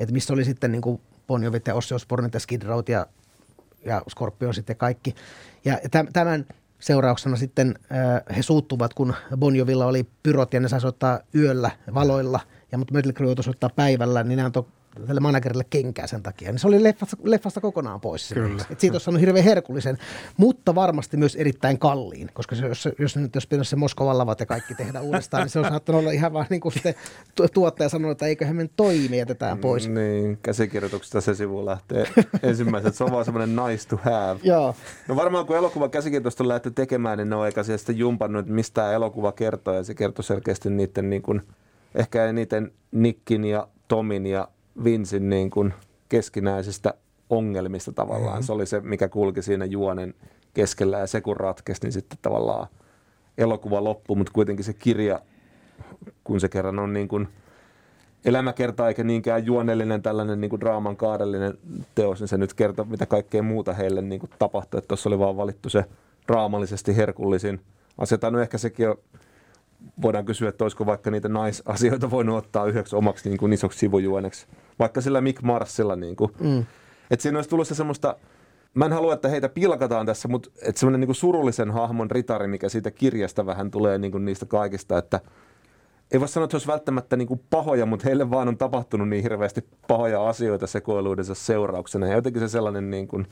Että 0.00 0.12
missä 0.12 0.32
oli 0.32 0.44
sitten 0.44 0.72
niin 0.72 0.82
kuin 0.82 1.00
Bon 1.26 1.44
Jovit 1.44 1.66
ja 1.66 1.74
Ossi 1.74 1.94
Osbornet 1.94 2.34
ja 2.34 2.40
Skid 2.40 2.62
ja, 2.88 3.06
ja 3.84 4.02
Scorpion 4.10 4.54
sitten 4.54 4.76
kaikki. 4.76 5.14
Ja 5.64 5.78
tämän 6.12 6.46
seurauksena 6.84 7.36
sitten 7.36 7.74
äh, 7.92 8.36
he 8.36 8.42
suuttuvat, 8.42 8.94
kun 8.94 9.14
Bonjovilla 9.36 9.86
oli 9.86 10.06
pyrot 10.22 10.54
ja 10.54 10.60
ne 10.60 10.68
saisi 10.68 10.86
ottaa 10.86 11.20
yöllä 11.34 11.70
valoilla, 11.94 12.40
ja 12.72 12.78
mutta 12.78 12.94
Mötley 12.94 13.12
Crue 13.12 13.34
ottaa 13.50 13.70
päivällä, 13.76 14.22
niin 14.22 14.40
antoi 14.40 14.62
tälle 14.62 14.74
managerille 15.20 15.64
kenkää 15.70 16.06
sen 16.06 16.22
takia. 16.22 16.50
Niin 16.50 16.58
se 16.58 16.66
oli 16.66 16.82
leffasta, 16.82 17.16
leffasta 17.22 17.60
kokonaan 17.60 18.00
pois. 18.00 18.30
Kyllä. 18.34 18.64
Et 18.70 18.80
siitä 18.80 18.94
olisi 18.94 19.04
saanut 19.04 19.20
hirveän 19.20 19.44
herkullisen, 19.44 19.98
mutta 20.36 20.74
varmasti 20.74 21.16
myös 21.16 21.36
erittäin 21.36 21.78
kalliin, 21.78 22.30
koska 22.34 22.56
se, 22.56 22.66
jos, 22.66 22.88
jos 22.98 23.16
nyt 23.16 23.34
jos 23.34 23.46
pitäisi 23.46 23.70
se 23.70 23.76
Moskovan 23.76 24.18
lavat 24.18 24.40
ja 24.40 24.46
kaikki 24.46 24.74
tehdä 24.74 25.00
uudestaan, 25.00 25.42
niin 25.42 25.50
se 25.50 25.58
on 25.58 25.64
saattanut 25.64 26.00
olla 26.00 26.10
ihan 26.10 26.32
vaan 26.32 26.46
niin 26.50 26.60
kuin 26.60 26.72
sitten 26.72 26.94
tuottaja 27.54 27.88
sanoi, 27.88 28.12
että 28.12 28.26
eiköhän 28.26 28.56
me 28.56 28.70
toimi 28.76 29.18
jätetään 29.18 29.58
pois. 29.58 29.88
Niin, 29.88 30.38
käsikirjoituksesta 30.42 31.20
se 31.20 31.34
sivu 31.34 31.66
lähtee 31.66 32.06
ensimmäiset. 32.42 32.94
Se 32.94 33.04
on 33.04 33.12
vaan 33.12 33.24
semmoinen 33.24 33.56
nice 33.56 33.88
to 33.88 33.96
have. 33.96 34.40
Joo. 34.42 34.74
No 35.08 35.16
varmaan 35.16 35.46
kun 35.46 35.56
elokuva 35.56 35.88
käsikirjoitusta 35.88 36.48
lähdetty 36.48 36.70
tekemään, 36.70 37.18
niin 37.18 37.28
ne 37.28 37.36
on 37.36 37.46
eikä 37.46 37.62
sieltä 37.62 37.92
jumpannut, 37.92 38.40
että 38.40 38.52
mistä 38.52 38.92
elokuva 38.92 39.32
kertoo, 39.32 39.74
ja 39.74 39.84
se 39.84 39.94
kertoo 39.94 40.22
selkeästi 40.22 40.70
niiden 40.70 41.10
niin 41.10 41.22
kuin, 41.22 41.42
ehkä 41.94 42.32
niiden 42.32 42.72
Nickin 42.92 43.44
ja 43.44 43.68
Tomin 43.88 44.26
ja 44.26 44.48
Vinsin 44.84 45.30
niin 45.30 45.50
kuin 45.50 45.74
keskinäisistä 46.08 46.94
ongelmista 47.30 47.92
tavallaan. 47.92 48.32
Mm-hmm. 48.32 48.42
Se 48.42 48.52
oli 48.52 48.66
se, 48.66 48.80
mikä 48.80 49.08
kulki 49.08 49.42
siinä 49.42 49.64
juonen 49.64 50.14
keskellä 50.54 50.98
ja 50.98 51.06
se 51.06 51.20
kun 51.20 51.36
ratkesi, 51.36 51.82
niin 51.82 51.92
sitten 51.92 52.18
tavallaan 52.22 52.66
elokuva 53.38 53.84
loppui, 53.84 54.16
mutta 54.16 54.32
kuitenkin 54.32 54.64
se 54.64 54.72
kirja, 54.72 55.20
kun 56.24 56.40
se 56.40 56.48
kerran 56.48 56.78
on 56.78 56.92
niin 56.92 57.08
kuin 57.08 57.28
elämäkerta 58.24 58.88
eikä 58.88 59.04
niinkään 59.04 59.46
juonellinen 59.46 60.02
tällainen 60.02 60.40
niin 60.40 60.50
kuin 60.50 60.60
draaman 60.60 60.96
kaadellinen 60.96 61.58
teos, 61.94 62.20
niin 62.20 62.28
se 62.28 62.38
nyt 62.38 62.54
kertoo, 62.54 62.84
mitä 62.84 63.06
kaikkea 63.06 63.42
muuta 63.42 63.72
heille 63.72 64.02
niin 64.02 64.20
kuin 64.20 64.30
tapahtui. 64.38 64.82
Tuossa 64.82 65.08
oli 65.08 65.18
vaan 65.18 65.36
valittu 65.36 65.68
se 65.68 65.84
draamallisesti 66.28 66.96
herkullisin 66.96 67.60
asia. 67.98 68.18
No 68.30 68.40
ehkä 68.40 68.58
sekin 68.58 68.88
on 68.88 68.96
voidaan 70.02 70.24
kysyä, 70.24 70.48
että 70.48 70.64
olisiko 70.64 70.86
vaikka 70.86 71.10
niitä 71.10 71.28
naisasioita 71.28 72.10
voinut 72.10 72.36
ottaa 72.36 72.66
yhdeksi 72.66 72.96
omaksi 72.96 73.28
niin 73.28 73.38
kuin 73.38 73.52
isoksi 73.52 73.78
sivujuoneksi. 73.78 74.46
Vaikka 74.78 75.00
sillä 75.00 75.20
Mick 75.20 75.42
Marsilla. 75.42 75.96
Niin 75.96 76.16
kuin. 76.16 76.32
Mm. 76.40 76.64
Että 77.10 77.22
siinä 77.22 77.38
olisi 77.38 77.50
tullut 77.50 77.68
se 77.68 77.74
semmoista, 77.74 78.16
mä 78.74 78.84
en 78.84 78.92
halua, 78.92 79.14
että 79.14 79.28
heitä 79.28 79.48
pilkataan 79.48 80.06
tässä, 80.06 80.28
mutta 80.28 80.50
että 80.62 80.78
semmoinen 80.78 81.00
niin 81.00 81.08
kuin 81.08 81.16
surullisen 81.16 81.70
hahmon 81.70 82.10
ritari, 82.10 82.48
mikä 82.48 82.68
siitä 82.68 82.90
kirjasta 82.90 83.46
vähän 83.46 83.70
tulee 83.70 83.98
niin 83.98 84.12
kuin 84.12 84.24
niistä 84.24 84.46
kaikista, 84.46 84.98
että 84.98 85.20
ei 86.12 86.20
voi 86.20 86.28
sanoa, 86.28 86.44
että 86.44 86.54
olisi 86.54 86.68
välttämättä 86.68 87.16
niin 87.16 87.28
kuin 87.28 87.40
pahoja, 87.50 87.86
mutta 87.86 88.04
heille 88.04 88.30
vaan 88.30 88.48
on 88.48 88.58
tapahtunut 88.58 89.08
niin 89.08 89.22
hirveästi 89.22 89.64
pahoja 89.88 90.28
asioita 90.28 90.66
sekoiluidensa 90.66 91.34
seurauksena. 91.34 92.06
Ja 92.06 92.14
jotenkin 92.14 92.40
se 92.40 92.48
sellainen 92.48 92.90
niin 92.90 93.08
kuin, 93.08 93.26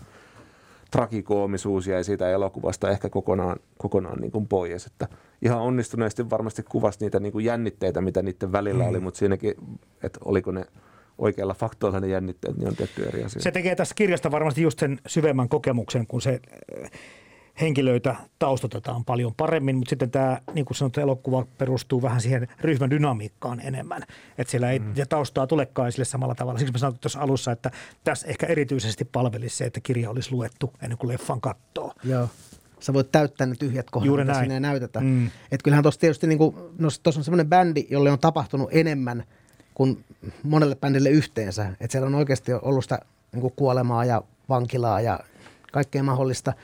trakikoomisuus 0.93 1.87
jäi 1.87 2.05
siitä 2.05 2.31
elokuvasta 2.31 2.91
ehkä 2.91 3.09
kokonaan, 3.09 3.57
kokonaan 3.79 4.21
niin 4.21 4.33
kuin 4.33 4.49
pois. 4.49 4.87
Että 4.87 5.09
ihan 5.43 5.59
onnistuneesti 5.59 6.31
varmasti 6.31 6.63
kuvasi 6.63 6.99
niitä 7.01 7.21
niin 7.21 7.33
kuin 7.33 7.45
jännitteitä, 7.45 8.01
mitä 8.01 8.23
niiden 8.23 8.53
välillä 8.53 8.85
mm. 8.85 8.91
oli, 8.91 9.01
mutta 9.01 9.19
siinäkin, 9.19 9.55
että 10.03 10.21
oliko 10.25 10.51
ne 10.51 10.65
oikealla 11.19 11.55
faktoilla 11.55 12.01
ne 12.01 12.07
jännitteet, 12.07 12.57
niin 12.57 12.69
on 12.69 12.77
tehty 12.77 13.05
eri 13.05 13.25
asia. 13.25 13.43
Se 13.43 13.51
tekee 13.51 13.75
tässä 13.75 13.95
kirjasta 13.95 14.31
varmasti 14.31 14.63
just 14.63 14.79
sen 14.79 14.99
syvemmän 15.07 15.49
kokemuksen, 15.49 16.07
kun 16.07 16.23
se 16.23 16.41
henkilöitä 17.61 18.17
taustotetaan 18.39 19.05
paljon 19.05 19.35
paremmin, 19.35 19.77
mutta 19.77 19.91
sitten 19.91 20.11
tämä, 20.11 20.39
niin 20.55 20.65
kuin 20.65 20.77
sanottu, 20.77 21.01
elokuva 21.01 21.47
perustuu 21.59 22.03
vähän 22.03 22.21
siihen 22.21 22.49
ryhmän 22.61 22.91
dynamiikkaan 22.91 23.61
enemmän. 23.61 24.03
Että 24.39 24.51
siellä 24.51 24.71
ei 24.71 24.79
mm. 24.79 24.95
taustaa 25.09 25.47
tulekaan 25.47 25.89
esille 25.89 26.05
samalla 26.05 26.35
tavalla. 26.35 26.59
Siksi 26.59 26.73
mä 26.73 26.79
sanoin 26.79 26.99
tuossa 26.99 27.21
alussa, 27.21 27.53
että 27.53 27.71
tässä 28.05 28.27
ehkä 28.27 28.47
erityisesti 28.47 29.05
palvelisi 29.05 29.57
se, 29.57 29.65
että 29.65 29.81
kirja 29.81 30.11
olisi 30.11 30.33
luettu 30.33 30.73
ennen 30.83 30.99
kuin 30.99 31.09
leffan 31.09 31.41
kattoo. 31.41 31.93
Joo. 32.05 32.29
Sä 32.81 32.93
voit 32.93 33.13
täyttää 33.13 33.47
ne 33.47 33.55
tyhjät 33.59 33.91
kohdat, 33.91 34.07
Juuri 34.07 34.25
mitä 34.25 34.41
sinne 34.41 34.61
näytetään. 34.61 35.05
Mm. 35.05 35.27
Että 35.27 35.65
kyllähän 35.65 35.83
tuossa 35.83 36.01
tietysti, 36.01 36.27
niin 36.27 36.39
kuin, 36.39 36.57
no 36.79 36.89
tuossa 37.03 37.21
on 37.21 37.25
semmoinen 37.25 37.49
bändi, 37.49 37.87
jolle 37.91 38.11
on 38.11 38.19
tapahtunut 38.19 38.69
enemmän 38.73 39.25
kuin 39.75 40.05
monelle 40.43 40.77
bändille 40.77 41.11
yhteensä. 41.11 41.69
Että 41.81 41.93
siellä 41.93 42.07
on 42.07 42.15
oikeasti 42.15 42.53
ollut 42.53 42.85
sitä 42.85 42.99
niin 43.33 43.41
kuin 43.41 43.53
kuolemaa 43.57 44.05
ja 44.05 44.23
vankilaa 44.49 45.01
ja 45.01 45.21
kaikkea 45.73 46.03
mahdollista– 46.03 46.53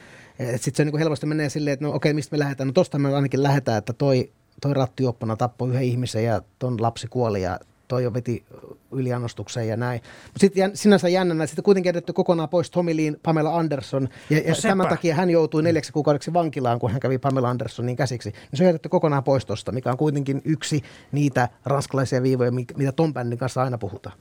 sitten 0.56 0.74
se 0.74 0.84
niin 0.84 0.98
helposti 0.98 1.26
menee 1.26 1.48
silleen, 1.48 1.72
että 1.72 1.84
no 1.84 1.94
okei, 1.94 2.14
mistä 2.14 2.36
me 2.36 2.38
lähdetään? 2.38 2.66
No 2.66 2.72
tosta 2.72 2.98
me 2.98 3.14
ainakin 3.14 3.42
lähdetään, 3.42 3.78
että 3.78 3.92
toi, 3.92 4.30
toi 4.60 4.74
rattioppana 4.74 5.36
tappoi 5.36 5.68
yhden 5.68 5.82
ihmisen 5.82 6.24
ja 6.24 6.42
ton 6.58 6.82
lapsi 6.82 7.06
kuoli 7.06 7.42
ja 7.42 7.58
toi 7.88 8.04
jo 8.04 8.14
veti 8.14 8.44
yliannostukseen 8.92 9.68
ja 9.68 9.76
näin. 9.76 10.00
Mutta 10.24 10.40
sitten 10.40 10.76
sinänsä 10.76 11.08
jännänä, 11.08 11.46
sitten 11.46 11.64
kuitenkin 11.64 11.90
edetty 11.90 12.12
kokonaan 12.12 12.48
pois 12.48 12.70
Tommy 12.70 12.96
Lee, 12.96 13.12
Pamela 13.22 13.58
Anderson. 13.58 14.08
Ja, 14.30 14.38
ja 14.38 14.50
no 14.50 14.56
tämän 14.62 14.88
takia 14.88 15.14
hän 15.14 15.30
joutui 15.30 15.62
neljäksi 15.62 15.92
kuukaudeksi 15.92 16.32
vankilaan, 16.32 16.78
kun 16.78 16.90
hän 16.90 17.00
kävi 17.00 17.18
Pamela 17.18 17.50
Andersonin 17.50 17.96
käsiksi. 17.96 18.30
Niin 18.30 18.56
se 18.58 18.62
on 18.62 18.68
jätetty 18.68 18.88
kokonaan 18.88 19.24
pois 19.24 19.46
tuosta, 19.46 19.72
mikä 19.72 19.90
on 19.90 19.96
kuitenkin 19.96 20.42
yksi 20.44 20.82
niitä 21.12 21.48
ranskalaisia 21.64 22.22
viivoja, 22.22 22.52
mitä 22.52 22.92
Tom 22.92 23.14
bändin 23.14 23.38
kanssa 23.38 23.62
aina 23.62 23.78
puhutaan. 23.78 24.18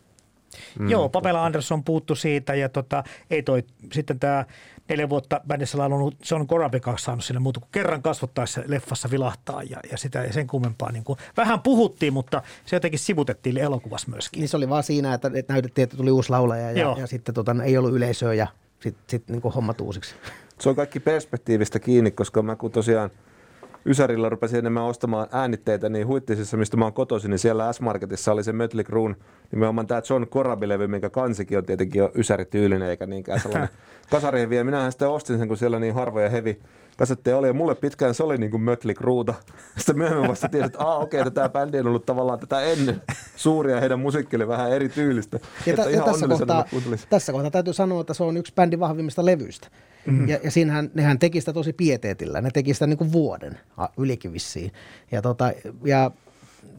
Mm. 0.80 0.90
Joo, 0.90 1.10
Pamela 1.10 1.46
Anderson 1.46 1.84
puuttu 1.84 2.16
siitä 2.16 2.56
ja 2.56 2.70
tota, 2.70 3.04
ei 3.30 3.44
toi 3.44 3.64
sitten 3.94 4.20
tämä 4.20 4.46
neljä 4.90 5.10
vuotta 5.10 5.42
bändissä 5.48 5.78
laulunut 5.78 6.16
John 6.32 6.48
Corabi 6.48 6.80
kanssa 6.80 7.06
saanut 7.06 7.26
sinne 7.26 7.40
muuta 7.40 7.60
kuin 7.60 7.70
kerran 7.72 8.02
kasvottaessa 8.02 8.62
leffassa 8.66 9.12
vilahtaa 9.12 9.64
ja, 9.64 9.78
ja 9.92 9.98
sitä 9.98 10.24
ei 10.24 10.34
sen 10.34 10.48
kummempaa. 10.48 10.92
Niin 10.92 11.04
kuin, 11.04 11.20
vähän 11.38 11.60
puhuttiin, 11.60 12.14
mutta 12.14 12.42
se 12.66 12.76
jotenkin 12.76 13.00
sivutettiin 13.00 13.58
elokuvassa 13.58 14.12
myöskin. 14.12 14.40
Niin 14.40 14.50
se 14.50 14.58
oli 14.58 14.70
vaan 14.70 14.84
siinä, 14.84 15.14
että, 15.14 15.32
että 15.34 15.54
näytettiin, 15.54 15.84
että 15.84 15.98
tuli 15.98 16.12
uusi 16.12 16.30
laulaja 16.30 16.72
ja, 16.72 16.96
ja 17.00 17.08
sitten 17.08 17.36
tota, 17.36 17.56
ei 17.64 17.78
ollut 17.78 17.94
yleisöä 17.94 18.34
ja 18.34 18.48
sitten 18.80 19.04
sit, 19.08 19.30
niin 19.30 19.42
hommat 19.42 19.82
uusiksi. 19.82 20.16
Se 20.60 20.70
on 20.70 20.76
kaikki 20.76 21.00
perspektiivistä 21.00 21.80
kiinni, 21.80 22.12
koska 22.12 22.42
mä 22.42 22.56
kun 22.56 22.72
tosiaan– 22.72 23.10
Ysärillä 23.86 24.30
rupesin 24.30 24.60
enemmän 24.60 24.84
ostamaan 24.84 25.28
äänitteitä, 25.32 25.90
niin 25.90 26.08
Huittisissa, 26.08 26.58
mistä 26.58 26.78
mä 26.78 26.86
oon 26.86 26.94
kotoisin, 26.94 27.30
niin 27.30 27.40
siellä 27.40 27.74
S-Marketissa 27.74 28.32
oli 28.32 28.44
se 28.44 28.52
Mötley 28.52 28.84
Crue, 28.84 29.16
nimenomaan 29.52 29.88
tämä 29.88 30.02
John 30.10 30.28
Corabi-levy, 30.28 30.88
minkä 30.88 31.10
kansikin 31.10 31.58
on 31.58 31.66
tietenkin 31.66 32.00
jo 32.00 32.12
Ysäri-tyylinen, 32.16 32.90
eikä 32.90 33.06
niinkään 33.06 33.40
sellainen 33.40 33.70
kasarihevi. 34.12 34.56
Ja 34.56 34.64
minähän 34.64 34.92
sitten 34.92 35.10
ostin 35.10 35.38
sen, 35.38 35.48
kun 35.48 35.58
siellä 35.58 35.80
niin 35.80 35.94
harvoja 35.94 36.30
hevi 36.30 36.60
kasetteja 36.98 37.38
oli. 37.38 37.48
Ja 37.48 37.54
mulle 37.54 37.76
pitkään 37.76 38.14
se 38.14 38.24
oli 38.24 38.38
niin 38.38 38.52
kuin 38.52 38.64
Mötley 38.64 38.94
Cruuta. 38.94 39.34
Sitten 39.78 39.98
myöhemmin 39.98 40.30
vasta 40.30 40.50
tiesin, 40.50 40.66
että 40.66 40.80
ah, 40.80 41.02
okei, 41.02 41.22
okay, 41.22 41.32
tämä 41.32 41.50
bändi 41.50 41.80
on 41.80 41.88
ollut 41.88 42.06
tavallaan 42.06 42.40
tätä 42.40 42.62
ennen 42.62 43.02
suuria. 43.36 43.80
Heidän 43.80 44.00
musiikki 44.00 44.36
oli 44.36 44.48
vähän 44.48 44.72
eri 44.72 44.90
tyylistä. 44.90 45.40
Ja, 45.66 45.74
t- 45.74 45.92
ja 45.92 46.04
tässä, 46.04 46.28
kohtaa, 46.28 46.66
tässä 47.10 47.32
kohtaa 47.32 47.52
täytyy 47.52 47.74
sanoa, 47.74 48.02
että 48.02 48.14
se 48.14 48.24
on 48.24 48.38
yksi 48.38 48.54
bändin 48.56 48.80
vahvimmista 48.80 49.26
levyistä. 49.26 49.68
Mm-hmm. 50.06 50.28
Ja, 50.28 50.40
ja 50.44 50.52
siinähän, 50.52 50.92
nehän 50.94 51.20
teki 51.20 51.40
sitä 51.40 51.54
tosi 51.54 51.74
pieteetillä. 51.74 52.42
Ne 52.42 52.50
teki 52.54 52.74
sitä 52.74 52.88
niin 52.88 52.98
kuin 52.98 53.12
vuoden 53.12 53.60
ylikin 53.98 54.34
vissiin. 54.34 54.72
Ja, 55.12 55.22
tota, 55.22 55.52
ja 55.86 56.12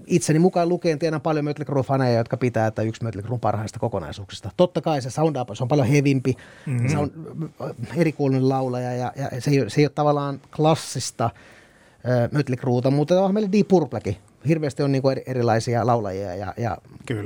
itseni 0.08 0.38
mukaan 0.38 0.68
lukeen 0.68 0.98
tiedän 0.98 1.20
paljon 1.20 1.44
Mötley 1.44 1.66
Crue-faneja, 1.66 2.16
jotka 2.16 2.36
pitää, 2.36 2.66
että 2.66 2.82
yksi 2.82 3.04
Mötley 3.04 3.22
Crue 3.22 3.38
parhaista 3.38 3.78
kokonaisuuksista. 3.78 4.50
Totta 4.56 4.80
kai 4.80 5.02
se 5.02 5.10
sound 5.10 5.36
up, 5.36 5.48
se 5.54 5.64
on 5.64 5.68
paljon 5.68 5.86
hevimpi, 5.86 6.36
mm-hmm. 6.66 6.88
se 6.88 6.98
on 6.98 7.10
erikoinen 7.96 8.48
laulaja 8.48 8.92
ja, 8.94 9.12
ja 9.16 9.40
se, 9.40 9.50
ei, 9.50 9.70
se 9.70 9.80
ei 9.80 9.84
ole 9.84 9.92
tavallaan 9.94 10.40
klassista 10.56 11.24
äh, 11.24 12.30
Mötley 12.32 12.56
Crueta, 12.56 12.90
mutta 12.90 13.22
on 13.22 13.34
meillä 13.34 13.52
Deep 13.52 13.68
Purplekin. 13.68 14.16
Hirveästi 14.48 14.82
on 14.82 14.92
niinku 14.92 15.08
erilaisia 15.26 15.86
laulajia 15.86 16.34
ja, 16.34 16.54
ja 16.56 16.78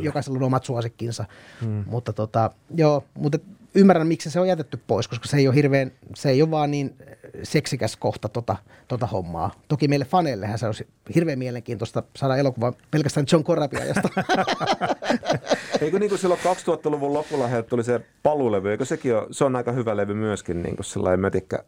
jokaisella 0.02 0.38
on 0.38 0.42
omat 0.42 0.64
suosikkinsa. 0.64 1.24
Mm. 1.60 1.84
Mutta 1.86 2.12
tota, 2.12 2.50
joo, 2.74 3.04
mutta 3.14 3.38
ymmärrän, 3.74 4.06
miksi 4.06 4.30
se 4.30 4.40
on 4.40 4.48
jätetty 4.48 4.78
pois, 4.86 5.08
koska 5.08 5.28
se 5.28 5.36
ei 5.36 5.48
ole 5.48 5.54
hirveän, 5.54 5.92
se 6.14 6.30
ei 6.30 6.42
ole 6.42 6.50
vaan 6.50 6.70
niin 6.70 6.96
seksikäs 7.42 7.96
kohta 7.96 8.28
tota, 8.28 8.56
tota 8.88 9.06
hommaa. 9.06 9.54
Toki 9.68 9.88
meille 9.88 10.04
faneillehän 10.04 10.58
se 10.58 10.66
olisi 10.66 10.86
hirveän 11.14 11.38
mielenkiintoista 11.38 12.02
saada 12.16 12.36
elokuva 12.36 12.72
pelkästään 12.90 13.26
John 13.32 13.44
Corabiajasta. 13.44 14.08
Eikö 15.80 15.98
niin 15.98 16.08
kuin 16.08 16.18
silloin 16.18 16.40
2000-luvun 16.40 17.12
lopulla 17.12 17.48
tuli 17.68 17.84
se 17.84 18.00
palulevy, 18.22 18.70
eikö 18.70 18.84
sekin 18.84 19.16
ole, 19.16 19.26
se 19.30 19.44
on 19.44 19.56
aika 19.56 19.72
hyvä 19.72 19.96
levy 19.96 20.14
myöskin, 20.14 20.62
niin 20.62 20.76
kuin 20.76 20.86
sellainen 20.86 21.20
mötikkä 21.20 21.64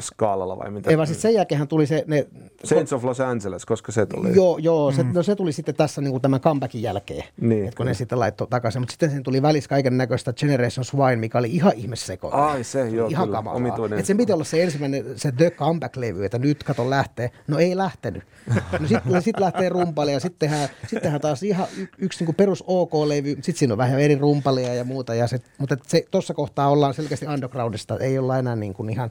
skaalalla 0.00 0.58
vai 0.58 0.70
mitä? 0.70 0.90
Ei 0.90 0.96
vaan 0.96 1.06
sitten 1.06 1.22
sen 1.22 1.34
jälkeen 1.34 1.68
tuli 1.68 1.86
se... 1.86 2.04
Ne, 2.06 2.26
Saints 2.64 2.92
of 2.92 3.04
Los 3.04 3.20
Angeles, 3.20 3.66
koska 3.66 3.92
se 3.92 4.06
tuli. 4.06 4.34
Joo, 4.34 4.58
joo 4.58 4.92
se, 4.92 5.02
mm. 5.02 5.10
no 5.14 5.22
se 5.22 5.36
tuli 5.36 5.52
sitten 5.52 5.74
tässä 5.74 6.00
niin 6.00 6.10
kuin 6.10 6.22
tämän 6.22 6.40
comebackin 6.40 6.82
jälkeen, 6.82 7.24
niin, 7.40 7.64
että 7.64 7.76
kun 7.76 7.86
ne 7.86 7.94
sitten 7.94 8.18
laittoi 8.18 8.46
takaisin. 8.50 8.82
Mutta 8.82 8.92
sitten 8.92 9.10
sen 9.10 9.22
tuli 9.22 9.42
välissä 9.42 9.68
kaiken 9.68 9.96
näköistä 9.96 10.32
Generation 10.32 10.84
Swine, 10.84 11.16
mikä 11.16 11.38
oli 11.38 11.50
ihan 11.50 11.72
ihmesseko. 11.76 12.30
Ai 12.30 12.64
se, 12.64 12.88
joo, 12.88 13.08
ihan 13.08 13.28
kyllä, 13.28 13.38
omituinen. 13.38 13.98
Että 13.98 14.06
sen 14.06 14.16
piti 14.16 14.32
olla 14.32 14.44
se 14.44 14.62
ensimmäinen, 14.62 15.04
se 15.16 15.32
The 15.32 15.50
Comeback-levy, 15.50 16.24
että 16.24 16.38
nyt 16.38 16.64
kato 16.64 16.90
lähtee. 16.90 17.30
No 17.48 17.58
ei 17.58 17.76
lähtenyt. 17.76 18.22
No 18.80 18.88
sitten 18.88 19.22
sit 19.22 19.40
lähtee 19.40 19.68
rumpalia 19.68 20.14
ja 20.14 20.20
sittenhän, 20.20 20.68
sittenhän 20.86 21.20
taas 21.20 21.42
ihan 21.42 21.66
y, 21.76 21.86
yksi 21.98 22.18
niin 22.18 22.26
kuin 22.26 22.36
perus 22.36 22.64
OK-levy, 22.66 23.28
sitten 23.28 23.56
siinä 23.56 23.74
on 23.74 23.78
vähän 23.78 24.00
eri 24.00 24.14
rumpalia 24.14 24.74
ja 24.74 24.84
muuta. 24.84 25.14
Ja 25.14 25.26
se, 25.26 25.40
mutta 25.58 25.76
tuossa 26.10 26.34
kohtaa 26.34 26.68
ollaan 26.68 26.94
selkeästi 26.94 27.26
undergroundista, 27.26 27.98
ei 27.98 28.18
olla 28.18 28.38
enää 28.38 28.56
niin 28.56 28.74
kuin 28.74 28.90
ihan 28.90 29.10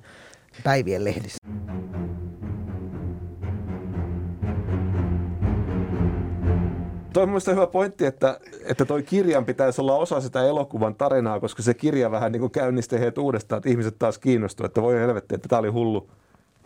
päivien 0.63 1.03
lehdissä. 1.03 1.37
Toi 7.13 7.23
on 7.23 7.29
mielestäni 7.29 7.55
hyvä 7.55 7.67
pointti, 7.67 8.05
että, 8.05 8.39
että 8.65 8.85
toi 8.85 9.03
kirjan 9.03 9.45
pitäisi 9.45 9.81
olla 9.81 9.95
osa 9.95 10.21
sitä 10.21 10.43
elokuvan 10.43 10.95
tarinaa, 10.95 11.39
koska 11.39 11.63
se 11.63 11.73
kirja 11.73 12.11
vähän 12.11 12.31
niin 12.31 12.39
kuin 12.39 12.51
käynnisti 12.51 12.99
heidät 12.99 13.17
uudestaan, 13.17 13.57
että 13.57 13.69
ihmiset 13.69 13.99
taas 13.99 14.17
kiinnostuivat, 14.17 14.69
että 14.69 14.81
voi 14.81 14.95
helvetti, 14.95 15.35
että 15.35 15.49
tämä 15.49 15.59
oli 15.59 15.69
hullu, 15.69 16.09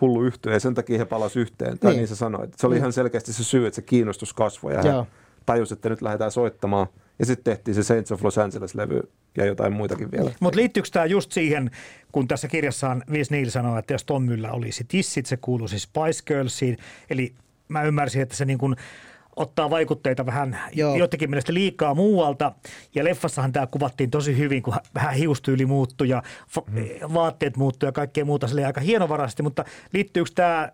hullu 0.02 0.24
yhtyö 0.24 0.54
ja 0.54 0.60
sen 0.60 0.74
takia 0.74 0.98
he 0.98 1.06
palasivat 1.06 1.42
yhteen. 1.42 1.80
Tai 1.80 1.92
niin, 1.92 1.98
niin 1.98 2.08
sä 2.08 2.16
sanoit. 2.16 2.54
Se 2.58 2.68
oli 2.68 2.76
niin. 2.76 2.80
ihan 2.80 2.94
selkeästi 2.94 3.34
se 3.34 3.44
syy, 3.44 3.68
että 3.68 3.76
se 3.76 3.82
kiinnostus 3.82 4.34
kasvoi 4.34 4.74
ja 4.74 4.82
Joo. 4.82 5.04
he 5.04 5.08
tajusivat, 5.46 5.78
että 5.78 5.90
nyt 5.90 6.02
lähdetään 6.02 6.32
soittamaan– 6.32 6.88
ja 7.20 7.26
sitten 7.26 7.44
tehtiin 7.44 7.76
se 7.76 7.84
Saints 7.84 8.12
of 8.12 8.24
Los 8.24 8.38
Angeles-levy 8.38 9.12
ja 9.38 9.46
jotain 9.46 9.74
muitakin 9.74 10.12
vielä. 10.12 10.32
Mutta 10.40 10.60
liittyykö 10.60 10.90
tämä 10.94 11.06
just 11.06 11.32
siihen, 11.32 11.72
kun 12.12 12.28
tässä 12.28 12.48
kirjassaan 12.48 13.04
Vince 13.12 13.36
Neil 13.36 13.50
sanoo, 13.50 13.78
että 13.78 13.94
jos 13.94 14.04
Tommyllä 14.04 14.52
olisi 14.52 14.84
tissit, 14.88 15.26
se 15.26 15.38
kuuluisi 15.38 15.80
Spice 15.80 16.24
Girlsiin. 16.26 16.78
Eli 17.10 17.34
mä 17.68 17.84
ymmärsin, 17.84 18.22
että 18.22 18.36
se 18.36 18.46
niin 18.46 18.58
kuin 18.58 18.76
ottaa 19.36 19.70
vaikutteita 19.70 20.26
vähän 20.26 20.60
Joo. 20.74 20.96
jotenkin 20.96 21.30
mielestä 21.30 21.54
liikaa 21.54 21.96
muualta. 21.96 22.52
Ja 22.96 23.04
leffassahan 23.04 23.52
tämä 23.52 23.68
kuvattiin 23.68 24.12
tosi 24.12 24.38
hyvin, 24.38 24.64
kun 24.64 24.74
vähän 24.96 25.14
hiustyyli 25.14 25.66
muuttui 25.66 26.10
ja 26.10 26.24
hmm. 26.56 27.14
vaatteet 27.14 27.58
muuttui 27.58 27.88
ja 27.88 27.92
kaikkea 27.92 28.26
muuta 28.26 28.48
sille 28.48 28.66
aika 28.66 28.82
hienovaraisesti. 28.82 29.44
Mutta 29.44 29.66
liittyykö 29.94 30.32
tämä, 30.36 30.72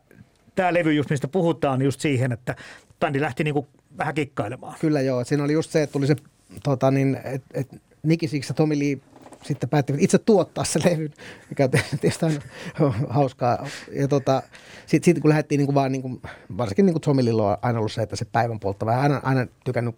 tämä 0.55 0.73
levy, 0.73 0.93
just 0.93 1.09
mistä 1.09 1.27
puhutaan, 1.27 1.81
just 1.81 1.99
siihen, 1.99 2.31
että 2.31 2.55
bändi 2.99 3.21
lähti 3.21 3.43
niin 3.43 3.53
kuin 3.53 3.67
vähän 3.97 4.13
kikkailemaan? 4.13 4.75
Kyllä 4.79 5.01
joo. 5.01 5.23
Siinä 5.23 5.43
oli 5.43 5.53
just 5.53 5.71
se, 5.71 5.83
että 5.83 5.93
tuli 5.93 6.07
se 6.07 6.15
tota, 6.63 6.91
niin, 6.91 7.19
et, 7.23 7.43
et 7.53 7.67
Nicky 8.03 8.27
Six 8.27 8.49
ja 8.49 8.55
Tommy 8.55 8.79
Lee 8.79 8.97
sitten 9.43 9.69
päättivät 9.69 10.01
itse 10.01 10.17
tuottaa 10.17 10.63
se 10.63 10.79
levy, 10.83 11.11
mikä 11.49 11.67
tietysti 11.67 12.25
on 12.25 12.93
hauskaa. 13.09 13.67
Ja 13.91 14.07
tota, 14.07 14.43
sitten 14.85 15.05
sit, 15.15 15.21
kun 15.21 15.29
lähdettiin 15.29 15.59
niin 15.59 15.67
kuin 15.67 15.75
vaan, 15.75 15.91
niin 15.91 16.01
kuin, 16.01 16.21
varsinkin 16.57 16.85
niin 16.85 16.93
kuin 16.93 17.01
Tommy 17.01 17.25
Lillo 17.25 17.47
on 17.47 17.57
aina 17.61 17.79
ollut 17.79 17.91
se, 17.91 18.01
että 18.01 18.15
se 18.15 18.25
päivän 18.25 18.59
polttava, 18.59 19.01
aina, 19.01 19.21
aina 19.23 19.47
tykännyt 19.65 19.95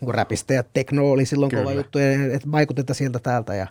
niin 0.00 0.06
kuin 0.06 0.14
räpistä 0.14 0.54
ja 0.54 0.62
tekno 0.62 1.10
oli 1.10 1.26
silloin 1.26 1.50
Kyllä. 1.50 1.62
kova 1.62 1.74
juttu, 1.74 1.98
ja, 1.98 2.34
että 2.34 2.52
vaikutetaan 2.52 2.94
sieltä 2.94 3.18
täältä 3.18 3.54
ja, 3.54 3.66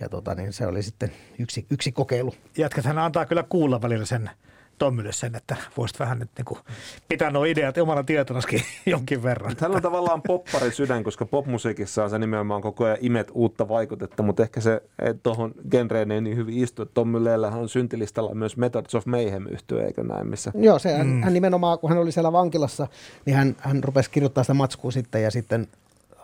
ja 0.00 0.08
tota, 0.08 0.34
niin 0.34 0.52
se 0.52 0.66
oli 0.66 0.82
sitten 0.82 1.12
yksi, 1.38 1.66
yksi 1.70 1.92
kokeilu. 1.92 2.34
Jätkät 2.58 2.86
antaa 2.86 3.26
kyllä 3.26 3.42
kuulla 3.42 3.82
välillä 3.82 4.06
sen 4.06 4.30
Tommille 4.78 5.12
sen, 5.12 5.34
että 5.34 5.56
voisit 5.76 6.00
vähän 6.00 6.18
nyt 6.18 6.30
niin 6.36 6.44
kuin 6.44 6.60
pitää 7.08 7.30
nuo 7.30 7.44
ideat 7.44 7.78
omana 7.78 8.02
tietonaskin 8.02 8.62
jonkin 8.86 9.22
verran. 9.22 9.56
Hän 9.60 9.74
on 9.74 9.82
tavallaan 9.82 10.22
poppari 10.22 10.70
sydän, 10.70 11.04
koska 11.04 11.26
popmusiikissa 11.26 12.04
on 12.04 12.10
se 12.10 12.18
nimenomaan 12.18 12.62
koko 12.62 12.84
ajan 12.84 12.98
imet 13.00 13.30
uutta 13.34 13.68
vaikutetta, 13.68 14.22
mutta 14.22 14.42
ehkä 14.42 14.60
se 14.60 14.82
tuohon 15.22 15.54
genreen 15.70 16.10
ei 16.10 16.20
niin 16.20 16.36
hyvin 16.36 16.58
istu. 16.58 16.86
Tommy 16.86 17.24
Leellähän 17.24 17.60
on 17.60 17.68
syntilistalla 17.68 18.34
myös 18.34 18.56
Methods 18.56 18.94
of 18.94 19.06
Mayhem 19.06 19.46
yhtyö, 19.46 19.86
eikö 19.86 20.04
näin? 20.04 20.26
Missä... 20.26 20.52
Joo, 20.54 20.78
se, 20.78 20.92
hän, 20.96 21.06
mm. 21.06 21.22
hän, 21.22 21.32
nimenomaan, 21.32 21.78
kun 21.78 21.90
hän 21.90 21.98
oli 21.98 22.12
siellä 22.12 22.32
vankilassa, 22.32 22.88
niin 23.26 23.36
hän, 23.36 23.56
hän 23.58 23.84
rupesi 23.84 24.10
kirjoittaa 24.10 24.44
sitä 24.44 24.54
matskua 24.54 24.90
sitten 24.90 25.22
ja 25.22 25.30
sitten 25.30 25.68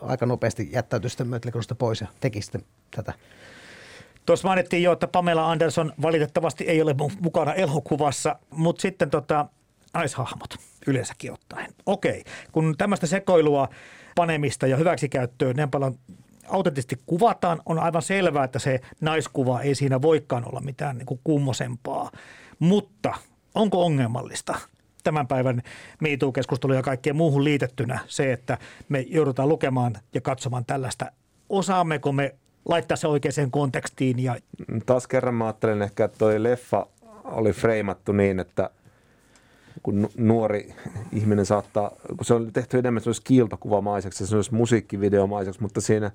aika 0.03 0.26
nopeasti 0.26 0.68
jättäytyi 0.72 1.11
sitten 1.11 1.40
pois 1.78 2.00
ja 2.00 2.07
teki 2.20 2.42
sitten 2.42 2.64
tätä 2.96 3.12
Tuossa 4.27 4.49
mainittiin 4.49 4.83
jo, 4.83 4.93
että 4.93 5.07
Pamela 5.07 5.51
Anderson 5.51 5.93
valitettavasti 6.03 6.64
ei 6.64 6.83
ole 6.83 6.95
mukana 7.20 7.55
elokuvassa, 7.55 8.37
mutta 8.51 8.83
sitten 8.83 9.11
tota, 9.11 9.47
naishahmot 9.95 10.57
yleensäkin 10.87 11.33
ottaen. 11.33 11.75
Okei, 11.87 12.25
kun 12.53 12.75
tämmöistä 12.79 13.07
sekoilua, 13.07 13.68
panemista 14.14 14.66
ja 14.66 14.77
hyväksikäyttöä 14.77 15.53
niin 15.53 15.70
paljon 15.70 15.99
autenttisesti 16.49 16.99
kuvataan, 17.07 17.62
on 17.66 17.79
aivan 17.79 18.03
selvää, 18.03 18.45
että 18.45 18.59
se 18.59 18.81
naiskuva 19.01 19.61
ei 19.61 19.75
siinä 19.75 20.03
voikaan 20.03 20.49
olla 20.49 20.61
mitään 20.61 20.99
niin 20.99 21.20
kummosempaa. 21.25 22.11
Mutta 22.59 23.14
onko 23.55 23.85
ongelmallista 23.85 24.55
tämän 25.05 25.27
päivän 25.27 25.62
MeToo-keskustelu 26.01 26.73
ja 26.73 26.83
kaikkeen 26.83 27.16
muuhun 27.16 27.45
liitettynä 27.45 27.99
se, 28.07 28.33
että 28.33 28.59
me 28.89 29.01
joudutaan 29.01 29.49
lukemaan 29.49 29.99
ja 30.14 30.20
katsomaan 30.20 30.64
tällaista 30.64 31.12
osaammeko 31.49 32.12
me 32.12 32.35
laittaa 32.64 32.96
se 32.96 33.06
oikeaan 33.06 33.50
kontekstiin. 33.50 34.18
Ja... 34.18 34.36
Taas 34.86 35.06
kerran 35.06 35.34
mä 35.34 35.44
ajattelen 35.44 35.82
ehkä, 35.82 36.04
että 36.04 36.18
toi 36.18 36.42
leffa 36.42 36.86
oli 37.24 37.52
freimattu 37.52 38.12
niin, 38.12 38.40
että 38.40 38.70
kun 39.82 40.08
nuori 40.16 40.74
ihminen 41.12 41.46
saattaa, 41.46 41.90
kun 42.16 42.24
se 42.24 42.34
on 42.34 42.52
tehty 42.52 42.78
enemmän 42.78 43.02
se 43.02 43.10
kiiltokuvamaiseksi, 43.24 44.26
se 44.26 44.36
olisi 44.36 44.54
musiikkivideomaiseksi, 44.54 45.62
mutta 45.62 45.80
siinä, 45.80 46.10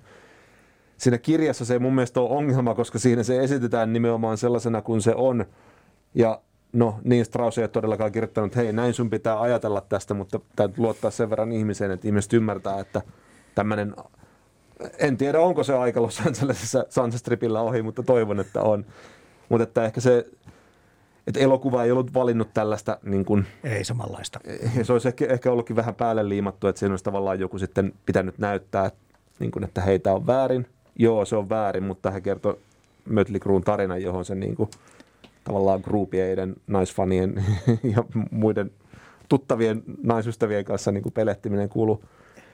siinä 0.97 1.17
kirjassa 1.17 1.65
se 1.65 1.73
ei 1.73 1.79
mun 1.79 1.95
mielestä 1.95 2.19
ole 2.19 2.29
ongelma, 2.29 2.75
koska 2.75 2.99
siinä 2.99 3.23
se 3.23 3.43
esitetään 3.43 3.93
nimenomaan 3.93 4.37
sellaisena 4.37 4.81
kuin 4.81 5.01
se 5.01 5.15
on. 5.15 5.45
Ja 6.15 6.41
no 6.73 6.99
niin 7.03 7.25
Strauss 7.25 7.57
ei 7.57 7.61
ole 7.61 7.67
todellakaan 7.67 8.11
kirjoittanut, 8.11 8.47
että 8.47 8.59
hei 8.59 8.73
näin 8.73 8.93
sun 8.93 9.09
pitää 9.09 9.41
ajatella 9.41 9.81
tästä, 9.81 10.13
mutta 10.13 10.39
täytyy 10.55 10.83
luottaa 10.83 11.11
sen 11.11 11.29
verran 11.29 11.51
ihmiseen, 11.51 11.91
että 11.91 12.07
ihmiset 12.07 12.33
ymmärtää, 12.33 12.79
että 12.79 13.01
tämmöinen 13.55 13.95
en 14.99 15.17
tiedä, 15.17 15.39
onko 15.39 15.63
se 15.63 15.73
aika 15.73 16.01
Los 16.01 16.19
Angelesissa 16.19 16.85
Sunset 16.89 17.19
Stripillä 17.19 17.61
ohi, 17.61 17.81
mutta 17.81 18.03
toivon, 18.03 18.39
että 18.39 18.61
on. 18.61 18.85
Mutta 19.49 19.63
että 19.63 19.85
ehkä 19.85 20.01
se, 20.01 20.25
että 21.27 21.39
elokuva 21.39 21.83
ei 21.83 21.91
ollut 21.91 22.13
valinnut 22.13 22.53
tällaista... 22.53 22.97
Niin 23.03 23.25
kuin, 23.25 23.45
ei 23.63 23.83
samanlaista. 23.83 24.39
Se 24.83 24.93
olisi 24.93 25.07
ehkä, 25.07 25.25
ehkä 25.25 25.51
ollutkin 25.51 25.75
vähän 25.75 25.95
päälle 25.95 26.29
liimattu, 26.29 26.67
että 26.67 26.79
siinä 26.79 26.93
olisi 26.93 27.03
tavallaan 27.03 27.39
joku 27.39 27.59
sitten 27.59 27.93
pitänyt 28.05 28.37
näyttää, 28.37 28.91
niin 29.39 29.51
kuin, 29.51 29.63
että 29.63 29.81
heitä 29.81 30.13
on 30.13 30.27
väärin. 30.27 30.67
Joo, 30.95 31.25
se 31.25 31.35
on 31.35 31.49
väärin, 31.49 31.83
mutta 31.83 32.11
he 32.11 32.21
kertoi 32.21 32.59
Mötley 33.05 33.39
Cruen 33.39 33.63
tarinan, 33.63 34.01
johon 34.01 34.25
se 34.25 34.35
niin 34.35 34.55
kuin, 34.55 34.69
tavallaan 35.43 35.81
groupieiden, 35.83 36.55
naisfanien 36.67 37.45
ja 37.95 38.03
muiden 38.31 38.71
tuttavien 39.29 39.83
naisystävien 40.03 40.65
kanssa 40.65 40.91
niin 40.91 41.03
kuin 41.03 41.13
pelehtiminen 41.13 41.69
kuuluu, 41.69 42.03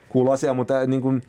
kuuluu 0.10 0.32
asiaan, 0.32 0.56
mutta 0.56 0.86
niin 0.86 1.02
kuin, 1.02 1.24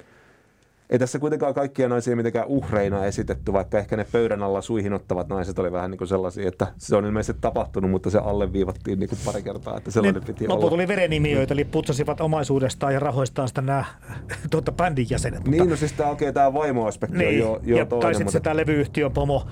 ei 0.90 0.98
tässä 0.98 1.18
kuitenkaan 1.18 1.54
kaikkia 1.54 1.88
naisia 1.88 2.16
mitenkään 2.16 2.46
uhreina 2.46 3.04
esitetty, 3.04 3.52
vaikka 3.52 3.78
ehkä 3.78 3.96
ne 3.96 4.06
pöydän 4.12 4.42
alla 4.42 4.62
suihin 4.62 4.92
ottavat 4.92 5.28
naiset 5.28 5.58
oli 5.58 5.72
vähän 5.72 5.90
niin 5.90 5.98
kuin 5.98 6.08
sellaisia, 6.08 6.48
että 6.48 6.66
se 6.78 6.96
on 6.96 7.04
ilmeisesti 7.04 7.40
tapahtunut, 7.40 7.90
mutta 7.90 8.10
se 8.10 8.18
alleviivattiin 8.18 8.98
niin 8.98 9.08
kuin 9.08 9.18
pari 9.24 9.42
kertaa, 9.42 9.76
että 9.76 9.90
sellainen 9.90 10.22
niin, 10.22 10.34
piti 10.34 10.48
olla. 10.48 10.70
tuli 10.70 10.88
verenimiöitä, 10.88 11.54
eli 11.54 11.64
putsasivat 11.64 12.20
omaisuudestaan 12.20 12.94
ja 12.94 13.00
rahoistaan 13.00 13.48
sitä 13.48 13.60
nämä 13.60 13.84
tuota, 14.50 14.72
bändin 14.72 15.06
jäsenet. 15.10 15.44
Niin, 15.44 15.62
mutta... 15.62 15.70
no 15.70 15.76
siis 15.76 15.92
tämä, 15.92 16.10
okay, 16.10 16.32
tämä 16.32 16.54
vaimoaspekti 16.54 17.18
niin, 17.18 17.28
on 17.28 17.50
jo, 17.50 17.60
jo 17.62 17.76
ja 17.76 17.86
toinen. 17.86 18.02
Tai 18.02 18.14
sitten 18.14 18.26
mutta... 18.26 18.38
se 18.38 18.40
tämä 18.40 18.56
levyyhtiön 18.56 19.12
pomo 19.12 19.46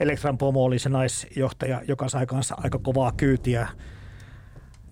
Elektran 0.00 0.38
pomo 0.38 0.64
oli 0.64 0.78
se 0.78 0.88
naisjohtaja, 0.88 1.82
joka 1.88 2.08
sai 2.08 2.26
kanssa 2.26 2.54
aika 2.58 2.78
kovaa 2.78 3.12
kyytiä 3.16 3.68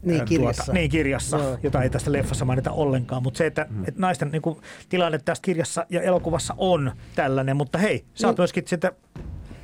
Niin, 0.03 0.25
kirjassa. 0.25 0.65
Tuota, 0.65 0.79
niin, 0.79 0.91
kirjassa, 0.91 1.37
Joo. 1.37 1.59
jota 1.63 1.83
ei 1.83 1.91
tästä 1.91 2.13
leffassa 2.13 2.45
mainita 2.45 2.71
ollenkaan. 2.71 3.23
Mutta 3.23 3.39
se, 3.39 3.47
että, 3.47 3.67
mm. 3.71 3.85
että 3.89 4.01
naisten 4.01 4.29
niin 4.31 4.43
kuin, 4.43 4.59
tilanne 4.89 5.19
tässä 5.19 5.43
kirjassa 5.43 5.87
ja 5.91 6.03
elokuvassa 6.03 6.55
on 6.59 6.93
tällainen, 7.15 7.57
mutta 7.57 7.79
hei, 7.79 8.05
sä 8.15 8.27
oot 8.27 8.37
Niin. 8.37 8.41
myöskin 8.43 8.65
sitten 8.67 8.93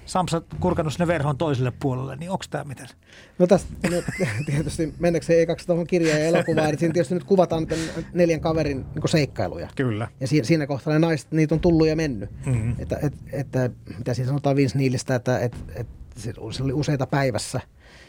Samsa 0.08 0.42
kurkannut 0.60 0.92
sinne 0.92 1.06
verhon 1.06 1.38
toiselle 1.38 1.72
puolelle, 1.80 2.16
niin 2.16 2.30
onko 2.30 2.44
tämä 2.50 2.64
miten? 2.64 2.86
No 3.38 3.46
tästä 3.46 3.68
no, 3.90 4.02
tietysti 4.46 4.94
mennäkseen 4.98 5.42
ekaksi 5.42 5.66
tuohon 5.66 5.86
kirjaan 5.86 6.20
ja 6.20 6.26
elokuvaan, 6.26 6.68
että 6.68 6.80
siinä 6.80 6.92
tietysti 6.92 7.14
nyt 7.14 7.24
kuvataan 7.24 7.66
neljän 8.12 8.40
kaverin 8.40 8.86
niin 8.94 9.08
seikkailuja. 9.08 9.68
Kyllä. 9.76 10.08
Ja 10.20 10.26
siinä, 10.26 10.44
siinä 10.44 10.66
kohtaa 10.66 10.92
ne 10.92 10.98
naiset, 10.98 11.32
niitä 11.32 11.54
on 11.54 11.60
tullut 11.60 11.86
ja 11.86 11.96
mennyt. 11.96 12.30
Mhm. 12.46 12.72
Että, 12.78 12.98
et, 13.02 13.14
että, 13.32 13.70
mitä 13.98 14.14
siinä 14.14 14.28
sanotaan 14.28 14.56
Vince 14.56 14.78
Neilistä, 14.78 15.14
että 15.14 15.38
et, 15.38 15.56
et, 15.74 15.86
se 16.16 16.32
se 16.50 16.62
oli 16.62 16.72
useita 16.72 17.06
päivässä. 17.06 17.60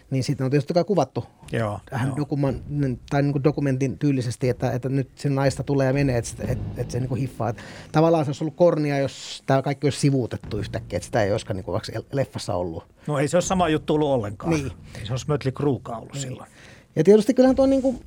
Niin 0.09 0.23
sitten 0.23 0.45
on 0.45 0.51
tietysti 0.51 0.73
kuvattu 0.87 1.25
Joo, 1.51 1.79
vähän 1.91 2.07
joo. 2.07 2.17
dokuman, 2.17 2.61
tai 3.09 3.21
niin 3.21 3.31
kuin 3.31 3.43
dokumentin 3.43 3.97
tyylisesti, 3.97 4.49
että, 4.49 4.71
että 4.71 4.89
nyt 4.89 5.09
se 5.15 5.29
naista 5.29 5.63
tulee 5.63 5.87
ja 5.87 5.93
menee, 5.93 6.17
että, 6.17 6.43
että, 6.47 6.81
että 6.81 6.91
se 6.91 6.99
niin 6.99 7.09
kuin 7.09 7.21
hiffaa. 7.21 7.49
Että 7.49 7.63
tavallaan 7.91 8.25
se 8.25 8.29
olisi 8.29 8.43
ollut 8.43 8.55
kornia, 8.55 8.97
jos 8.97 9.43
tämä 9.45 9.61
kaikki 9.61 9.87
olisi 9.87 9.99
sivuutettu 9.99 10.57
yhtäkkiä, 10.57 10.97
että 10.97 11.05
sitä 11.05 11.23
ei 11.23 11.31
olisikaan 11.31 11.55
niin 11.55 11.65
kuin 11.65 11.73
vaikka 11.73 11.91
leffassa 12.11 12.55
ollut. 12.55 12.83
No 13.07 13.19
ei 13.19 13.27
se 13.27 13.37
ole 13.37 13.41
sama 13.41 13.69
juttu 13.69 13.93
ollut 13.93 14.09
ollenkaan. 14.09 14.53
Niin. 14.53 14.71
Ei 14.99 15.05
se 15.05 15.13
olisi 15.13 15.25
Mötley 15.27 15.51
Kruukaan 15.51 16.01
ollut 16.01 16.17
silloin. 16.17 16.49
Ja 16.95 17.03
tietysti 17.03 17.33
kyllähän 17.33 17.55
tuo 17.55 17.65
niin 17.65 17.81
kuin, 17.81 18.01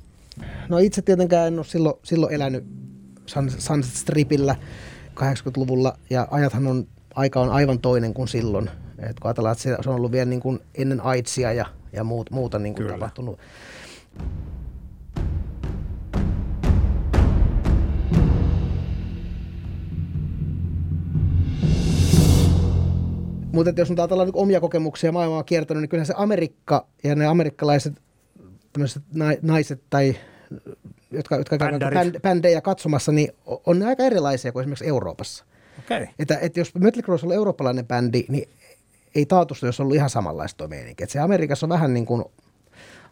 no 0.69 0.77
itse 0.77 1.01
tietenkään 1.01 1.47
en 1.47 1.59
ole 1.59 1.65
silloin, 1.65 1.95
silloin 2.03 2.33
elänyt 2.33 2.65
Sun- 3.25 3.51
Sunset 3.51 3.93
Stripillä 3.93 4.55
80-luvulla 5.19 5.97
ja 6.09 6.27
ajathan 6.31 6.67
on, 6.67 6.87
aika 7.15 7.41
on 7.41 7.49
aivan 7.49 7.79
toinen 7.79 8.13
kuin 8.13 8.27
silloin. 8.27 8.69
Et 9.09 9.19
kun 9.19 9.29
ajatellaan, 9.29 9.53
että 9.53 9.83
se 9.83 9.89
on 9.89 9.95
ollut 9.95 10.11
vielä 10.11 10.25
niin 10.25 10.39
kuin 10.39 10.59
ennen 10.75 11.01
AIDSia 11.01 11.53
ja, 11.53 11.65
ja 11.93 12.03
muut, 12.03 12.31
muuta 12.31 12.59
niin 12.59 12.75
kuin 12.75 12.83
Kyllä. 12.83 12.97
tapahtunut. 12.97 13.39
Mutta 23.53 23.73
jos 23.77 23.89
nyt 23.89 23.99
ajatellaan 23.99 24.27
niin 24.27 24.37
omia 24.37 24.59
kokemuksia 24.59 25.11
maailmaa 25.11 25.43
kiertänyt, 25.43 25.81
niin 25.81 25.89
kyllähän 25.89 26.05
se 26.05 26.13
Amerikka 26.17 26.87
ja 27.03 27.15
ne 27.15 27.25
amerikkalaiset 27.25 27.93
tämmöiset 28.73 29.03
naiset 29.41 29.81
tai 29.89 30.15
jotka, 31.11 31.35
jotka 31.35 31.57
bänd- 31.57 32.19
bändejä 32.21 32.61
katsomassa, 32.61 33.11
niin 33.11 33.31
on 33.65 33.79
ne 33.79 33.85
aika 33.85 34.03
erilaisia 34.03 34.51
kuin 34.51 34.61
esimerkiksi 34.61 34.87
Euroopassa. 34.87 35.45
Okay. 35.79 36.07
Että, 36.19 36.37
että 36.41 36.59
jos 36.59 36.75
Mötley 36.75 37.03
olisi 37.07 37.25
ollut 37.25 37.35
eurooppalainen 37.35 37.87
bändi, 37.87 38.25
niin 38.29 38.49
ei 39.15 39.25
taatusti 39.25 39.65
olisi 39.65 39.81
ollut 39.81 39.95
ihan 39.95 40.09
samanlaista 40.09 40.57
tuo 40.57 40.67
meininki. 40.67 41.03
Että 41.03 41.13
se 41.13 41.19
Amerikassa 41.19 41.65
on 41.65 41.69
vähän 41.69 41.93
niin 41.93 42.05
kuin, 42.05 42.23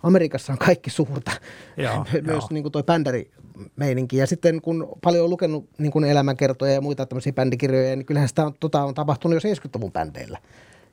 Amerikassa 0.04 0.54
on 0.54 0.58
kaikki 0.58 0.90
suurta, 0.90 1.32
Joo, 1.78 2.06
myös 2.14 2.26
joo. 2.28 2.48
niin 2.50 2.64
kuin 2.64 2.72
toi 2.72 2.84
bändärimeininki. 2.84 4.18
Ja 4.18 4.28
sitten 4.28 4.62
kun 4.62 4.90
paljon 5.02 5.24
on 5.24 5.30
lukenut 5.30 5.70
niin 5.78 5.92
kuin 5.92 6.06
elämänkertoja 6.06 6.74
ja 6.74 6.82
muita 6.82 7.06
tämmöisiä 7.06 7.34
bändikirjoja, 7.34 7.96
niin 7.96 8.06
kyllähän 8.06 8.30
sitä 8.30 8.46
on, 8.46 8.54
tota 8.60 8.84
on 8.84 8.94
tapahtunut 8.94 9.44
jo 9.44 9.50
70-luvun 9.54 9.92
bändeillä. 9.92 10.38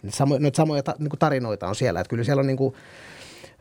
Niitä 0.02 0.16
Samo, 0.16 0.38
noita 0.38 0.56
samoja 0.56 0.82
ta, 0.82 0.94
niin 0.98 1.10
kuin 1.10 1.18
tarinoita 1.18 1.68
on 1.68 1.74
siellä. 1.74 2.00
Että 2.00 2.10
kyllä 2.10 2.24
siellä 2.24 2.40
on 2.40 2.46
niin 2.46 2.56
kuin, 2.56 2.74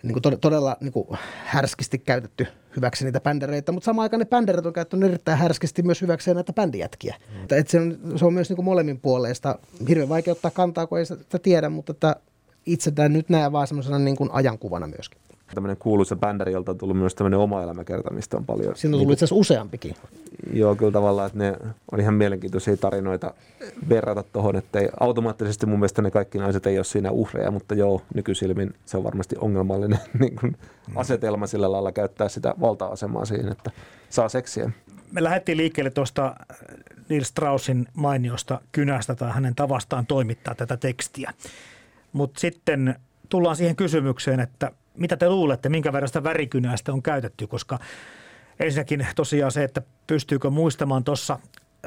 niin 0.03 0.13
kuin 0.13 0.33
tod- 0.33 0.37
todella 0.37 0.77
niin 0.81 0.93
kuin 0.93 1.07
härskisti 1.45 1.97
käytetty 1.97 2.47
hyväksi 2.75 3.05
niitä 3.05 3.19
bändereitä, 3.19 3.71
mutta 3.71 3.85
samaan 3.85 4.03
aikaan 4.03 4.19
ne 4.19 4.25
bänderit 4.25 4.65
on 4.65 4.73
käyttänyt 4.73 5.09
erittäin 5.09 5.37
härskisti 5.37 5.83
myös 5.83 6.01
hyväkseen 6.01 6.35
näitä 6.35 6.53
bändijätkiä. 6.53 7.15
Mm. 7.35 7.41
Että, 7.41 7.55
että 7.55 7.71
se, 7.71 7.79
on, 7.79 7.97
se 8.15 8.25
on 8.25 8.33
myös 8.33 8.49
niin 8.49 8.55
kuin 8.55 8.65
molemmin 8.65 8.99
puoleista. 8.99 9.59
Hirveän 9.89 10.09
vaikea 10.09 10.31
ottaa 10.31 10.51
kantaa, 10.51 10.87
kun 10.87 10.99
ei 10.99 11.05
sitä 11.05 11.39
tiedä, 11.39 11.69
mutta 11.69 11.91
että 11.91 12.15
itse 12.65 12.91
tämän 12.91 13.13
nyt 13.13 13.29
näen 13.29 13.51
vaan 13.51 13.67
semmoisena 13.67 13.99
niin 13.99 14.15
kuin 14.15 14.29
ajankuvana 14.33 14.87
myöskin. 14.87 15.21
Tämmöinen 15.55 15.77
kuuluisa 15.77 16.15
bändäri, 16.15 16.51
jolta 16.51 16.71
on 16.71 16.77
tullut 16.77 16.97
myös 16.97 17.15
tämmöinen 17.15 17.39
oma 17.39 17.63
elämäkerta, 17.63 18.13
mistä 18.13 18.37
on 18.37 18.45
paljon. 18.45 18.75
Siinä 18.75 18.95
on 18.95 18.99
tullut 18.99 19.13
itse 19.13 19.25
asiassa 19.25 19.39
useampikin. 19.39 19.95
Joo, 20.53 20.75
kyllä 20.75 20.91
tavallaan, 20.91 21.27
että 21.27 21.39
ne 21.39 21.57
on 21.91 21.99
ihan 21.99 22.13
mielenkiintoisia 22.13 22.77
tarinoita 22.77 23.33
verrata 23.89 24.23
tuohon, 24.23 24.55
että 24.55 24.79
ei, 24.79 24.89
automaattisesti 24.99 25.65
mun 25.65 25.79
mielestä 25.79 26.01
ne 26.01 26.11
kaikki 26.11 26.37
naiset 26.37 26.65
ei 26.65 26.77
ole 26.77 26.85
siinä 26.85 27.11
uhreja, 27.11 27.51
mutta 27.51 27.75
joo, 27.75 28.01
nykysilmin 28.13 28.73
se 28.85 28.97
on 28.97 29.03
varmasti 29.03 29.35
ongelmallinen 29.39 29.99
niin 30.19 30.35
kuin 30.35 30.57
asetelma 30.95 31.47
sillä 31.47 31.71
lailla 31.71 31.91
käyttää 31.91 32.29
sitä 32.29 32.55
valta-asemaa 32.61 33.25
siihen, 33.25 33.51
että 33.51 33.71
saa 34.09 34.29
seksiä. 34.29 34.71
Me 35.11 35.23
lähdettiin 35.23 35.57
liikkeelle 35.57 35.89
tuosta 35.89 36.35
Neil 37.09 37.23
Straussin 37.23 37.87
mainiosta 37.93 38.61
kynästä 38.71 39.15
tai 39.15 39.31
hänen 39.31 39.55
tavastaan 39.55 40.05
toimittaa 40.05 40.55
tätä 40.55 40.77
tekstiä. 40.77 41.33
Mutta 42.13 42.39
sitten 42.39 42.95
tullaan 43.29 43.55
siihen 43.55 43.75
kysymykseen, 43.75 44.39
että 44.39 44.71
mitä 44.97 45.17
te 45.17 45.29
luulette, 45.29 45.69
minkä 45.69 45.93
verran 45.93 46.07
sitä 46.07 46.23
värikynästä 46.23 46.93
on 46.93 47.03
käytetty, 47.03 47.47
koska 47.47 47.79
ensinnäkin 48.59 49.07
tosiaan 49.15 49.51
se, 49.51 49.63
että 49.63 49.81
pystyykö 50.07 50.49
muistamaan 50.49 51.03
tuossa 51.03 51.39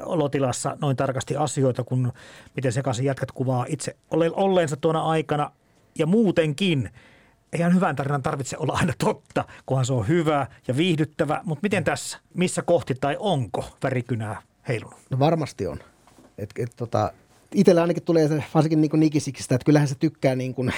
olotilassa 0.05 0.77
noin 0.81 0.97
tarkasti 0.97 1.37
asioita, 1.37 1.85
kun 1.85 2.13
miten 2.57 2.73
sekaisin 2.73 3.05
jätkät 3.05 3.33
kuvaa 3.33 3.67
itse 3.69 3.97
olleensa 4.11 4.77
tuona 4.77 5.03
aikana 5.03 5.51
ja 5.99 6.07
muutenkin. 6.07 6.91
Eihän 7.53 7.75
hyvän 7.75 7.97
tarinan 7.97 8.23
tarvitse 8.23 8.57
olla 8.59 8.73
aina 8.73 8.93
totta, 8.99 9.45
kunhan 9.67 9.87
se 9.87 9.93
on 9.93 10.09
hyvä 10.09 10.47
ja 10.69 10.77
viihdyttävä, 10.77 11.41
mutta 11.45 11.63
miten 11.63 11.85
tässä, 11.85 12.19
missä 12.35 12.63
kohti 12.63 12.95
tai 12.95 13.17
onko 13.19 13.65
värikynää 13.83 14.43
heilunut? 14.69 14.99
No 15.11 15.19
varmasti 15.19 15.67
on. 15.67 15.79
Et, 16.39 16.51
et, 16.59 16.73
tota, 16.77 17.13
itsellä 17.55 17.81
ainakin 17.81 18.03
tulee 18.03 18.29
se, 18.29 18.45
varsinkin 18.55 18.81
niin 18.81 18.91
nikisikistä, 19.01 19.55
että 19.55 19.65
kyllähän 19.65 19.89
se 19.89 19.95
tykkää 19.95 20.35
niin 20.35 20.55
kuin, 20.55 20.73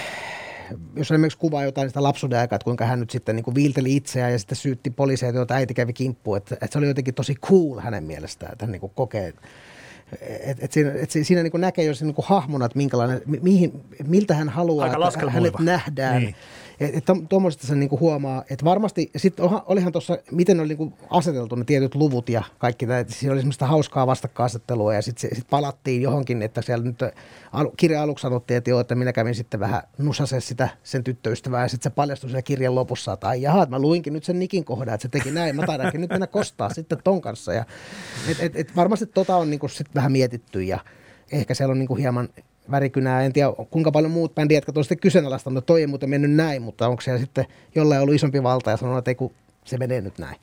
jos 0.96 1.10
esimerkiksi 1.10 1.38
kuvaa 1.38 1.64
jotain 1.64 1.88
sitä 1.88 2.02
lapsuuden 2.02 2.38
aikaa, 2.38 2.56
että 2.56 2.64
kuinka 2.64 2.84
hän 2.84 3.00
nyt 3.00 3.10
sitten 3.10 3.36
niin 3.36 3.44
kuin 3.44 3.54
viilteli 3.54 3.96
itseään 3.96 4.32
ja 4.32 4.38
sitten 4.38 4.56
syytti 4.56 4.90
poliiseja, 4.90 5.32
joita 5.32 5.54
äiti 5.54 5.74
kävi 5.74 5.92
kimppuun, 5.92 6.36
että, 6.36 6.54
että 6.54 6.68
se 6.70 6.78
oli 6.78 6.86
jotenkin 6.86 7.14
tosi 7.14 7.34
cool 7.34 7.80
hänen 7.80 8.04
mielestään, 8.04 8.52
että 8.52 8.64
hän 8.64 8.72
niin 8.72 8.80
kuin 8.80 8.92
kokee, 8.94 9.32
et, 10.20 10.64
et 10.64 10.72
siinä, 10.72 10.92
et 10.96 11.10
si- 11.10 11.24
siinä 11.24 11.42
niin 11.42 11.52
näkee 11.54 11.84
jo 11.84 11.92
niin 12.00 12.14
hahmona, 12.22 12.64
että 12.66 12.78
minkälainen, 12.78 13.22
mi- 13.26 13.40
mihin, 13.42 13.80
miltä 14.06 14.34
hän 14.34 14.48
haluaa, 14.48 14.84
Aika 14.90 15.08
että 15.08 15.30
hänet 15.30 15.58
nähdään. 15.58 16.22
Niin. 16.22 16.34
Tuommoisesta 17.28 17.66
sen 17.66 17.80
niinku 17.80 18.00
huomaa, 18.00 18.44
että 18.50 18.64
varmasti, 18.64 19.10
sitten 19.16 19.44
olihan 19.66 19.92
tuossa, 19.92 20.18
miten 20.30 20.60
oli 20.60 20.68
niinku 20.68 20.92
aseteltu 21.10 21.54
ne 21.54 21.64
tietyt 21.64 21.94
luvut 21.94 22.28
ja 22.28 22.42
kaikki, 22.58 22.86
tämä, 22.86 23.04
siinä 23.08 23.32
oli 23.32 23.40
semmoista 23.40 23.66
hauskaa 23.66 24.06
vastakkainasettelua 24.06 24.94
ja 24.94 25.02
sitten 25.02 25.36
sit 25.36 25.46
palattiin 25.50 26.02
johonkin, 26.02 26.42
että 26.42 26.62
siellä 26.62 26.84
nyt 26.84 26.98
al, 27.52 27.70
kirja 27.76 28.02
aluksi 28.02 28.22
sanottiin, 28.22 28.58
että 28.58 28.70
joo, 28.70 28.80
että 28.80 28.94
minä 28.94 29.12
kävin 29.12 29.34
sitten 29.34 29.60
vähän 29.60 29.82
nusase 29.98 30.40
sitä 30.40 30.68
sen 30.82 31.04
tyttöystävää 31.04 31.62
ja 31.62 31.68
sitten 31.68 31.90
se 31.90 31.94
paljastui 31.94 32.30
siellä 32.30 32.42
kirjan 32.42 32.74
lopussa, 32.74 33.12
että 33.12 33.28
ai 33.28 33.42
jaha, 33.42 33.62
että 33.62 33.76
mä 33.76 33.78
luinkin 33.78 34.12
nyt 34.12 34.24
sen 34.24 34.38
Nikin 34.38 34.64
kohdan, 34.64 34.94
että 34.94 35.02
se 35.02 35.08
teki 35.08 35.30
näin, 35.30 35.56
mä 35.56 35.66
taidankin 35.66 36.00
nyt 36.00 36.10
mennä 36.10 36.26
kostaa 36.26 36.74
sitten 36.74 36.98
ton 37.04 37.20
kanssa 37.20 37.52
ja 37.52 37.64
et, 38.28 38.36
et, 38.40 38.56
et 38.56 38.76
varmasti 38.76 39.06
tota 39.06 39.36
on 39.36 39.50
niinku 39.50 39.68
sit 39.68 39.94
vähän 39.94 40.12
mietitty 40.12 40.62
ja 40.62 40.78
ehkä 41.32 41.54
siellä 41.54 41.72
on 41.72 41.78
niinku 41.78 41.94
hieman 41.94 42.28
värikynää. 42.70 43.22
En 43.22 43.32
tiedä, 43.32 43.48
kuinka 43.70 43.90
paljon 43.90 44.12
muut 44.12 44.34
bändit, 44.34 44.54
jotka 44.54 44.72
on 44.76 44.84
sitten 44.84 44.98
kyseenalaistanut, 44.98 45.66
toi 45.66 45.80
ei 45.80 45.86
muuten 45.86 46.10
mennyt 46.10 46.30
näin, 46.30 46.62
mutta 46.62 46.88
onko 46.88 47.00
siellä 47.00 47.20
sitten 47.20 47.46
jollain 47.74 48.02
ollut 48.02 48.14
isompi 48.14 48.42
valta 48.42 48.70
ja 48.70 48.76
sanonut, 48.76 48.98
että 48.98 49.10
ei 49.10 49.14
kun 49.14 49.32
se 49.64 49.76
menee 49.78 50.00
nyt 50.00 50.18
näin. 50.18 50.36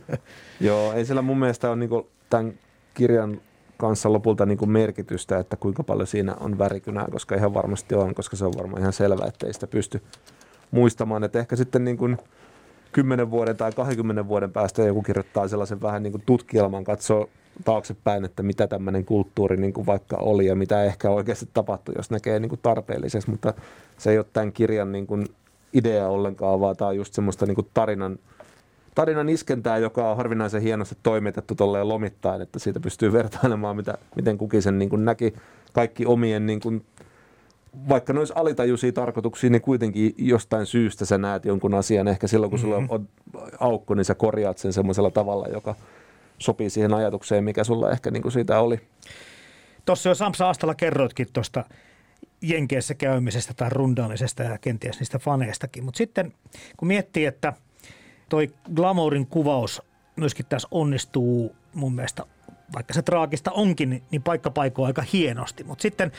Joo, 0.60 0.92
ei 0.92 1.04
sillä 1.04 1.22
mun 1.22 1.38
mielestä 1.38 1.68
ole 1.68 1.76
niin 1.76 1.90
tämän 2.30 2.52
kirjan 2.94 3.40
kanssa 3.76 4.12
lopulta 4.12 4.46
niin 4.46 4.58
kuin 4.58 4.70
merkitystä, 4.70 5.38
että 5.38 5.56
kuinka 5.56 5.82
paljon 5.82 6.06
siinä 6.06 6.34
on 6.40 6.58
värikynää, 6.58 7.06
koska 7.12 7.34
ihan 7.34 7.54
varmasti 7.54 7.94
on, 7.94 8.14
koska 8.14 8.36
se 8.36 8.44
on 8.44 8.52
varmaan 8.58 8.80
ihan 8.80 8.92
selvä, 8.92 9.26
että 9.26 9.46
ei 9.46 9.52
sitä 9.52 9.66
pysty 9.66 10.02
muistamaan. 10.70 11.24
Että 11.24 11.38
ehkä 11.38 11.56
sitten 11.56 11.84
niin 11.84 11.96
kuin 11.96 12.18
10 12.92 13.30
vuoden 13.30 13.56
tai 13.56 13.72
20 13.72 14.28
vuoden 14.28 14.52
päästä 14.52 14.82
joku 14.82 15.02
kirjoittaa 15.02 15.48
sellaisen 15.48 15.82
vähän 15.82 16.02
niin 16.02 16.12
kuin 16.12 16.22
tutkielman, 16.26 16.84
katsoo 16.84 17.28
taaksepäin, 17.64 18.24
että 18.24 18.42
mitä 18.42 18.66
tämmöinen 18.66 19.04
kulttuuri 19.04 19.56
niin 19.56 19.72
kuin 19.72 19.86
vaikka 19.86 20.16
oli 20.16 20.46
ja 20.46 20.54
mitä 20.54 20.84
ehkä 20.84 21.10
oikeasti 21.10 21.48
tapahtui, 21.54 21.94
jos 21.98 22.10
näkee 22.10 22.40
niin 22.40 22.48
kuin 22.48 22.60
tarpeelliseksi, 22.62 23.30
mutta 23.30 23.54
se 23.98 24.10
ei 24.10 24.18
ole 24.18 24.26
tämän 24.32 24.52
kirjan 24.52 24.92
niin 24.92 25.06
kuin 25.06 25.26
idea 25.72 26.08
ollenkaan, 26.08 26.60
vaan 26.60 26.76
tämä 26.76 26.88
on 26.88 26.96
just 26.96 27.14
semmoista 27.14 27.46
niin 27.46 27.54
kuin 27.54 27.68
tarinan 27.74 28.18
tarinan 28.94 29.28
iskentää, 29.28 29.78
joka 29.78 30.10
on 30.10 30.16
harvinaisen 30.16 30.62
hienosti 30.62 30.96
toimitettu 31.02 31.54
tolleen 31.54 31.88
lomittain, 31.88 32.42
että 32.42 32.58
siitä 32.58 32.80
pystyy 32.80 33.12
vertailemaan, 33.12 33.76
mitä, 33.76 33.98
miten 34.16 34.38
kukin 34.38 34.62
sen 34.62 34.78
niin 34.78 34.90
kuin 34.90 35.04
näki. 35.04 35.34
Kaikki 35.72 36.06
omien, 36.06 36.46
niin 36.46 36.60
kuin, 36.60 36.84
vaikka 37.88 38.12
ne 38.12 38.18
olisi 38.18 38.32
alitajuisia 38.36 38.92
tarkoituksia, 38.92 39.50
niin 39.50 39.62
kuitenkin 39.62 40.14
jostain 40.18 40.66
syystä 40.66 41.04
sä 41.04 41.18
näet 41.18 41.44
jonkun 41.44 41.74
asian. 41.74 42.08
Ehkä 42.08 42.26
silloin, 42.26 42.50
kun 42.50 42.58
sulla 42.58 42.76
on 42.76 43.08
aukko, 43.60 43.94
niin 43.94 44.04
sä 44.04 44.14
korjaat 44.14 44.58
sen 44.58 44.72
semmoisella 44.72 45.10
tavalla, 45.10 45.46
joka 45.46 45.74
sopii 46.40 46.70
siihen 46.70 46.94
ajatukseen, 46.94 47.44
mikä 47.44 47.64
sulla 47.64 47.90
ehkä 47.90 48.10
niin 48.10 48.22
kuin 48.22 48.32
siitä 48.32 48.60
oli. 48.60 48.80
Tuossa 49.84 50.08
jo 50.08 50.14
Samsa 50.14 50.48
Astala 50.48 50.74
kerroitkin 50.74 51.26
tuosta 51.32 51.64
Jenkeissä 52.42 52.94
käymisestä 52.94 53.54
tai 53.54 53.70
rundaamisesta 53.70 54.42
ja 54.42 54.58
kenties 54.58 54.98
niistä 54.98 55.18
faneistakin. 55.18 55.84
Mutta 55.84 55.98
sitten 55.98 56.32
kun 56.76 56.88
miettii, 56.88 57.26
että 57.26 57.52
toi 58.28 58.50
glamourin 58.74 59.26
kuvaus 59.26 59.82
myöskin 60.16 60.46
tässä 60.46 60.68
onnistuu 60.70 61.56
mun 61.74 61.94
mielestä, 61.94 62.24
vaikka 62.74 62.94
se 62.94 63.02
traagista 63.02 63.50
onkin, 63.52 64.02
niin 64.10 64.22
paikka 64.22 64.50
paikoin 64.50 64.86
aika 64.86 65.04
hienosti. 65.12 65.64
Mutta 65.64 65.82
sitten 65.82 66.12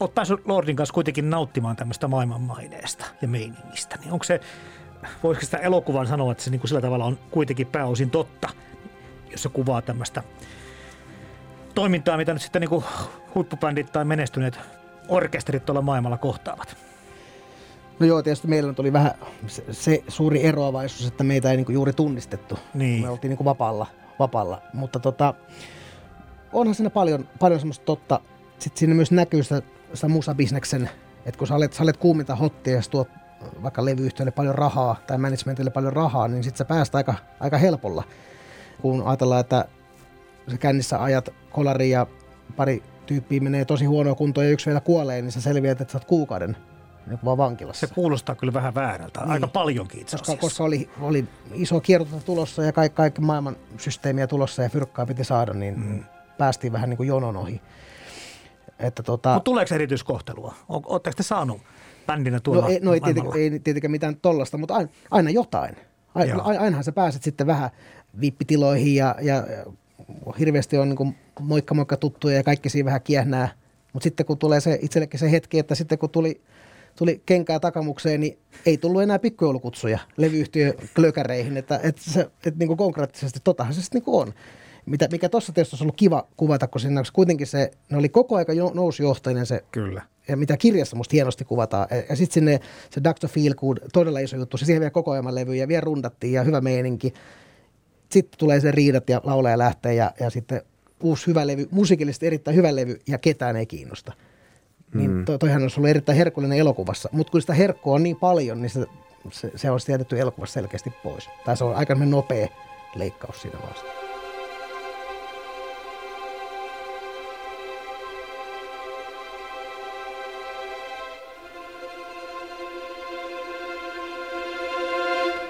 oot 0.00 0.14
päässyt 0.14 0.40
Lordin 0.46 0.76
kanssa 0.76 0.94
kuitenkin 0.94 1.30
nauttimaan 1.30 1.76
tämmöistä 1.76 2.08
maailmanmaineesta 2.08 3.04
ja 3.22 3.28
meiningistä, 3.28 3.96
niin 3.96 4.12
onko 4.12 4.24
se, 4.24 4.40
voisiko 5.22 5.44
sitä 5.44 5.56
elokuvan 5.56 6.06
sanoa, 6.06 6.32
että 6.32 6.44
se 6.44 6.50
niin 6.50 6.60
kuin 6.60 6.68
sillä 6.68 6.80
tavalla 6.80 7.04
on 7.04 7.18
kuitenkin 7.30 7.66
pääosin 7.66 8.10
totta, 8.10 8.48
jos 9.32 9.42
se 9.42 9.48
kuvaa 9.48 9.82
tämmöistä 9.82 10.22
toimintaa, 11.74 12.16
mitä 12.16 12.32
nyt 12.32 12.42
sitten 12.42 12.60
niin 12.60 12.68
kuin 12.70 12.84
huippubändit 13.34 13.92
tai 13.92 14.04
menestyneet 14.04 14.58
orkesterit 15.08 15.66
tuolla 15.66 15.82
maailmalla 15.82 16.18
kohtaavat? 16.18 16.76
No 17.98 18.06
joo, 18.06 18.22
tietysti 18.22 18.48
meillä 18.48 18.72
tuli 18.72 18.92
vähän 18.92 19.12
se, 19.46 19.64
se 19.70 20.04
suuri 20.08 20.44
eroavaisuus, 20.44 21.08
että 21.08 21.24
meitä 21.24 21.50
ei 21.50 21.56
niinku 21.56 21.72
juuri 21.72 21.92
tunnistettu. 21.92 22.58
Niin. 22.74 23.02
Me 23.02 23.08
oltiin 23.08 23.28
niinku 23.28 23.44
vapaalla, 23.44 23.86
vapaalla. 24.18 24.62
Mutta 24.72 24.98
tota, 24.98 25.34
onhan 26.52 26.74
siinä 26.74 26.90
paljon, 26.90 27.28
paljon 27.38 27.60
semmoista 27.60 27.84
totta. 27.84 28.20
Sitten 28.58 28.78
siinä 28.78 28.94
myös 28.94 29.10
näkyy 29.10 29.42
sitä, 29.42 29.62
sitä 29.94 30.08
musabisneksen, 30.08 30.90
että 31.26 31.38
kun 31.38 31.46
sä 31.46 31.54
olet, 31.54 31.72
sä 31.72 31.82
olet 31.82 31.96
kuuminta 31.96 32.36
hottia 32.36 32.74
ja 32.76 32.82
tuot 32.90 33.08
vaikka 33.62 33.84
levyyhtiölle 33.84 34.30
paljon 34.30 34.54
rahaa 34.54 34.96
tai 35.06 35.18
managementille 35.18 35.70
paljon 35.70 35.92
rahaa, 35.92 36.28
niin 36.28 36.44
sitten 36.44 36.58
sä 36.58 36.64
päästä 36.64 36.98
aika, 36.98 37.14
aika 37.40 37.58
helpolla. 37.58 38.04
Kun 38.82 39.02
ajatellaan, 39.06 39.40
että 39.40 39.64
se 40.48 40.58
kännissä 40.58 41.02
ajat 41.02 41.28
kolari 41.50 41.90
ja 41.90 42.06
pari 42.56 42.82
tyyppiä 43.06 43.40
menee 43.40 43.64
tosi 43.64 43.84
huonoa 43.84 44.14
kuntoa 44.14 44.44
ja 44.44 44.50
yksi 44.50 44.66
vielä 44.66 44.80
kuolee, 44.80 45.22
niin 45.22 45.32
sä 45.32 45.40
selviät, 45.40 45.80
että 45.80 45.92
sä 45.92 45.98
oot 45.98 46.04
kuukauden 46.04 46.56
niin 47.06 47.18
vaan 47.24 47.38
vankilassa. 47.38 47.86
Se 47.86 47.94
kuulostaa 47.94 48.34
kyllä 48.34 48.52
vähän 48.52 48.74
väärältä, 48.74 49.20
niin. 49.20 49.30
aika 49.30 49.46
paljonkin 49.46 50.00
itse 50.00 50.16
koska, 50.16 50.36
koska 50.36 50.64
oli, 50.64 50.90
oli 51.00 51.24
iso 51.54 51.80
kiertoa 51.80 52.20
tulossa 52.20 52.62
ja 52.62 52.72
kaikki, 52.72 52.96
kaikki 52.96 53.20
maailman 53.20 53.56
systeemiä 53.78 54.26
tulossa 54.26 54.62
ja 54.62 54.68
fyrkkaa 54.68 55.06
piti 55.06 55.24
saada, 55.24 55.52
niin 55.52 55.80
mm. 55.80 56.04
päästiin 56.38 56.72
vähän 56.72 56.90
niin 56.90 56.96
kuin 56.96 57.06
jonon 57.06 57.36
ohi. 57.36 57.60
Että 58.78 59.02
tota... 59.02 59.34
Mutta 59.34 59.44
tuleeko 59.44 59.74
erityiskohtelua? 59.74 60.54
Oletteko 60.68 61.14
te 61.16 61.22
saanut 61.22 61.60
bändinä 62.06 62.40
tuolla 62.40 62.62
No 62.62 62.68
ei, 62.68 62.80
no 62.80 62.94
ei, 62.94 63.00
tietenkään, 63.00 63.36
ei 63.36 63.58
tietenkään 63.58 63.90
mitään 63.90 64.16
tollasta, 64.16 64.58
mutta 64.58 64.74
aina, 64.74 64.88
aina 65.10 65.30
jotain. 65.30 65.76
Aina, 66.14 66.42
ainahan 66.42 66.84
sä 66.84 66.92
pääset 66.92 67.22
sitten 67.22 67.46
vähän 67.46 67.70
viippitiloihin 68.20 68.94
ja, 68.94 69.14
ja 69.20 69.46
hirveästi 70.38 70.78
on 70.78 70.88
niin 70.88 71.16
moikka 71.40 71.74
moikka 71.74 71.96
tuttuja 71.96 72.36
ja 72.36 72.42
kaikki 72.42 72.68
siinä 72.68 72.86
vähän 72.86 73.02
kiehnää. 73.02 73.48
Mutta 73.92 74.04
sitten 74.04 74.26
kun 74.26 74.38
tulee 74.38 74.60
se 74.60 74.78
itsellekin 74.82 75.20
se 75.20 75.30
hetki, 75.30 75.58
että 75.58 75.74
sitten 75.74 75.98
kun 75.98 76.10
tuli, 76.10 76.40
tuli 76.96 77.22
kenkää 77.26 77.60
takamukseen, 77.60 78.20
niin 78.20 78.38
ei 78.66 78.78
tullut 78.78 79.02
enää 79.02 79.18
pikkujoulukutsuja 79.18 79.98
levyyhtiö 80.16 80.72
klökäreihin. 80.96 81.56
Että, 81.56 81.80
että, 81.82 82.02
se, 82.10 82.20
että 82.20 82.58
niin 82.58 82.66
kuin 82.66 82.76
konkreettisesti 82.76 83.40
totahan 83.44 83.74
se 83.74 83.82
sitten 83.82 84.02
niin 84.06 84.16
on. 84.16 84.34
Mitä, 84.86 85.08
mikä 85.12 85.28
tuossa 85.28 85.52
tietysti 85.52 85.74
olisi 85.74 85.84
ollut 85.84 85.96
kiva 85.96 86.28
kuvata, 86.36 86.68
kun 86.68 86.80
siinä 86.80 87.02
kuitenkin 87.12 87.46
se, 87.46 87.70
ne 87.90 87.96
oli 87.96 88.08
koko 88.08 88.36
aika 88.36 88.52
nousjohtainen 88.74 89.46
se 89.46 89.64
Kyllä 89.72 90.02
ja 90.28 90.36
mitä 90.36 90.56
kirjassa 90.56 90.96
musta 90.96 91.12
hienosti 91.12 91.44
kuvataan. 91.44 91.88
Ja 92.08 92.16
sitten 92.16 92.34
sinne 92.34 92.60
se 92.90 93.00
Dr. 93.04 93.28
Feelgood, 93.28 93.78
todella 93.92 94.18
iso 94.18 94.36
juttu. 94.36 94.56
Se 94.56 94.64
siihen 94.64 94.80
vielä 94.80 94.90
koko 94.90 95.10
ajan 95.10 95.34
levy 95.34 95.54
ja 95.54 95.68
vielä 95.68 95.80
rundattiin 95.80 96.32
ja 96.32 96.42
hyvä 96.42 96.60
meininki 96.60 97.14
sitten 98.12 98.38
tulee 98.38 98.60
se 98.60 98.70
riidat 98.70 99.08
ja 99.08 99.20
laulaja 99.24 99.58
lähtee 99.58 99.94
ja, 99.94 100.12
ja 100.20 100.30
sitten 100.30 100.62
uusi 101.00 101.26
hyvä 101.26 101.46
levy, 101.46 101.68
musiikillisesti 101.70 102.26
erittäin 102.26 102.56
hyvä 102.56 102.76
levy 102.76 103.00
ja 103.08 103.18
ketään 103.18 103.56
ei 103.56 103.66
kiinnosta. 103.66 104.12
Niin 104.94 105.10
mm. 105.10 105.24
to, 105.24 105.38
toihan 105.38 105.62
olisi 105.62 105.80
ollut 105.80 105.90
erittäin 105.90 106.18
herkullinen 106.18 106.58
elokuvassa, 106.58 107.08
mutta 107.12 107.30
kun 107.30 107.40
sitä 107.40 107.54
herkkoa 107.54 107.94
on 107.94 108.02
niin 108.02 108.16
paljon, 108.16 108.62
niin 108.62 108.70
se, 108.70 108.86
se, 109.30 109.52
se 109.56 109.70
olisi 109.70 109.92
jätetty 109.92 110.20
elokuvassa 110.20 110.54
selkeästi 110.54 110.92
pois. 111.02 111.28
Tai 111.44 111.56
se 111.56 111.64
on 111.64 111.74
aika 111.74 111.94
nopea 111.94 112.48
leikkaus 112.94 113.42
siinä 113.42 113.58
vasta. 113.70 114.01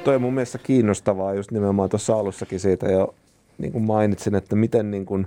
Toi 0.04 0.14
on 0.14 0.22
mun 0.22 0.34
mielestä 0.34 0.58
kiinnostavaa 0.58 1.34
just 1.34 1.50
nimenomaan 1.50 1.88
tuossa 1.88 2.14
alussakin 2.14 2.60
siitä 2.60 2.86
jo 2.86 3.14
niin 3.58 3.72
kuin 3.72 3.84
mainitsin, 3.84 4.34
että 4.34 4.56
miten 4.56 4.90
niin 4.90 5.06
kuin, 5.06 5.26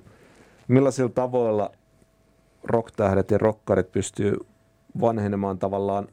millaisilla 0.68 1.10
tavoilla 1.10 1.72
rocktähdet 2.64 3.32
ja 3.32 3.38
rokkarit 3.38 3.92
pystyy 3.92 4.38
vanhenemaan 5.02 5.60
tavallaan 5.60 6.08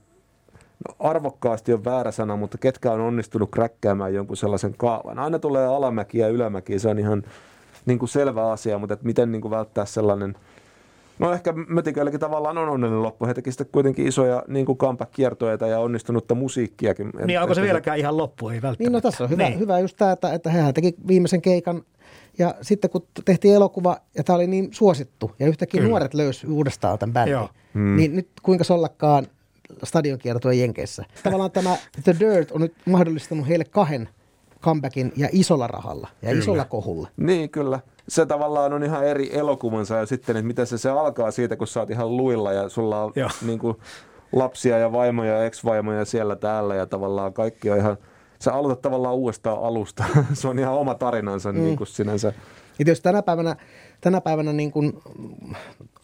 no, 0.88 0.94
arvokkaasti 0.98 1.72
on 1.72 1.84
väärä 1.84 2.10
sana, 2.10 2.36
mutta 2.36 2.58
ketkä 2.58 2.92
on 2.92 3.00
onnistunut 3.00 3.50
kräkkäämään 3.50 4.14
jonkun 4.14 4.36
sellaisen 4.36 4.74
kaavan. 4.76 5.18
Aina 5.18 5.38
tulee 5.38 5.66
alamäki 5.66 6.18
ja 6.18 6.28
ylämäki, 6.28 6.78
se 6.78 6.88
on 6.88 6.98
ihan 6.98 7.22
niin 7.86 7.98
kuin 7.98 8.08
selvä 8.08 8.50
asia, 8.50 8.78
mutta 8.78 8.94
että 8.94 9.06
miten 9.06 9.32
niin 9.32 9.42
kuin 9.42 9.50
välttää 9.50 9.84
sellainen– 9.84 10.34
No 11.22 11.32
ehkä 11.32 11.52
Mötiköilläkin 11.52 12.20
tavallaan 12.20 12.58
on 12.58 12.68
onnellinen 12.68 13.02
loppu. 13.02 13.26
He 13.26 13.34
teki 13.34 13.50
sitten 13.50 13.66
kuitenkin 13.72 14.06
isoja 14.06 14.42
niin 14.48 14.66
kuin 14.66 14.78
comeback-kiertoita 14.78 15.66
ja 15.66 15.78
onnistunutta 15.78 16.34
musiikkiakin. 16.34 17.10
Niin 17.26 17.40
onko 17.40 17.54
se 17.54 17.62
vieläkään 17.62 17.98
ihan 17.98 18.16
loppu? 18.16 18.48
Ei 18.48 18.54
välttämättä. 18.54 18.84
Niin 18.84 18.92
no 18.92 19.00
tässä 19.00 19.24
on 19.24 19.30
hyvä, 19.30 19.48
niin. 19.48 19.58
hyvä 19.58 19.78
just 19.78 19.96
tämä, 19.96 20.12
että, 20.12 20.32
että 20.32 20.50
hehän 20.50 20.74
teki 20.74 20.94
viimeisen 21.08 21.42
keikan 21.42 21.82
ja 22.38 22.54
sitten 22.62 22.90
kun 22.90 23.06
tehtiin 23.24 23.54
elokuva 23.54 23.96
ja 24.16 24.24
tämä 24.24 24.36
oli 24.36 24.46
niin 24.46 24.68
suosittu 24.70 25.30
ja 25.38 25.46
yhtäkkiä 25.46 25.80
Kyllä. 25.80 25.90
nuoret 25.90 26.14
löysi 26.14 26.46
uudestaan 26.46 26.98
tämän 26.98 27.12
bändin, 27.12 27.48
hmm. 27.74 27.96
niin 27.96 28.16
nyt 28.16 28.28
kuinka 28.42 28.64
sollakaan 28.64 29.26
stadionkiertoja 29.84 30.58
Jenkeissä. 30.58 31.04
Tavallaan 31.22 31.50
tämä 31.50 31.76
The 32.04 32.16
Dirt 32.20 32.50
on 32.50 32.60
nyt 32.60 32.74
mahdollistanut 32.84 33.48
heille 33.48 33.64
kahden 33.64 34.08
comebackin 34.62 35.12
ja 35.16 35.28
isolla 35.32 35.66
rahalla 35.66 36.08
ja 36.22 36.28
kyllä. 36.28 36.42
isolla 36.42 36.64
kohulla. 36.64 37.08
Niin, 37.16 37.50
kyllä 37.50 37.80
se 38.08 38.26
tavallaan 38.26 38.72
on 38.72 38.84
ihan 38.84 39.06
eri 39.06 39.38
elokuvansa 39.38 39.96
ja 39.96 40.06
sitten, 40.06 40.36
että 40.36 40.46
miten 40.46 40.66
se, 40.66 40.78
se 40.78 40.90
alkaa 40.90 41.30
siitä, 41.30 41.56
kun 41.56 41.66
sä 41.66 41.80
oot 41.80 41.90
ihan 41.90 42.16
luilla 42.16 42.52
ja 42.52 42.68
sulla 42.68 43.04
on 43.04 43.12
niin 43.46 43.58
kuin, 43.58 43.76
lapsia 44.32 44.78
ja 44.78 44.92
vaimoja 44.92 45.32
ja 45.32 45.44
ex-vaimoja 45.44 46.04
siellä 46.04 46.36
täällä 46.36 46.74
ja 46.74 46.86
tavallaan 46.86 47.32
kaikki 47.32 47.70
on 47.70 47.78
ihan, 47.78 47.96
sä 48.38 48.54
aloitat 48.54 48.82
tavallaan 48.82 49.14
uudestaan 49.14 49.62
alusta. 49.62 50.04
se 50.32 50.48
on 50.48 50.58
ihan 50.58 50.74
oma 50.74 50.94
tarinansa 50.94 51.52
mm. 51.52 51.60
niin 51.60 51.76
kuin 51.76 51.86
sinänsä. 51.86 52.32
Ja 52.78 52.84
jos 52.86 53.00
tänä 53.00 53.22
päivänä, 53.22 53.56
tänä 54.00 54.20
päivänä 54.20 54.52
niin 54.52 54.72
kuin, 54.72 55.02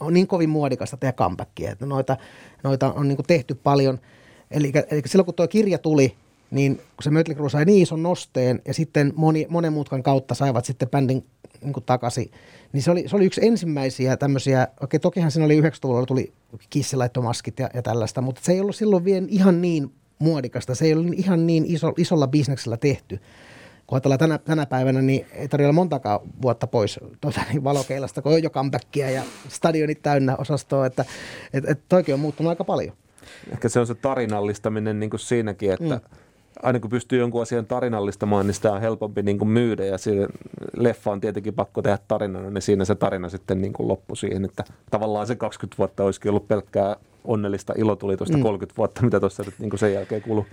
on 0.01 0.14
niin 0.14 0.26
kovin 0.26 0.51
muodikasta 0.51 0.96
tehdä 0.96 1.12
comebackia, 1.12 1.72
että 1.72 1.86
noita, 1.86 2.16
noita 2.62 2.92
on 2.92 3.09
niin 3.09 3.16
kuin 3.16 3.26
tehty 3.26 3.55
paljon. 3.55 3.99
Eli, 4.51 4.72
eli 4.90 5.03
silloin 5.07 5.24
kun 5.24 5.34
tuo 5.34 5.49
kirja 5.49 5.78
tuli, 5.78 6.16
niin 6.51 6.76
kun 6.76 7.03
se 7.03 7.11
Mötley 7.11 7.36
Crue 7.36 7.51
sai 7.51 7.64
niin 7.64 7.82
ison 7.82 8.03
nosteen 8.03 8.62
ja 8.66 8.74
sitten 8.74 9.12
moni, 9.16 9.46
monen 9.51 9.72
muutkan 9.72 10.03
kautta 10.03 10.34
saivat 10.34 10.64
sitten 10.64 10.88
bändin 10.88 11.26
niin 11.62 11.72
kuin 11.72 11.84
takaisin, 11.84 12.30
niin 12.72 12.82
se 12.82 12.90
oli, 12.90 13.04
se 13.09 13.16
oli 13.16 13.24
yksi 13.24 13.46
ensimmäisiä 13.46 14.16
tämmöisiä, 14.16 14.68
okei 14.80 15.00
tokihan 15.00 15.30
siinä 15.30 15.44
oli 15.44 15.61
90-luvulla 15.61 16.06
tuli 16.06 16.32
kissilaittomaskit 16.70 17.59
ja, 17.59 17.70
ja 17.74 17.82
tällaista, 17.82 18.20
mutta 18.20 18.40
se 18.44 18.52
ei 18.52 18.61
ollut 18.61 18.76
silloin 18.76 19.04
vielä 19.04 19.26
ihan 19.30 19.62
niin 19.62 19.92
muodikasta, 20.18 20.74
se 20.74 20.84
ei 20.84 20.92
ollut 20.92 21.14
ihan 21.14 21.46
niin 21.46 21.64
iso, 21.66 21.92
isolla 21.96 22.26
bisneksellä 22.26 22.76
tehty. 22.76 23.20
Kun 23.86 23.96
ajatellaan 23.96 24.18
tänä, 24.18 24.38
tänä 24.38 24.66
päivänä, 24.66 25.02
niin 25.02 25.26
ei 25.32 25.48
tarvitse 25.48 25.72
montakaan 25.72 26.20
vuotta 26.42 26.66
pois 26.66 27.00
tuota, 27.20 27.40
niin 27.52 27.64
valokeilasta, 27.64 28.22
kun 28.22 28.32
on 28.32 28.42
jo 28.42 28.50
comebackia 28.50 29.11
ja 29.11 29.22
stadionit 29.48 30.02
täynnä 30.02 30.36
osastoa, 30.36 30.86
että 30.86 31.04
et, 31.52 31.64
et 31.68 31.80
toikin 31.88 32.14
on 32.14 32.20
muuttunut 32.20 32.50
aika 32.50 32.64
paljon. 32.64 32.96
Ehkä 33.52 33.68
se 33.68 33.80
on 33.80 33.86
se 33.86 33.94
tarinallistaminen 33.94 35.00
niin 35.00 35.11
kuin 35.11 35.20
siinäkin, 35.20 35.72
että 35.72 35.94
mm 35.94 36.18
aina 36.62 36.80
kun 36.80 36.90
pystyy 36.90 37.18
jonkun 37.18 37.42
asian 37.42 37.66
tarinallistamaan, 37.66 38.46
niin 38.46 38.54
sitä 38.54 38.72
on 38.72 38.80
helpompi 38.80 39.22
niin 39.22 39.38
kuin 39.38 39.48
myydä 39.48 39.84
ja 39.84 39.98
siinä 39.98 40.28
leffa 40.76 41.11
on 41.11 41.20
tietenkin 41.20 41.54
pakko 41.54 41.82
tehdä 41.82 41.98
tarinana, 42.09 42.50
niin 42.50 42.62
siinä 42.62 42.84
se 42.84 42.94
tarina 42.94 43.28
sitten 43.28 43.61
niin 43.61 43.72
kuin 43.72 43.88
loppui 43.88 44.16
siihen, 44.16 44.44
että 44.44 44.64
tavallaan 44.90 45.26
se 45.26 45.36
20 45.36 45.78
vuotta 45.78 46.04
olisikin 46.04 46.30
ollut 46.30 46.48
pelkkää 46.48 46.96
onnellista 47.24 47.74
ilotulitusta 47.76 48.36
mm. 48.36 48.42
30 48.42 48.78
vuotta, 48.78 49.02
mitä 49.02 49.20
tuossa 49.20 49.42
nyt 49.42 49.54
niin 49.59 49.70
kuin 49.70 49.80
sen 49.80 49.94
jälkeen 49.94 50.22
kulu. 50.22 50.46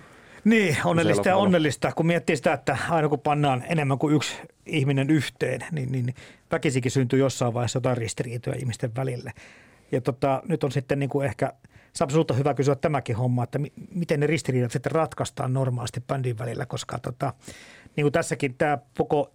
Niin, 0.43 0.77
onnellista 0.85 1.29
ja 1.29 1.37
onnellista, 1.37 1.91
kun 1.95 2.05
miettii 2.05 2.35
sitä, 2.35 2.53
että 2.53 2.77
aina 2.89 3.09
kun 3.09 3.19
pannaan 3.19 3.63
enemmän 3.69 3.97
kuin 3.97 4.15
yksi 4.15 4.35
ihminen 4.65 5.09
yhteen, 5.09 5.61
niin, 5.71 5.91
niin 5.91 6.15
väkisikin 6.51 6.91
syntyy 6.91 7.19
jossain 7.19 7.53
vaiheessa 7.53 7.77
jotain 7.77 7.97
ristiriitoja 7.97 8.55
ihmisten 8.55 8.95
välille. 8.95 9.33
Ja 9.91 10.01
tota, 10.01 10.43
nyt 10.47 10.63
on 10.63 10.71
sitten 10.71 10.99
niin 10.99 11.09
kuin 11.09 11.25
ehkä– 11.25 11.53
Saapa 11.95 12.13
on 12.31 12.37
hyvä 12.37 12.53
kysyä 12.53 12.75
tämäkin 12.75 13.15
homma, 13.15 13.43
että 13.43 13.59
mi- 13.59 13.73
miten 13.93 14.19
ne 14.19 14.27
ristiriidat 14.27 14.71
sitten 14.71 14.91
ratkaistaan 14.91 15.53
normaalisti 15.53 16.01
bändin 16.07 16.37
välillä, 16.37 16.65
koska 16.65 16.99
tota, 16.99 17.33
niin 17.95 18.03
kuin 18.03 18.11
tässäkin 18.11 18.55
tämä 18.57 18.77
koko 18.97 19.31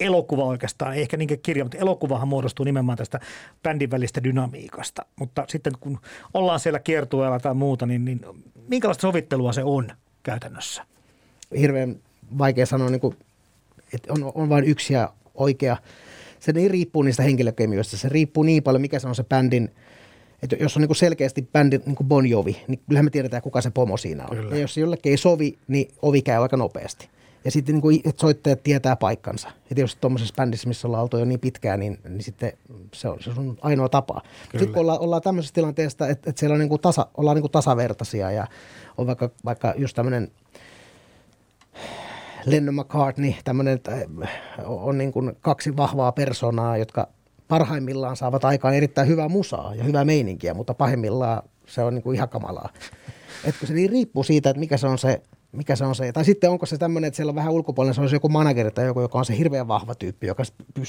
elokuva 0.00 0.44
oikeastaan, 0.44 0.94
ei 0.94 1.02
ehkä 1.02 1.16
niinkään 1.16 1.40
kirja, 1.40 1.64
mutta 1.64 1.78
elokuvahan 1.78 2.28
muodostuu 2.28 2.64
nimenomaan 2.64 2.98
tästä 2.98 3.20
bändin 3.62 3.90
välistä 3.90 4.24
dynamiikasta. 4.24 5.06
Mutta 5.16 5.44
sitten 5.48 5.72
kun 5.80 5.98
ollaan 6.34 6.60
siellä 6.60 6.78
kiertueella 6.78 7.40
tai 7.40 7.54
muuta, 7.54 7.86
niin, 7.86 8.04
niin 8.04 8.20
minkälaista 8.68 9.02
sovittelua 9.02 9.52
se 9.52 9.64
on 9.64 9.88
käytännössä? 10.22 10.86
Hirveän 11.58 11.96
vaikea 12.38 12.66
sanoa, 12.66 12.90
niin 12.90 13.00
kuin, 13.00 13.16
että 13.92 14.12
on, 14.12 14.32
on 14.34 14.48
vain 14.48 14.64
yksi 14.64 14.94
ja 14.94 15.12
oikea. 15.34 15.76
Se 16.40 16.52
niin 16.52 16.70
riippuu 16.70 17.02
niistä 17.02 17.22
henkilökemioista. 17.22 17.96
Se 17.96 18.08
riippuu 18.08 18.42
niin 18.42 18.62
paljon, 18.62 18.80
mikä 18.80 18.98
se 18.98 19.08
on 19.08 19.14
se 19.14 19.24
bändin– 19.24 19.70
että 20.42 20.56
jos 20.60 20.76
on 20.76 20.80
niin 20.80 20.88
kuin 20.88 20.96
selkeästi 20.96 21.48
bändi 21.52 21.80
niin 21.86 21.96
kuin 21.96 22.06
Bon 22.06 22.26
Jovi, 22.26 22.62
niin 22.68 22.80
kyllähän 22.88 23.04
me 23.04 23.10
tiedetään, 23.10 23.42
kuka 23.42 23.60
se 23.60 23.70
pomo 23.70 23.96
siinä 23.96 24.24
on. 24.24 24.36
Kyllä. 24.36 24.54
Ja 24.54 24.60
jos 24.60 24.74
se 24.74 24.80
jollekin 24.80 25.10
ei 25.10 25.16
sovi, 25.16 25.58
niin 25.68 25.88
ovi 26.02 26.22
käy 26.22 26.42
aika 26.42 26.56
nopeasti. 26.56 27.08
ja 27.46 27.50
sitten 27.50 27.74
niin 27.74 27.82
kuin, 27.82 28.00
että 28.04 28.20
soittajat 28.20 28.62
tietää 28.62 28.96
paikkansa. 28.96 29.48
Ja 29.70 29.76
tietysti 29.76 30.00
tuommoisessa 30.00 30.34
bändissä, 30.34 30.68
missä 30.68 30.88
ollaan 30.88 31.02
oltu 31.02 31.18
jo 31.18 31.24
niin 31.24 31.40
pitkään, 31.40 31.80
niin, 31.80 31.98
niin 32.08 32.22
sitten 32.22 32.52
se 32.94 33.08
on, 33.08 33.18
se 33.20 33.30
on 33.30 33.58
ainoa 33.60 33.88
tapa. 33.88 34.22
Sitten 34.50 34.68
kun 34.68 34.80
ollaan, 34.80 35.00
ollaan 35.00 35.22
tämmöisessä 35.22 35.54
tilanteessa, 35.54 36.08
että, 36.08 36.30
että 36.30 36.40
siellä 36.40 36.54
on 36.54 36.60
niin 36.60 36.68
kuin 36.68 36.80
tasa, 36.80 37.06
ollaan 37.16 37.34
niin 37.34 37.42
kuin 37.42 37.52
tasavertaisia 37.52 38.30
ja 38.30 38.46
on 38.98 39.06
vaikka, 39.06 39.30
vaikka 39.44 39.74
just 39.76 39.96
tämmöinen 39.96 40.30
Lennon 42.46 42.74
McCartney, 42.74 43.32
tämmöinen, 43.44 43.80
on 44.64 44.98
niin 44.98 45.12
kuin 45.12 45.36
kaksi 45.40 45.76
vahvaa 45.76 46.12
personaa, 46.12 46.76
jotka 46.76 47.08
parhaimmillaan 47.48 48.16
saavat 48.16 48.44
aikaan 48.44 48.74
erittäin 48.74 49.08
hyvää 49.08 49.28
musaa 49.28 49.74
ja 49.74 49.84
hyvää 49.84 50.04
meininkiä, 50.04 50.54
mutta 50.54 50.74
pahimmillaan 50.74 51.42
se 51.66 51.82
on 51.82 51.94
niin 51.94 52.02
kuin 52.02 52.14
ihan 52.14 52.28
kamalaa. 52.28 52.68
Että 53.44 53.66
se 53.66 53.74
niin 53.74 53.90
riippuu 53.90 54.22
siitä, 54.22 54.50
että 54.50 54.60
mikä 54.60 54.76
se 54.76 54.86
on 54.86 54.98
se 54.98 55.22
mikä 55.56 55.76
se 55.76 55.84
on 55.84 55.94
se. 55.94 56.12
Tai 56.12 56.24
sitten 56.24 56.50
onko 56.50 56.66
se 56.66 56.78
tämmöinen, 56.78 57.08
että 57.08 57.16
siellä 57.16 57.30
on 57.30 57.36
vähän 57.36 57.52
ulkopuolella, 57.52 57.94
se 57.94 58.00
on 58.00 58.08
joku 58.12 58.28
manageri 58.28 58.70
tai 58.70 58.86
joku, 58.86 59.00
joka 59.00 59.18
on 59.18 59.24
se 59.24 59.38
hirveän 59.38 59.68
vahva 59.68 59.94
tyyppi, 59.94 60.26
joka 60.26 60.42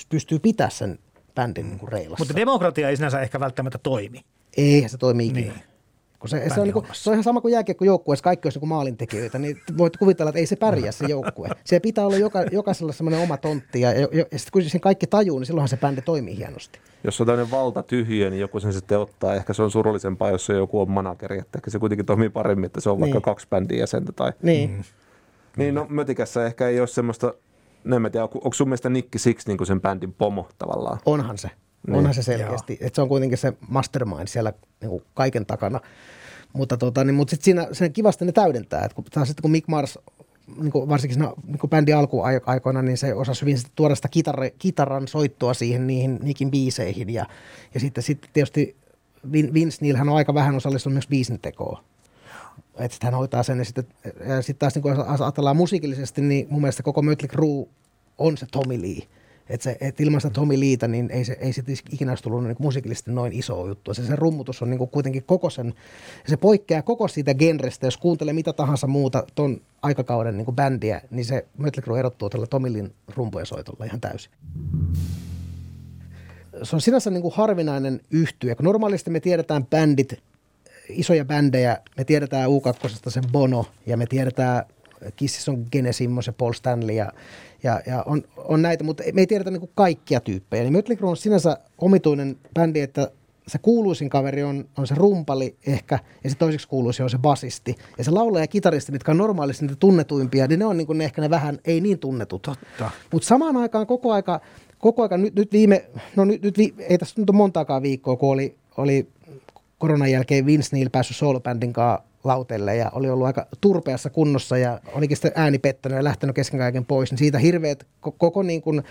pystyy 0.09 0.39
pitämään 0.39 0.71
sen 0.71 0.99
bändin 1.35 1.69
niin 1.69 1.79
kuin 1.79 1.91
reilassa. 1.91 2.21
Mutta 2.21 2.35
demokratia 2.35 2.89
ei 2.89 2.95
sinänsä 2.95 3.21
ehkä 3.21 3.39
välttämättä 3.39 3.77
toimi. 3.77 4.21
Eihän 4.57 4.89
se 4.89 4.97
toimi 4.97 5.25
ikinä. 5.27 5.53
Niin. 5.53 5.76
Kun 6.19 6.29
se, 6.29 6.49
se, 6.49 6.59
on, 6.59 6.63
niin 6.63 6.73
kuin, 6.73 6.85
se 6.91 7.09
on 7.09 7.13
ihan 7.13 7.23
sama 7.23 7.41
kuin 7.41 7.51
jääkiekkojoukkueessa, 7.51 8.23
kaikki 8.23 8.47
olisi 8.47 8.59
niin 8.59 8.69
maalintekijöitä, 8.69 9.39
niin 9.39 9.57
voit 9.77 9.97
kuvitella, 9.97 10.29
että 10.29 10.39
ei 10.39 10.45
se 10.45 10.55
pärjää 10.55 10.91
se 10.91 11.05
joukkue. 11.05 11.49
Se 11.65 11.79
pitää 11.79 12.05
olla 12.05 12.17
joka, 12.17 12.43
jokaisella 12.51 12.93
semmoinen 12.93 13.19
oma 13.21 13.37
tontti, 13.37 13.81
ja, 13.81 13.91
ja, 13.91 14.07
ja 14.11 14.23
sitten 14.23 14.51
kun 14.51 14.63
sen 14.63 14.81
kaikki 14.81 15.07
tajuu, 15.07 15.39
niin 15.39 15.45
silloinhan 15.45 15.69
se 15.69 15.77
bändi 15.77 16.01
toimii 16.01 16.37
hienosti. 16.37 16.79
Jos 17.03 17.21
on 17.21 17.27
tämmöinen 17.27 17.51
valta 17.51 17.83
tyhjä, 17.83 18.29
niin 18.29 18.39
joku 18.39 18.59
sen 18.59 18.73
sitten 18.73 18.99
ottaa. 18.99 19.35
Ehkä 19.35 19.53
se 19.53 19.63
on 19.63 19.71
surullisempaa, 19.71 20.29
jos 20.29 20.45
se 20.45 20.53
joku 20.53 20.81
on 20.81 20.91
manageri, 20.91 21.39
että 21.39 21.57
ehkä 21.57 21.71
se 21.71 21.79
kuitenkin 21.79 22.05
toimii 22.05 22.29
paremmin, 22.29 22.65
että 22.65 22.81
se 22.81 22.89
on 22.89 22.97
niin. 22.97 23.01
vaikka 23.01 23.21
kaksi 23.21 23.47
bändiä 23.49 23.79
jäsentä. 23.79 24.11
Tai... 24.11 24.33
Niin. 24.41 24.69
Mm. 24.69 24.83
Niin, 25.57 25.75
no 25.75 25.85
Mötikässä 25.89 26.45
ehkä 26.45 26.67
ei 26.67 26.79
ole 26.79 26.87
semmoista, 26.87 27.33
no 27.83 27.95
en 27.95 28.11
tiedä, 28.11 28.23
onko 28.23 28.53
sun 28.53 28.67
mielestä 28.67 28.89
Nikki 28.89 29.19
Six 29.19 29.47
niin 29.47 29.57
kuin 29.57 29.67
sen 29.67 29.81
bändin 29.81 30.13
pomo 30.13 30.49
tavallaan? 30.57 30.99
Onhan 31.05 31.37
se. 31.37 31.49
Niin. 31.87 31.97
Onhan 31.97 32.13
se 32.13 32.23
selkeästi. 32.23 32.77
Että 32.81 32.95
se 32.95 33.01
on 33.01 33.09
kuitenkin 33.09 33.37
se 33.37 33.53
mastermind 33.69 34.27
siellä 34.27 34.53
niin 34.81 34.89
kuin 34.89 35.03
kaiken 35.13 35.45
takana. 35.45 35.79
Mutta, 36.53 36.77
tota, 36.77 37.03
niin, 37.03 37.15
mutta 37.15 37.31
sitten 37.31 37.45
siinä 37.45 37.67
sen 37.71 37.93
kivasti 37.93 38.25
ne 38.25 38.31
täydentää. 38.31 38.85
Et 38.85 38.93
kun, 38.93 39.03
taas 39.03 39.27
sitten 39.27 39.41
kun 39.41 39.51
Mick 39.51 39.67
Mars, 39.67 39.99
niin 40.61 40.71
kuin 40.71 40.89
varsinkin 40.89 41.13
siinä 41.17 41.33
niin 41.47 41.59
kuin 41.59 41.69
bändin 41.69 41.97
alkuaikoina, 41.97 42.81
niin 42.81 42.97
se 42.97 43.13
osasi 43.13 43.41
hyvin 43.41 43.57
tuoda 43.75 43.95
sitä 43.95 44.07
kitarra, 44.07 44.49
kitaran 44.59 45.07
soittoa 45.07 45.53
siihen 45.53 45.87
niihin 45.87 46.19
Nickin 46.21 46.51
biiseihin. 46.51 47.09
Ja, 47.13 47.25
ja 47.73 47.79
sitten, 47.79 48.03
sitten 48.03 48.29
tietysti 48.33 48.75
Vince 49.31 49.77
Neil 49.81 49.95
hän 49.95 50.09
on 50.09 50.15
aika 50.15 50.33
vähän 50.33 50.55
osallistunut 50.55 50.93
myös 50.93 51.07
biisin 51.07 51.39
tekoon. 51.39 51.83
Että 52.79 52.97
hän 53.01 53.13
hoitaa 53.13 53.43
sen 53.43 53.57
ja 53.57 53.65
sitten, 53.65 53.87
ja 54.27 54.41
sitten 54.41 54.59
taas 54.59 54.75
niin 54.75 54.83
kun 54.83 55.05
ajatellaan 55.23 55.57
musiikillisesti, 55.57 56.21
niin 56.21 56.47
mun 56.49 56.61
mielestä 56.61 56.83
koko 56.83 57.01
Mötley 57.01 57.27
Crue 57.27 57.67
on 58.17 58.37
se 58.37 58.45
Tommy 58.51 58.81
Lee. 58.81 59.07
Että 59.49 59.63
se, 59.63 59.77
et 59.81 60.01
ilman 60.01 60.21
sitä 60.21 60.33
Tommy 60.33 60.59
Liita, 60.59 60.87
niin 60.87 61.11
ei 61.11 61.25
se, 61.25 61.37
ei 61.41 61.53
se 61.53 61.63
ikinä 61.91 62.11
olisi 62.11 62.23
tullut 62.23 62.43
niin 62.43 62.55
musiikillisesti 62.59 63.11
noin 63.11 63.33
iso 63.33 63.67
juttu. 63.67 63.93
Se, 63.93 64.05
se 64.05 64.15
rummutus 64.15 64.61
on 64.61 64.69
niin 64.69 64.89
kuitenkin 64.89 65.23
koko 65.23 65.49
sen, 65.49 65.73
se 66.27 66.37
poikkeaa 66.37 66.81
koko 66.81 67.07
siitä 67.07 67.33
genrestä. 67.33 67.87
Jos 67.87 67.97
kuuntelee 67.97 68.33
mitä 68.33 68.53
tahansa 68.53 68.87
muuta 68.87 69.23
ton 69.35 69.61
aikakauden 69.81 70.37
niin 70.37 70.55
bändiä, 70.55 71.01
niin 71.11 71.25
se 71.25 71.45
Mötley 71.57 71.83
Crue 71.83 71.99
erottuu 71.99 72.29
tällä 72.29 72.47
Tommy 72.47 72.73
Leen 72.73 72.91
rumpujen 73.15 73.45
soitolla 73.45 73.85
ihan 73.85 74.01
täysin. 74.01 74.31
Se 76.63 76.75
on 76.75 76.81
sinänsä 76.81 77.09
niin 77.09 77.21
kuin 77.21 77.33
harvinainen 77.33 78.01
yhtye, 78.11 78.55
kun 78.55 78.65
normaalisti 78.65 79.09
me 79.09 79.19
tiedetään 79.19 79.65
bändit, 79.65 80.13
isoja 80.89 81.25
bändejä, 81.25 81.77
me 81.97 82.03
tiedetään 82.03 82.49
U2 82.49 83.09
sen 83.09 83.23
Bono 83.31 83.65
ja 83.85 83.97
me 83.97 84.05
tiedetään 84.05 84.65
Kissis 85.15 85.49
on 85.49 85.65
Gene 85.71 85.93
Simmons 85.93 86.27
ja 86.27 86.33
Paul 86.33 86.53
Stanley 86.53 86.95
ja 86.95 87.11
ja, 87.63 87.81
ja 87.85 88.03
on, 88.05 88.23
on 88.37 88.61
näitä, 88.61 88.83
mutta 88.83 89.03
me 89.13 89.21
ei 89.21 89.27
tiedetä 89.27 89.51
niin 89.51 89.69
kaikkia 89.75 90.19
tyyppejä. 90.19 90.63
Niin 90.63 90.73
Mötley 90.73 90.97
Crue 90.97 91.09
on 91.09 91.17
sinänsä 91.17 91.57
omituinen 91.77 92.37
bändi, 92.53 92.79
että 92.79 93.11
se 93.47 93.57
kuuluisin 93.57 94.09
kaveri 94.09 94.43
on, 94.43 94.65
on 94.77 94.87
se 94.87 94.95
rumpali 94.95 95.55
ehkä, 95.67 95.99
ja 96.23 96.29
se 96.29 96.37
toiseksi 96.37 96.67
kuuluisin 96.67 97.03
on 97.03 97.09
se 97.09 97.17
basisti. 97.17 97.75
Ja 97.97 98.03
se 98.03 98.11
laulaja 98.11 98.43
ja 98.43 98.47
kitaristi, 98.47 98.91
mitkä 98.91 99.11
on 99.11 99.17
normaalisti 99.17 99.65
niitä 99.65 99.79
tunnetuimpia, 99.79 100.47
niin 100.47 100.59
ne 100.59 100.65
on 100.65 100.77
niin 100.77 100.87
kuin 100.87 100.97
ne 100.97 101.03
ehkä 101.03 101.21
ne 101.21 101.29
vähän 101.29 101.59
ei 101.65 101.81
niin 101.81 101.99
tunnetut. 101.99 102.41
Totta. 102.41 102.91
Mutta 103.11 103.27
samaan 103.27 103.57
aikaan 103.57 103.87
koko 103.87 104.11
aika, 104.11 104.41
koko 104.79 105.01
aika 105.01 105.17
nyt, 105.17 105.35
nyt 105.35 105.51
viime, 105.51 105.85
no 106.15 106.25
nyt, 106.25 106.41
nyt 106.41 106.57
vi, 106.57 106.73
ei 106.79 106.97
tässä 106.97 107.21
nyt 107.21 107.29
ole 107.29 107.37
montaakaan 107.37 107.81
viikkoa, 107.81 108.15
kun 108.15 108.29
oli, 108.29 108.55
oli 108.77 109.07
koronan 109.77 110.11
jälkeen 110.11 110.45
Vince 110.45 110.75
Neil 110.75 110.89
päässyt 110.89 111.17
soolobändin 111.17 111.73
kanssa 111.73 112.06
lautelle 112.23 112.75
ja 112.75 112.91
oli 112.93 113.09
ollut 113.09 113.27
aika 113.27 113.47
turpeassa 113.61 114.09
kunnossa 114.09 114.57
ja 114.57 114.79
olikin 114.93 115.17
sitten 115.17 115.31
ääni 115.35 115.59
pettänyt 115.59 115.95
ja 115.95 116.03
lähtenyt 116.03 116.35
kesken 116.35 116.59
kaiken 116.59 116.85
pois, 116.85 117.11
niin 117.11 117.17
siitä 117.19 117.39
hirveät 117.39 117.87
koko 117.99 118.43
niin 118.43 118.61
kuin 118.61 118.83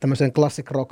tämmöisen 0.00 0.32
classic 0.32 0.70
rock 0.70 0.90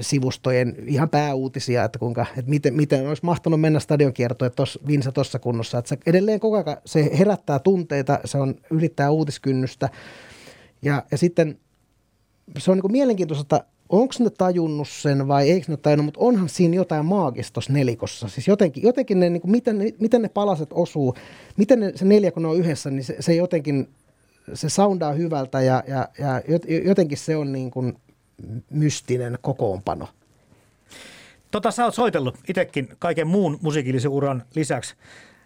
sivustojen 0.00 0.76
ihan 0.86 1.08
pääuutisia, 1.10 1.84
että, 1.84 1.98
kuinka, 1.98 2.26
että 2.36 2.50
miten, 2.50 2.74
miten 2.74 3.08
olisi 3.08 3.24
mahtanut 3.24 3.60
mennä 3.60 3.80
stadionkiertoon, 3.80 4.46
että 4.46 4.56
tos, 4.56 4.78
Vinsa 4.86 5.12
tuossa 5.12 5.38
kunnossa. 5.38 5.78
Että 5.78 5.88
se 5.88 5.98
edelleen 6.06 6.40
koko 6.40 6.56
ajan 6.56 6.76
se 6.84 7.10
herättää 7.18 7.58
tunteita, 7.58 8.18
se 8.24 8.38
on 8.38 8.54
ylittää 8.70 9.10
uutiskynnystä 9.10 9.88
ja, 10.82 11.02
ja 11.10 11.18
sitten 11.18 11.58
se 12.58 12.70
on 12.70 12.78
niin 12.78 12.92
mielenkiintoista, 12.92 13.64
onko 13.88 14.14
ne 14.18 14.30
tajunnut 14.30 14.88
sen 14.88 15.28
vai 15.28 15.50
eikö 15.50 15.66
ne 15.68 15.76
tajunnut, 15.76 16.04
mutta 16.04 16.20
onhan 16.20 16.48
siinä 16.48 16.76
jotain 16.76 17.06
maagista 17.06 17.52
tuossa 17.52 17.72
nelikossa. 17.72 18.28
Siis 18.28 18.48
jotenkin, 18.48 18.82
jotenkin 18.82 19.20
ne, 19.20 19.30
niin 19.30 19.40
kuin, 19.40 19.50
miten, 19.50 19.78
ne, 19.78 19.84
miten 20.00 20.22
ne 20.22 20.28
palaset 20.28 20.68
osuu, 20.72 21.14
miten 21.56 21.80
ne, 21.80 21.92
se 21.94 22.04
neljä 22.04 22.30
kun 22.30 22.42
ne 22.42 22.48
on 22.48 22.56
yhdessä, 22.56 22.90
niin 22.90 23.04
se, 23.04 23.16
se 23.20 23.34
jotenkin, 23.34 23.88
se 24.54 24.68
soundaa 24.68 25.12
hyvältä 25.12 25.60
ja, 25.60 25.82
ja, 25.88 26.08
ja 26.18 26.42
jotenkin 26.84 27.18
se 27.18 27.36
on 27.36 27.52
niin 27.52 27.70
kuin 27.70 27.96
mystinen 28.70 29.38
kokoonpano. 29.40 30.08
Tota, 31.50 31.70
sä 31.70 31.84
oot 31.84 31.94
soitellut 31.94 32.38
itsekin 32.48 32.88
kaiken 32.98 33.26
muun 33.26 33.58
musiikillisen 33.62 34.10
uran 34.10 34.42
lisäksi 34.54 34.94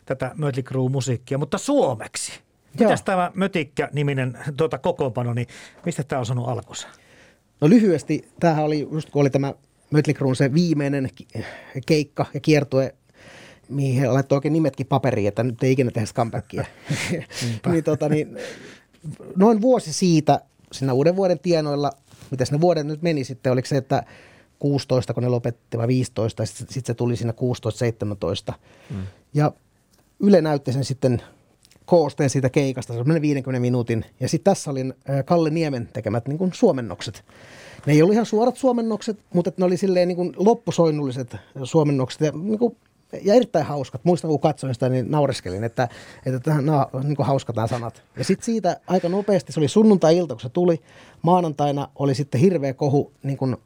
tätä 0.07 0.34
Mötley 0.36 0.62
Crue-musiikkia, 0.62 1.39
mutta 1.39 1.59
suomeksi. 1.59 2.32
Mitäs 2.80 3.03
tämä 3.03 3.32
Mötikkä-niminen 3.34 4.39
tuota, 4.57 4.78
kokoonpano, 4.78 5.34
niin 5.34 5.47
mistä 5.86 6.05
tämä 6.05 6.20
on 6.20 6.26
sanonut 6.26 6.51
alkunsa? 6.51 6.89
No 7.61 7.68
lyhyesti, 7.68 8.28
tämähän 8.40 8.64
oli 8.64 8.88
just 8.92 9.11
kun 9.11 9.20
oli 9.20 9.30
tämä 9.30 9.54
Mötley 9.90 10.14
Crue 10.14 10.34
se 10.34 10.54
viimeinen 10.54 11.11
keikka 11.86 12.26
ja 12.34 12.40
kiertue, 12.40 12.94
mihin 13.68 14.00
he 14.00 14.09
laittoi 14.09 14.36
oikein 14.36 14.52
nimetkin 14.52 14.86
paperiin, 14.86 15.28
että 15.28 15.42
nyt 15.42 15.62
ei 15.62 15.72
ikinä 15.72 15.90
tehdä 15.90 16.09
comebackia. 16.14 16.64
niin, 17.72 17.84
tota, 17.84 18.09
niin, 18.09 18.36
noin 19.36 19.61
vuosi 19.61 19.92
siitä, 19.92 20.40
siinä 20.72 20.92
uuden 20.92 21.16
vuoden 21.16 21.38
tienoilla, 21.38 21.92
mitä 22.30 22.44
ne 22.50 22.61
vuodet 22.61 22.86
nyt 22.86 23.02
meni 23.02 23.24
sitten, 23.24 23.52
oliko 23.52 23.68
se, 23.68 23.76
että 23.76 24.02
16, 24.59 25.14
kun 25.14 25.22
ne 25.22 25.28
lopetti 25.28 25.78
vai 25.78 25.88
15, 25.88 26.46
sitten 26.46 26.66
sit 26.70 26.86
se 26.86 26.94
tuli 26.94 27.16
siinä 27.16 27.32
16-17. 28.50 28.54
Mm. 28.90 29.06
Ja 29.34 29.52
Yle 30.20 30.40
näytti 30.40 30.72
sen 30.72 30.84
sitten 30.84 31.22
koosteen 31.89 32.30
siitä 32.30 32.51
keikasta, 32.51 32.93
se 32.93 33.01
on 33.01 33.22
50 33.22 33.61
minuutin. 33.61 34.05
Ja 34.20 34.28
sitten 34.28 34.53
tässä 34.53 34.70
oli 34.70 34.80
Kalle 35.24 35.51
Niemen 35.51 35.89
tekemät 35.93 36.28
niin 36.28 36.39
kuin 36.39 36.53
suomennokset. 36.53 37.24
Ne 37.86 37.93
ei 37.93 38.03
ollut 38.03 38.12
ihan 38.12 38.26
suorat 38.26 38.57
suomennokset, 38.57 39.18
mutta 39.34 39.53
ne 39.57 39.64
oli 39.64 39.76
silleen 39.76 40.09
niin 40.09 40.16
kuin 40.16 40.32
loppusoinnulliset 40.36 41.36
suomennokset 41.64 42.20
ja, 42.20 42.32
niin 42.34 42.59
kuin, 42.59 42.76
ja 43.22 43.34
erittäin 43.34 43.64
hauskat. 43.64 44.05
Muistan, 44.05 44.28
kun 44.28 44.41
katsoin 44.41 44.74
sitä, 44.74 44.89
niin 44.89 45.11
naureskelin, 45.11 45.64
että, 45.64 45.89
että 46.26 46.55
nämä 46.55 46.86
on 46.93 47.09
niin 47.09 47.16
hauskat 47.20 47.57
nämä 47.57 47.68
sanat. 47.68 48.03
Ja 48.16 48.24
sitten 48.24 48.45
siitä 48.45 48.80
aika 48.86 49.09
nopeasti, 49.09 49.53
se 49.53 49.61
oli 49.61 49.68
sunnuntai-ilta, 49.68 50.34
kun 50.34 50.41
se 50.41 50.49
tuli. 50.49 50.80
Maanantaina 51.22 51.89
oli 51.95 52.14
sitten 52.14 52.41
hirveä 52.41 52.74
kohu 52.74 53.12
niin 53.22 53.39
kuin 53.39 53.57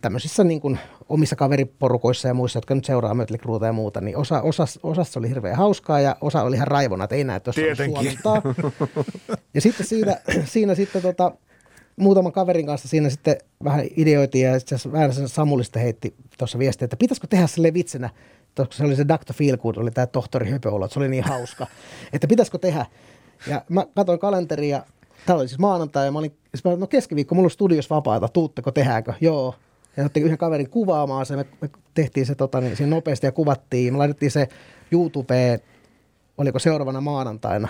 tämmöisissä 0.00 0.44
niin 0.44 0.60
kuin 0.60 0.78
omissa 1.08 1.36
kaveriporukoissa 1.36 2.28
ja 2.28 2.34
muissa, 2.34 2.56
jotka 2.56 2.74
nyt 2.74 2.84
seuraa 2.84 3.14
Mötley 3.14 3.38
Crueta 3.38 3.66
ja 3.66 3.72
muuta, 3.72 4.00
niin 4.00 4.16
osa, 4.16 4.42
osa, 4.42 4.64
osassa 4.82 5.20
oli 5.20 5.28
hirveän 5.28 5.56
hauskaa 5.56 6.00
ja 6.00 6.16
osa 6.20 6.42
oli 6.42 6.56
ihan 6.56 6.68
raivona, 6.68 7.04
että 7.04 7.16
ei 7.16 7.24
näe, 7.24 7.36
että 7.36 7.52
suomentaa. 7.52 8.42
Ja 9.54 9.60
sitten 9.60 9.86
siinä, 9.86 10.16
siinä 10.44 10.74
sitten 10.74 11.02
tota, 11.02 11.32
muutaman 11.96 12.32
kaverin 12.32 12.66
kanssa 12.66 12.88
siinä 12.88 13.10
sitten 13.10 13.36
vähän 13.64 13.86
ideoitiin 13.96 14.46
ja 14.46 14.58
sitten 14.58 14.92
vähän 14.92 15.12
sen 15.12 15.28
Samulista 15.28 15.78
heitti 15.78 16.14
tuossa 16.38 16.58
viestiä, 16.58 16.84
että 16.84 16.96
pitäisikö 16.96 17.26
tehdä 17.26 17.46
sille 17.46 17.74
vitsinä, 17.74 18.10
koska 18.54 18.74
se 18.74 18.84
oli 18.84 18.96
se 18.96 19.08
Dr. 19.08 19.32
Feelgood, 19.32 19.76
oli 19.76 19.90
tämä 19.90 20.06
tohtori 20.06 20.50
Höpöolo, 20.50 20.88
se 20.88 20.98
oli 20.98 21.08
niin 21.08 21.24
hauska, 21.24 21.66
että 22.12 22.26
pitäisikö 22.26 22.58
tehdä. 22.58 22.86
Ja 23.46 23.62
mä 23.68 23.86
katsoin 23.94 24.18
kalenteria, 24.18 24.82
tämä 25.26 25.38
oli 25.38 25.48
siis 25.48 25.58
maanantai 25.58 26.04
ja 26.06 26.12
mä 26.12 26.18
olin, 26.18 26.36
siis 26.54 26.78
no 26.78 26.86
keskiviikko, 26.86 27.34
mulla 27.34 27.46
on 27.46 27.50
studios 27.50 27.90
vapaata, 27.90 28.28
tuutteko, 28.28 28.72
tehdäänkö? 28.72 29.14
Joo 29.20 29.54
ja 29.96 30.04
otti 30.04 30.20
yhden 30.20 30.38
kaverin 30.38 30.70
kuvaamaan 30.70 31.26
se, 31.26 31.36
me, 31.36 31.46
me 31.60 31.70
tehtiin 31.94 32.26
se 32.26 32.34
tota, 32.34 32.60
niin, 32.60 32.76
siinä 32.76 32.90
nopeasti 32.90 33.26
ja 33.26 33.32
kuvattiin, 33.32 33.94
me 33.94 33.98
laitettiin 33.98 34.30
se 34.30 34.48
YouTubeen, 34.90 35.60
oliko 36.38 36.58
seuraavana 36.58 37.00
maanantaina, 37.00 37.68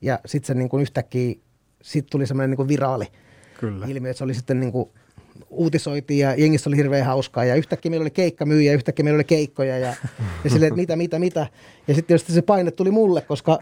ja 0.00 0.18
sitten 0.26 0.46
se 0.46 0.54
niin 0.54 0.68
kuin 0.68 0.82
yhtäkkiä, 0.82 1.34
sitten 1.82 2.10
tuli 2.10 2.26
semmoinen 2.26 2.56
niin 2.58 2.68
viraali 2.68 3.06
Kyllä. 3.60 3.86
ilmiö, 3.86 4.10
että 4.10 4.18
se 4.18 4.24
oli 4.24 4.34
sitten 4.34 4.60
niin 4.60 4.72
kuin, 4.72 4.90
uutisoitiin 5.50 6.20
ja 6.20 6.34
jengissä 6.34 6.70
oli 6.70 6.76
hirveän 6.76 7.06
hauskaa 7.06 7.44
ja 7.44 7.54
yhtäkkiä 7.54 7.90
meillä 7.90 8.04
oli 8.04 8.10
keikka 8.10 8.46
myyjä, 8.46 8.72
yhtäkkiä 8.72 9.04
meillä 9.04 9.16
oli 9.16 9.24
keikkoja 9.24 9.78
ja, 9.78 9.94
ja 10.44 10.50
silleen, 10.50 10.68
että 10.68 10.80
mitä, 10.80 10.96
mitä, 10.96 11.18
mitä. 11.18 11.40
Ja 11.88 11.94
sitten 11.94 12.04
tietysti 12.04 12.32
se 12.32 12.42
paine 12.42 12.70
tuli 12.70 12.90
mulle, 12.90 13.20
koska 13.20 13.58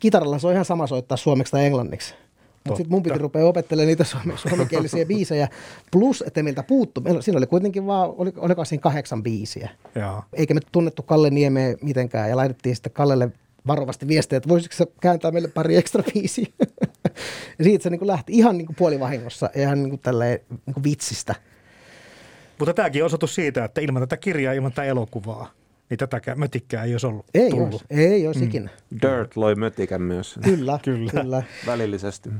kitaralla 0.00 0.38
se 0.38 0.46
on 0.46 0.52
ihan 0.52 0.64
sama 0.64 0.86
soittaa 0.86 1.16
suomeksi 1.16 1.50
tai 1.50 1.66
englanniksi. 1.66 2.14
Mutta 2.68 2.76
sitten 2.76 2.94
mun 2.94 3.02
piti 3.02 3.18
rupea 3.18 3.46
opettelemaan 3.46 3.86
niitä 3.86 4.04
suome, 4.04 4.36
suomenkielisiä 4.48 5.06
biisejä. 5.06 5.48
Plus, 5.92 6.24
että 6.26 6.42
meiltä 6.42 6.62
puuttu, 6.62 7.00
meillä, 7.00 7.22
siinä 7.22 7.38
oli 7.38 7.46
kuitenkin 7.46 7.86
vaan, 7.86 8.14
oli, 8.16 8.32
oliko 8.36 8.64
siinä 8.64 8.82
kahdeksan 8.82 9.22
biisiä. 9.22 9.70
Joo. 9.94 10.22
Eikä 10.32 10.54
me 10.54 10.60
tunnettu 10.72 11.02
Kalle 11.02 11.30
Niemeä 11.30 11.76
mitenkään 11.82 12.30
ja 12.30 12.36
laitettiin 12.36 12.76
sitten 12.76 12.92
Kallelle 12.92 13.30
varovasti 13.66 14.08
viestejä, 14.08 14.36
että 14.36 14.48
voisiko 14.48 14.74
se 14.76 14.86
kääntää 15.00 15.30
meille 15.30 15.48
pari 15.48 15.76
ekstra 15.76 16.02
biisiä. 16.14 16.46
ja 17.58 17.64
siitä 17.64 17.82
se 17.82 17.90
niin 17.90 17.98
kuin 17.98 18.06
lähti 18.06 18.32
ihan 18.32 18.58
niin 18.58 18.66
kuin 18.66 18.76
puolivahingossa 18.76 19.50
ja 19.54 19.62
ihan 19.62 19.82
niin 19.82 19.90
kuin 19.90 20.00
tälleen, 20.00 20.40
niin 20.66 20.74
kuin 20.74 20.84
vitsistä. 20.84 21.34
Mutta 22.58 22.74
tämäkin 22.74 23.02
on 23.02 23.06
osoitus 23.06 23.34
siitä, 23.34 23.64
että 23.64 23.80
ilman 23.80 24.02
tätä 24.02 24.16
kirjaa, 24.16 24.52
ilman 24.52 24.72
tätä 24.72 24.84
elokuvaa, 24.84 25.50
niin 25.90 25.98
tätä 25.98 26.20
mötikkää 26.36 26.84
ei 26.84 26.94
olisi 26.94 27.06
ollut 27.06 27.26
Ei 27.34 27.50
tullut. 27.50 27.72
olisi, 27.72 27.84
ei 27.90 28.26
olisi 28.26 28.40
mm. 28.40 28.46
ikinä. 28.46 28.70
Dirt 29.02 29.36
loi 29.36 29.54
mötikän 29.54 30.02
myös 30.02 30.38
Kyllä, 30.44 30.78
Kyllä. 30.82 31.10
kyllä. 31.10 31.22
kyllä. 31.22 31.42
välillisesti. 31.66 32.30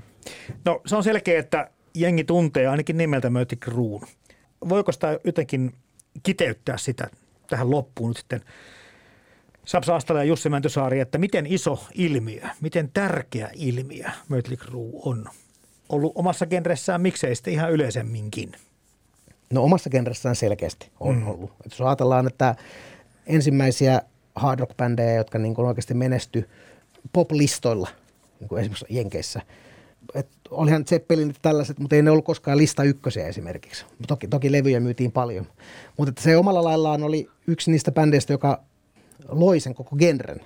No 0.65 0.81
se 0.87 0.97
on 0.97 1.05
selkeä, 1.05 1.39
että 1.39 1.71
jengi 1.95 2.25
tuntee 2.25 2.67
ainakin 2.67 2.97
nimeltä 2.97 3.31
Mötik 3.31 3.67
Ruun. 3.67 4.07
Voiko 4.69 4.93
sitä 4.93 5.21
jotenkin 5.25 5.73
kiteyttää 6.23 6.77
sitä 6.77 7.09
tähän 7.51 7.71
loppuun 7.71 8.11
nyt 8.11 8.17
sitten 8.17 8.41
Sapsa 9.65 9.97
Astala 9.97 10.21
ja 10.21 10.25
Jussi 10.25 10.49
Mäntysaari, 10.49 11.01
että 11.01 11.19
miten 11.19 11.47
iso 11.47 11.85
ilmiö, 11.95 12.43
miten 12.61 12.91
tärkeä 12.95 13.51
ilmiö 13.55 14.05
Mötlik 14.29 14.65
Ruu 14.65 15.03
on 15.05 15.25
ollut 15.89 16.13
omassa 16.15 16.47
genressään, 16.47 17.01
miksei 17.01 17.35
sitten 17.35 17.53
ihan 17.53 17.73
yleisemminkin. 17.73 18.53
No 19.53 19.63
omassa 19.63 19.91
genressään 19.91 20.37
selkeästi 20.37 20.91
on 21.01 21.17
mm. 21.17 21.29
ollut. 21.29 21.51
Et 21.67 21.73
jos 21.73 21.81
ajatellaan, 21.81 22.27
että 22.27 22.55
ensimmäisiä 23.29 24.03
hard 24.35 24.61
rock 24.61 24.77
bändejä, 24.77 25.15
jotka 25.15 25.39
niin 25.39 25.55
kuin 25.55 25.69
oikeasti 25.69 25.95
menesty 25.95 26.49
pop-listoilla, 27.13 27.89
niin 28.41 28.49
kuin 28.49 28.61
esimerkiksi 28.61 28.87
Jenkeissä. 28.91 29.43
Et 30.15 30.29
olihan 30.51 30.85
Zeppelinit 30.85 31.37
tällaiset, 31.43 31.79
mutta 31.79 31.97
ei 31.97 32.03
ne 32.03 32.11
ollut 32.11 32.25
koskaan 32.25 32.59
lista 32.59 32.85
ykkösiä 32.85 33.27
esimerkiksi. 33.27 33.85
Toki, 34.07 34.29
toki 34.29 34.53
levyjä 34.53 34.81
myytiin 34.81 35.13
paljon. 35.13 35.47
Mutta 35.97 36.11
että 36.11 36.23
se 36.23 36.37
omalla 36.37 36.65
laillaan 36.65 37.03
oli 37.03 37.29
yksi 37.47 37.71
niistä 37.71 37.93
bändeistä, 37.93 38.33
joka 38.33 38.63
loi 39.29 39.61
sen 39.61 39.75
koko 39.75 39.97
genren. 39.97 40.41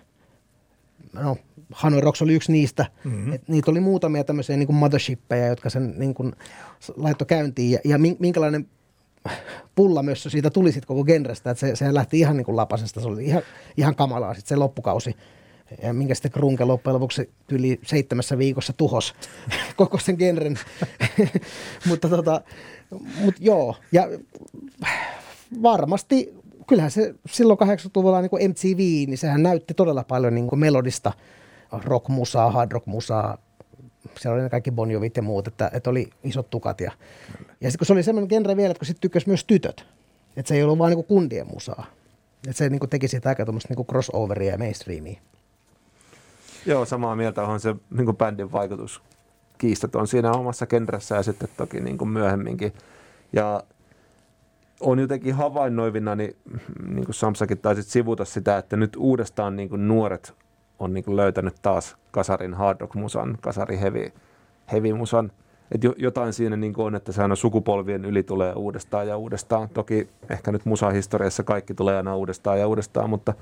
No, 1.13 1.37
Hanoi 1.73 2.01
Rocks 2.01 2.23
oli 2.23 2.35
yksi 2.35 2.53
niistä. 2.53 2.87
Mm-hmm. 3.05 3.33
Et 3.33 3.49
niitä 3.49 3.71
oli 3.71 3.81
muutamia 3.81 4.25
tämmöisiä 4.25 4.57
niin 4.57 4.67
kuin 4.67 4.77
mothershippeja, 4.77 5.47
jotka 5.47 5.71
sen 5.71 5.95
niin 5.97 6.15
kuin 6.15 6.33
laittoi 6.97 7.27
käyntiin. 7.27 7.71
Ja, 7.71 7.79
ja 7.85 7.99
min- 7.99 8.17
minkälainen 8.19 8.69
pullamössö 9.75 10.31
siitä 10.31 10.51
tuli 10.51 10.73
sitten 10.73 10.87
koko 10.87 11.05
genrestä, 11.05 11.51
että 11.51 11.61
se, 11.61 11.77
se 11.77 11.95
lähti 11.95 12.19
ihan 12.19 12.37
niin 12.37 12.45
kuin 12.45 12.57
lapasesta, 12.57 13.01
se 13.01 13.09
oli 13.09 13.25
ihan, 13.25 13.43
ihan 13.77 13.95
kamalaa 13.95 14.35
sitten 14.35 14.49
se 14.49 14.57
loppukausi. 14.57 15.17
Ja 15.83 15.93
minkä 15.93 16.15
sitten 16.15 16.33
Krunke 16.33 16.65
loppujen 16.65 16.95
lopuksi 16.95 17.31
yli 17.51 17.81
seitsemässä 17.83 18.39
viikossa 18.39 18.73
tuhos 18.73 19.15
koko 19.77 19.99
sen 19.99 20.17
genren. 20.19 20.59
mutta 21.89 22.09
tota, 22.09 22.41
mut 23.21 23.35
joo, 23.41 23.77
ja 23.93 24.09
varmasti, 25.63 26.35
kyllähän 26.67 26.91
se 26.91 27.15
silloin 27.31 27.59
80-luvulla 27.59 28.21
niin 28.21 28.51
MTV, 28.51 28.79
niin 29.09 29.19
sehän 29.19 29.43
näytti 29.43 29.75
todella 29.75 30.05
paljon 30.05 30.35
niin 30.35 30.49
kuin 30.49 30.59
melodista 30.59 31.13
rockmusaa, 31.85 32.51
hard 32.51 32.73
rockmusaa, 32.73 33.39
siellä 34.19 34.35
oli 34.35 34.43
ne 34.43 34.51
kaikki 34.51 34.71
Bon 34.71 34.91
Jovit 34.91 35.17
ja 35.17 35.23
muut, 35.23 35.49
että, 35.49 35.71
että 35.75 35.91
oli 35.91 36.11
isot 36.25 36.51
tukat. 36.51 36.81
Ja, 36.81 36.93
ja 37.61 37.71
sitten 37.71 37.79
kun 37.79 37.87
se 37.87 37.93
oli 37.93 38.03
semmoinen 38.03 38.29
genre 38.29 38.57
vielä, 38.57 38.71
että 38.71 38.79
kun 38.79 38.87
sitten 38.87 39.01
tykkäsi 39.01 39.29
myös 39.29 39.45
tytöt, 39.45 39.87
että 40.37 40.49
se 40.49 40.55
ei 40.55 40.63
ollut 40.63 40.79
vaan 40.79 40.91
niinku 40.91 41.03
kundien 41.03 41.47
musaa. 41.47 41.87
Että 42.49 42.59
se 42.59 42.69
niinku 42.69 42.87
teki 42.87 43.09
siitä 43.09 43.29
aika 43.29 43.45
tuommoista 43.45 43.69
niinku 43.69 43.85
crossoveria 43.85 44.53
ja 44.53 44.59
mainstreamia. 44.59 45.21
Joo, 46.67 46.85
samaa 46.85 47.17
mieltä 47.17 47.43
on 47.43 47.61
se 47.61 47.77
niin 47.91 48.05
kuin 48.05 48.17
bändin 48.17 48.53
vaikutus 48.53 49.03
kiistaton 49.59 50.07
siinä 50.07 50.33
omassa 50.33 50.67
genressä 50.67 51.15
ja 51.15 51.23
sitten 51.23 51.49
toki 51.57 51.81
niin 51.81 51.99
kuin 51.99 52.09
myöhemminkin. 52.09 52.73
Ja 53.33 53.63
on 54.81 54.99
jotenkin 54.99 55.35
havainnoivina, 55.35 56.15
niin, 56.15 56.37
niin 56.89 57.05
kuin 57.05 57.15
Samsakin 57.15 57.59
taisit 57.59 57.87
sivuta 57.87 58.25
sitä, 58.25 58.59
että 58.59 58.77
nyt 58.77 58.97
uudestaan 58.97 59.57
niin 59.57 59.69
kuin 59.69 59.89
nuoret 59.89 60.35
on 60.79 60.95
niin 60.95 61.17
löytänyt 61.17 61.55
taas 61.63 61.97
kasarin 62.11 62.55
hard 62.55 62.81
rock 62.81 62.95
musan, 62.95 63.39
kasari 63.41 63.81
heavy, 63.81 64.13
heavy 64.73 64.93
musan. 64.93 65.33
Et 65.73 65.85
jo, 65.85 65.95
jotain 65.97 66.33
siinä 66.33 66.57
niin 66.57 66.75
on, 66.77 66.95
että 66.95 67.13
se 67.13 67.23
aina 67.23 67.37
sukupolvien 67.37 68.05
yli 68.05 68.23
tulee 68.23 68.53
uudestaan 68.53 69.09
ja 69.09 69.17
uudestaan. 69.17 69.69
Toki 69.69 70.09
ehkä 70.31 70.53
nyt 70.53 70.65
musahistoriassa 70.65 71.43
kaikki 71.43 71.75
tulee 71.75 71.97
aina 71.97 72.17
uudestaan 72.17 72.61
ja 72.61 72.69
uudestaan, 72.69 73.11
mutta 73.11 73.35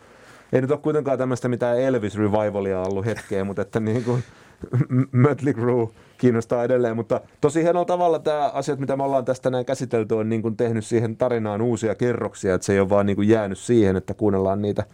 ei 0.52 0.60
nyt 0.60 0.70
ole 0.70 0.78
kuitenkaan 0.78 1.18
tämmöistä 1.18 1.48
mitään 1.48 1.80
Elvis 1.80 2.18
Revivalia 2.18 2.80
ollut 2.80 3.04
hetkeä, 3.06 3.44
mutta 3.44 3.62
että 3.62 3.80
niin 3.80 4.04
kuin 4.04 4.24
Mötley 5.12 5.54
Crue 5.54 5.88
kiinnostaa 6.18 6.64
edelleen, 6.64 6.96
mutta 6.96 7.20
tosi 7.40 7.62
hienolla 7.62 7.84
tavalla 7.84 8.18
tämä 8.18 8.48
asiat, 8.48 8.78
mitä 8.78 8.96
me 8.96 9.02
ollaan 9.02 9.24
tästä 9.24 9.50
näin 9.50 9.66
käsitelty, 9.66 10.14
on 10.14 10.28
niin 10.28 10.42
kuin 10.42 10.56
tehnyt 10.56 10.84
siihen 10.84 11.16
tarinaan 11.16 11.62
uusia 11.62 11.94
kerroksia, 11.94 12.54
että 12.54 12.64
se 12.64 12.72
ei 12.72 12.80
ole 12.80 12.88
vaan 12.88 13.06
niin 13.06 13.16
kuin 13.16 13.28
jäänyt 13.28 13.58
siihen, 13.58 13.96
että 13.96 14.14
kuunnellaan 14.14 14.62
niitä 14.62 14.84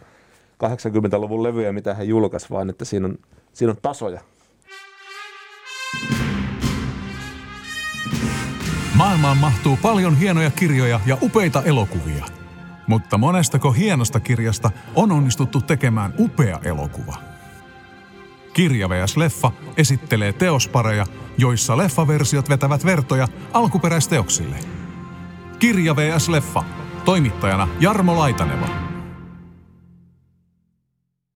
80-luvun 0.63 1.43
levyjä, 1.43 1.71
mitä 1.71 1.93
he 1.93 2.03
julkaisivat, 2.03 2.51
vaan 2.51 2.69
että 2.69 2.85
siinä 2.85 3.07
on, 3.07 3.17
siinä 3.53 3.71
on 3.71 3.77
tasoja. 3.81 4.21
Maailmaan 8.95 9.37
mahtuu 9.37 9.77
paljon 9.81 10.17
hienoja 10.17 10.51
kirjoja 10.51 10.99
ja 11.05 11.17
upeita 11.21 11.63
elokuvia. 11.63 12.25
Mutta 12.87 13.17
monestako 13.17 13.71
hienosta 13.71 14.19
kirjasta 14.19 14.71
on 14.95 15.11
onnistuttu 15.11 15.61
tekemään 15.61 16.13
upea 16.19 16.59
elokuva? 16.63 17.15
Kirja 18.53 18.89
vs. 18.89 19.17
Leffa 19.17 19.51
esittelee 19.77 20.33
teospareja, 20.33 21.05
joissa 21.37 21.77
leffaversiot 21.77 22.49
vetävät 22.49 22.85
vertoja 22.85 23.27
alkuperäisteoksille. 23.53 24.55
Kirja 25.59 25.95
vs. 25.95 26.29
Leffa. 26.29 26.63
Toimittajana 27.05 27.67
Jarmo 27.79 28.17
Laitaneva. 28.17 28.96